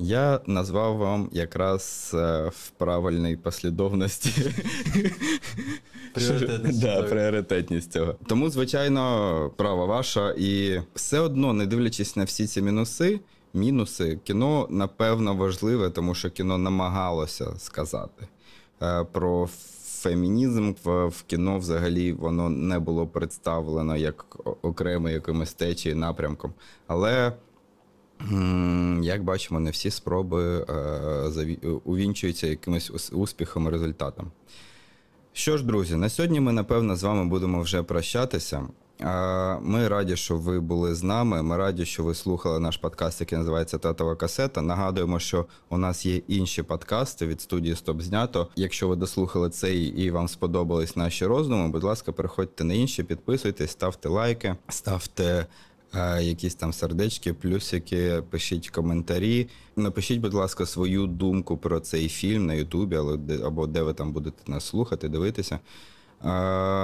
Я 0.00 0.40
назвав 0.46 0.96
вам 0.96 1.28
якраз 1.32 2.10
е, 2.14 2.50
в 2.54 2.70
правильній 2.70 3.36
послідовності 3.36 4.30
Пріоритетність 6.14 6.80
да, 6.80 7.02
пріоритетність 7.02 7.92
цього. 7.92 8.14
Тому, 8.26 8.50
звичайно, 8.50 9.50
право 9.56 9.86
ваша. 9.86 10.34
І 10.38 10.80
все 10.94 11.18
одно, 11.20 11.52
не 11.52 11.66
дивлячись 11.66 12.16
на 12.16 12.24
всі 12.24 12.46
ці 12.46 12.62
мінуси, 12.62 13.20
мінуси, 13.54 14.18
кіно 14.24 14.66
напевно 14.70 15.34
важливе, 15.34 15.90
тому 15.90 16.14
що 16.14 16.30
кіно 16.30 16.58
намагалося 16.58 17.46
сказати 17.58 18.28
е, 18.82 19.04
про 19.12 19.48
фемінізм 20.02 20.72
в, 20.84 21.06
в 21.06 21.22
кіно 21.22 21.58
взагалі 21.58 22.12
воно 22.12 22.48
не 22.48 22.78
було 22.78 23.06
представлено 23.06 23.96
як 23.96 24.36
окремий 24.62 25.14
якимось 25.14 25.54
течією 25.54 26.00
напрямком. 26.00 26.52
Але 26.86 27.32
Як 29.02 29.24
бачимо, 29.24 29.60
не 29.60 29.70
всі 29.70 29.90
спроби 29.90 30.66
е, 30.68 31.56
увінчуються 31.84 32.46
якимось 32.46 33.12
успіхом 33.12 33.66
і 33.66 33.70
результатом. 33.70 34.30
Що 35.32 35.56
ж, 35.56 35.64
друзі, 35.64 35.96
на 35.96 36.08
сьогодні 36.08 36.40
ми, 36.40 36.52
напевно, 36.52 36.96
з 36.96 37.02
вами 37.02 37.24
будемо 37.24 37.60
вже 37.60 37.82
прощатися. 37.82 38.68
Ми 39.60 39.88
раді, 39.88 40.16
що 40.16 40.36
ви 40.36 40.60
були 40.60 40.94
з 40.94 41.02
нами. 41.02 41.42
Ми 41.42 41.56
раді, 41.56 41.84
що 41.84 42.04
ви 42.04 42.14
слухали 42.14 42.58
наш 42.60 42.76
подкаст, 42.76 43.20
який 43.20 43.38
називається 43.38 43.78
Татова 43.78 44.16
касета. 44.16 44.62
Нагадуємо, 44.62 45.18
що 45.18 45.46
у 45.68 45.78
нас 45.78 46.06
є 46.06 46.16
інші 46.28 46.62
подкасти 46.62 47.26
від 47.26 47.40
студії 47.40 47.76
Стоп 47.76 48.02
знято. 48.02 48.48
Якщо 48.56 48.88
ви 48.88 48.96
дослухали 48.96 49.50
цей 49.50 49.84
і 49.84 50.10
вам 50.10 50.28
сподобались 50.28 50.96
наші 50.96 51.26
роздуми, 51.26 51.68
будь 51.68 51.84
ласка, 51.84 52.12
переходьте 52.12 52.64
на 52.64 52.74
інші, 52.74 53.02
підписуйтесь, 53.02 53.70
ставте 53.70 54.08
лайки, 54.08 54.56
ставте. 54.68 55.46
е, 55.94 56.22
Якісь 56.22 56.54
там 56.54 56.72
сердечки, 56.72 57.32
плюсики, 57.32 58.22
пишіть 58.30 58.70
коментарі. 58.70 59.48
Напишіть, 59.76 60.20
будь 60.20 60.34
ласка, 60.34 60.66
свою 60.66 61.06
думку 61.06 61.56
про 61.56 61.80
цей 61.80 62.08
фільм 62.08 62.46
на 62.46 62.54
Ютубі 62.54 62.96
або 63.44 63.66
де 63.66 63.82
ви 63.82 63.94
там 63.94 64.12
будете 64.12 64.52
нас 64.52 64.64
слухати, 64.66 65.08
дивитися. 65.08 65.58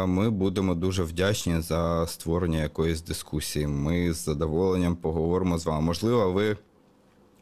Ми 0.06 0.30
будемо 0.30 0.74
дуже 0.74 1.02
вдячні 1.02 1.60
за 1.60 2.06
створення 2.06 2.62
якоїсь 2.62 3.02
дискусії. 3.02 3.66
Ми 3.66 4.12
з 4.12 4.24
задоволенням 4.24 4.96
поговоримо 4.96 5.58
з 5.58 5.66
вами. 5.66 5.80
Можливо, 5.80 6.32
ви 6.32 6.56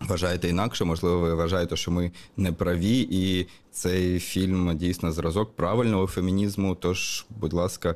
вважаєте 0.01 0.49
інакше, 0.49 0.85
можливо, 0.85 1.19
ви 1.19 1.35
вважаєте, 1.35 1.77
що 1.77 1.91
ми 1.91 2.13
не 2.37 2.53
праві, 2.53 3.09
і 3.11 3.47
цей 3.71 4.19
фільм 4.19 4.77
дійсно 4.77 5.13
зразок 5.13 5.57
правильного 5.57 6.07
фемінізму. 6.07 6.75
Тож, 6.75 7.27
будь 7.31 7.53
ласка, 7.53 7.95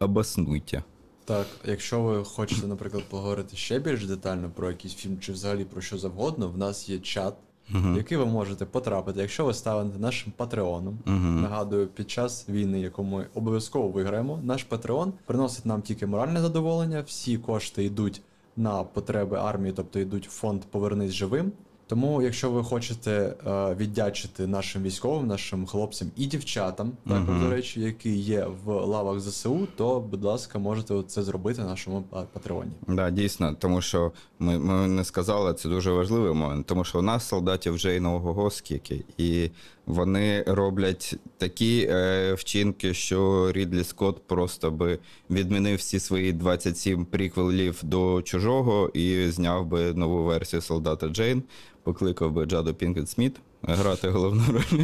обоснуйте. 0.00 0.82
Так, 1.24 1.46
якщо 1.64 2.02
ви 2.02 2.24
хочете, 2.24 2.66
наприклад, 2.66 3.04
поговорити 3.10 3.56
ще 3.56 3.78
більш 3.78 4.06
детально 4.06 4.50
про 4.50 4.70
якийсь 4.70 4.94
фільм 4.94 5.18
чи 5.20 5.32
взагалі 5.32 5.64
про 5.64 5.80
що 5.80 5.98
завгодно, 5.98 6.48
в 6.48 6.58
нас 6.58 6.88
є 6.88 6.98
чат, 6.98 7.34
в 7.70 7.96
який 7.96 8.18
ви 8.18 8.26
можете 8.26 8.64
потрапити, 8.64 9.20
якщо 9.20 9.44
ви 9.44 9.54
станете 9.54 9.98
нашим 9.98 10.32
патреоном. 10.36 10.98
Нагадую, 11.42 11.86
під 11.86 12.10
час 12.10 12.48
війни, 12.48 12.80
яку 12.80 13.02
ми 13.04 13.26
обов'язково 13.34 13.88
виграємо, 13.88 14.40
наш 14.42 14.64
патреон 14.64 15.12
приносить 15.26 15.66
нам 15.66 15.82
тільки 15.82 16.06
моральне 16.06 16.40
задоволення. 16.40 17.04
Всі 17.06 17.38
кошти 17.38 17.84
йдуть 17.84 18.22
на 18.56 18.84
потреби 18.84 19.36
армії, 19.36 19.72
тобто 19.76 20.00
йдуть 20.00 20.28
в 20.28 20.30
фонд 20.30 20.62
Повернись 20.64 21.12
живим. 21.12 21.52
Тому, 21.88 22.22
якщо 22.22 22.50
ви 22.50 22.64
хочете 22.64 23.34
е, 23.46 23.74
віддячити 23.74 24.46
нашим 24.46 24.82
військовим, 24.82 25.26
нашим 25.26 25.66
хлопцям 25.66 26.10
і 26.16 26.26
дівчатам, 26.26 26.92
також, 27.08 27.40
до 27.42 27.50
речі, 27.50 27.80
які 27.80 28.16
є 28.16 28.46
в 28.64 28.72
лавах 28.72 29.20
ЗСУ, 29.20 29.68
то, 29.76 30.00
будь 30.00 30.24
ласка, 30.24 30.58
можете 30.58 31.02
це 31.06 31.22
зробити 31.22 31.60
на 31.60 31.66
нашому 31.66 32.02
па- 32.10 32.22
патреоні. 32.22 32.70
Да, 32.86 33.10
дійсно, 33.10 33.54
тому 33.58 33.80
що 33.82 34.12
ми, 34.38 34.58
ми 34.58 34.88
не 34.88 35.04
сказали, 35.04 35.54
це 35.54 35.68
дуже 35.68 35.90
важливий 35.90 36.34
момент, 36.34 36.66
тому 36.66 36.84
що 36.84 36.98
у 36.98 37.02
нас 37.02 37.28
солдатів 37.28 37.74
вже 37.74 37.96
і 37.96 38.00
ого 38.00 38.50
скільки, 38.50 39.04
і 39.18 39.50
вони 39.86 40.44
роблять 40.46 41.14
такі 41.38 41.88
е, 41.90 42.34
вчинки, 42.34 42.94
що 42.94 43.52
Рідлі 43.52 43.84
Скотт 43.84 44.26
просто 44.26 44.70
би 44.70 44.98
відмінив 45.30 45.76
всі 45.76 46.00
свої 46.00 46.32
27 46.32 47.04
приквелів 47.04 47.80
до 47.82 48.22
чужого 48.22 48.88
і 48.94 49.28
зняв 49.30 49.66
би 49.66 49.92
нову 49.94 50.24
версію 50.24 50.62
солдата 50.62 51.08
Джейн, 51.08 51.42
покликав 51.88 52.32
би 52.32 52.44
Джаду 52.44 52.74
Пінкет 52.74 53.08
Сміт 53.08 53.36
грати 53.62 54.08
головну 54.08 54.42
роль. 54.52 54.82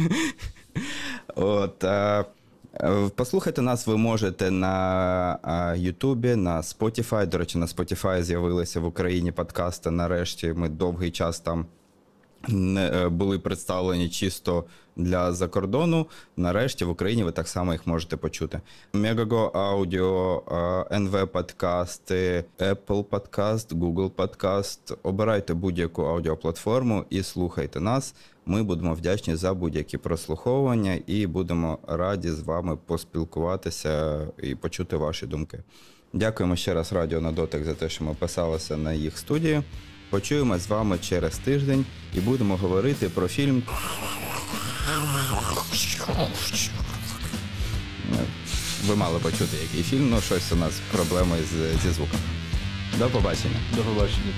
От, 1.35 1.83
а, 1.83 2.25
е, 2.73 3.09
Послухати 3.15 3.61
нас 3.61 3.87
ви 3.87 3.97
можете 3.97 4.51
на 4.51 5.73
Ютубі, 5.77 6.35
на 6.35 6.61
Spotify. 6.61 7.27
До 7.27 7.37
речі, 7.37 7.57
на 7.57 7.65
Spotify 7.65 8.21
з'явилися 8.23 8.79
в 8.79 8.85
Україні 8.85 9.31
подкасти. 9.31 9.91
Нарешті 9.91 10.53
ми 10.53 10.69
довгий 10.69 11.11
час 11.11 11.39
там 11.39 11.65
були 13.09 13.39
представлені 13.39 14.09
чисто 14.09 14.63
для 14.95 15.33
закордону. 15.33 16.07
Нарешті 16.37 16.85
в 16.85 16.89
Україні 16.89 17.23
ви 17.23 17.31
так 17.31 17.47
само 17.47 17.71
їх 17.71 17.87
можете 17.87 18.17
почути. 18.17 18.61
Megago 18.93 19.51
е, 20.51 20.97
NV 20.99 21.25
подкасти, 21.25 22.45
Apple 22.59 23.03
Podcast, 23.03 23.67
Google 23.67 24.11
Podcast. 24.11 24.97
Обирайте 25.03 25.53
будь-яку 25.53 26.03
аудіоплатформу 26.03 27.05
і 27.09 27.23
слухайте 27.23 27.79
нас. 27.79 28.15
Ми 28.45 28.63
будемо 28.63 28.93
вдячні 28.93 29.35
за 29.35 29.53
будь-які 29.53 29.97
прослуховування 29.97 30.99
і 31.07 31.27
будемо 31.27 31.77
раді 31.87 32.29
з 32.29 32.39
вами 32.39 32.77
поспілкуватися 32.85 34.21
і 34.43 34.55
почути 34.55 34.97
ваші 34.97 35.25
думки. 35.27 35.63
Дякуємо 36.13 36.55
ще 36.55 36.73
раз 36.73 36.93
Радіо 36.93 37.21
на 37.21 37.31
дотик 37.31 37.63
за 37.63 37.73
те, 37.73 37.89
що 37.89 38.03
ми 38.03 38.13
писалися 38.13 38.77
на 38.77 38.93
їх 38.93 39.17
студію. 39.17 39.63
Почуємо 40.09 40.59
з 40.59 40.67
вами 40.67 40.97
через 40.97 41.37
тиждень 41.37 41.85
і 42.13 42.19
будемо 42.19 42.57
говорити 42.57 43.09
про 43.09 43.27
фільм. 43.27 43.63
Ви 48.87 48.95
мали 48.95 49.19
почути, 49.19 49.57
який 49.61 49.83
фільм, 49.83 50.09
ну 50.09 50.21
щось 50.21 50.51
у 50.51 50.55
нас 50.55 50.73
проблеми 50.91 51.37
з, 51.51 51.81
зі 51.83 51.89
звуком. 51.89 52.19
До 52.99 53.09
побачення. 53.09 53.55
До 53.75 53.81
побачення. 53.81 54.33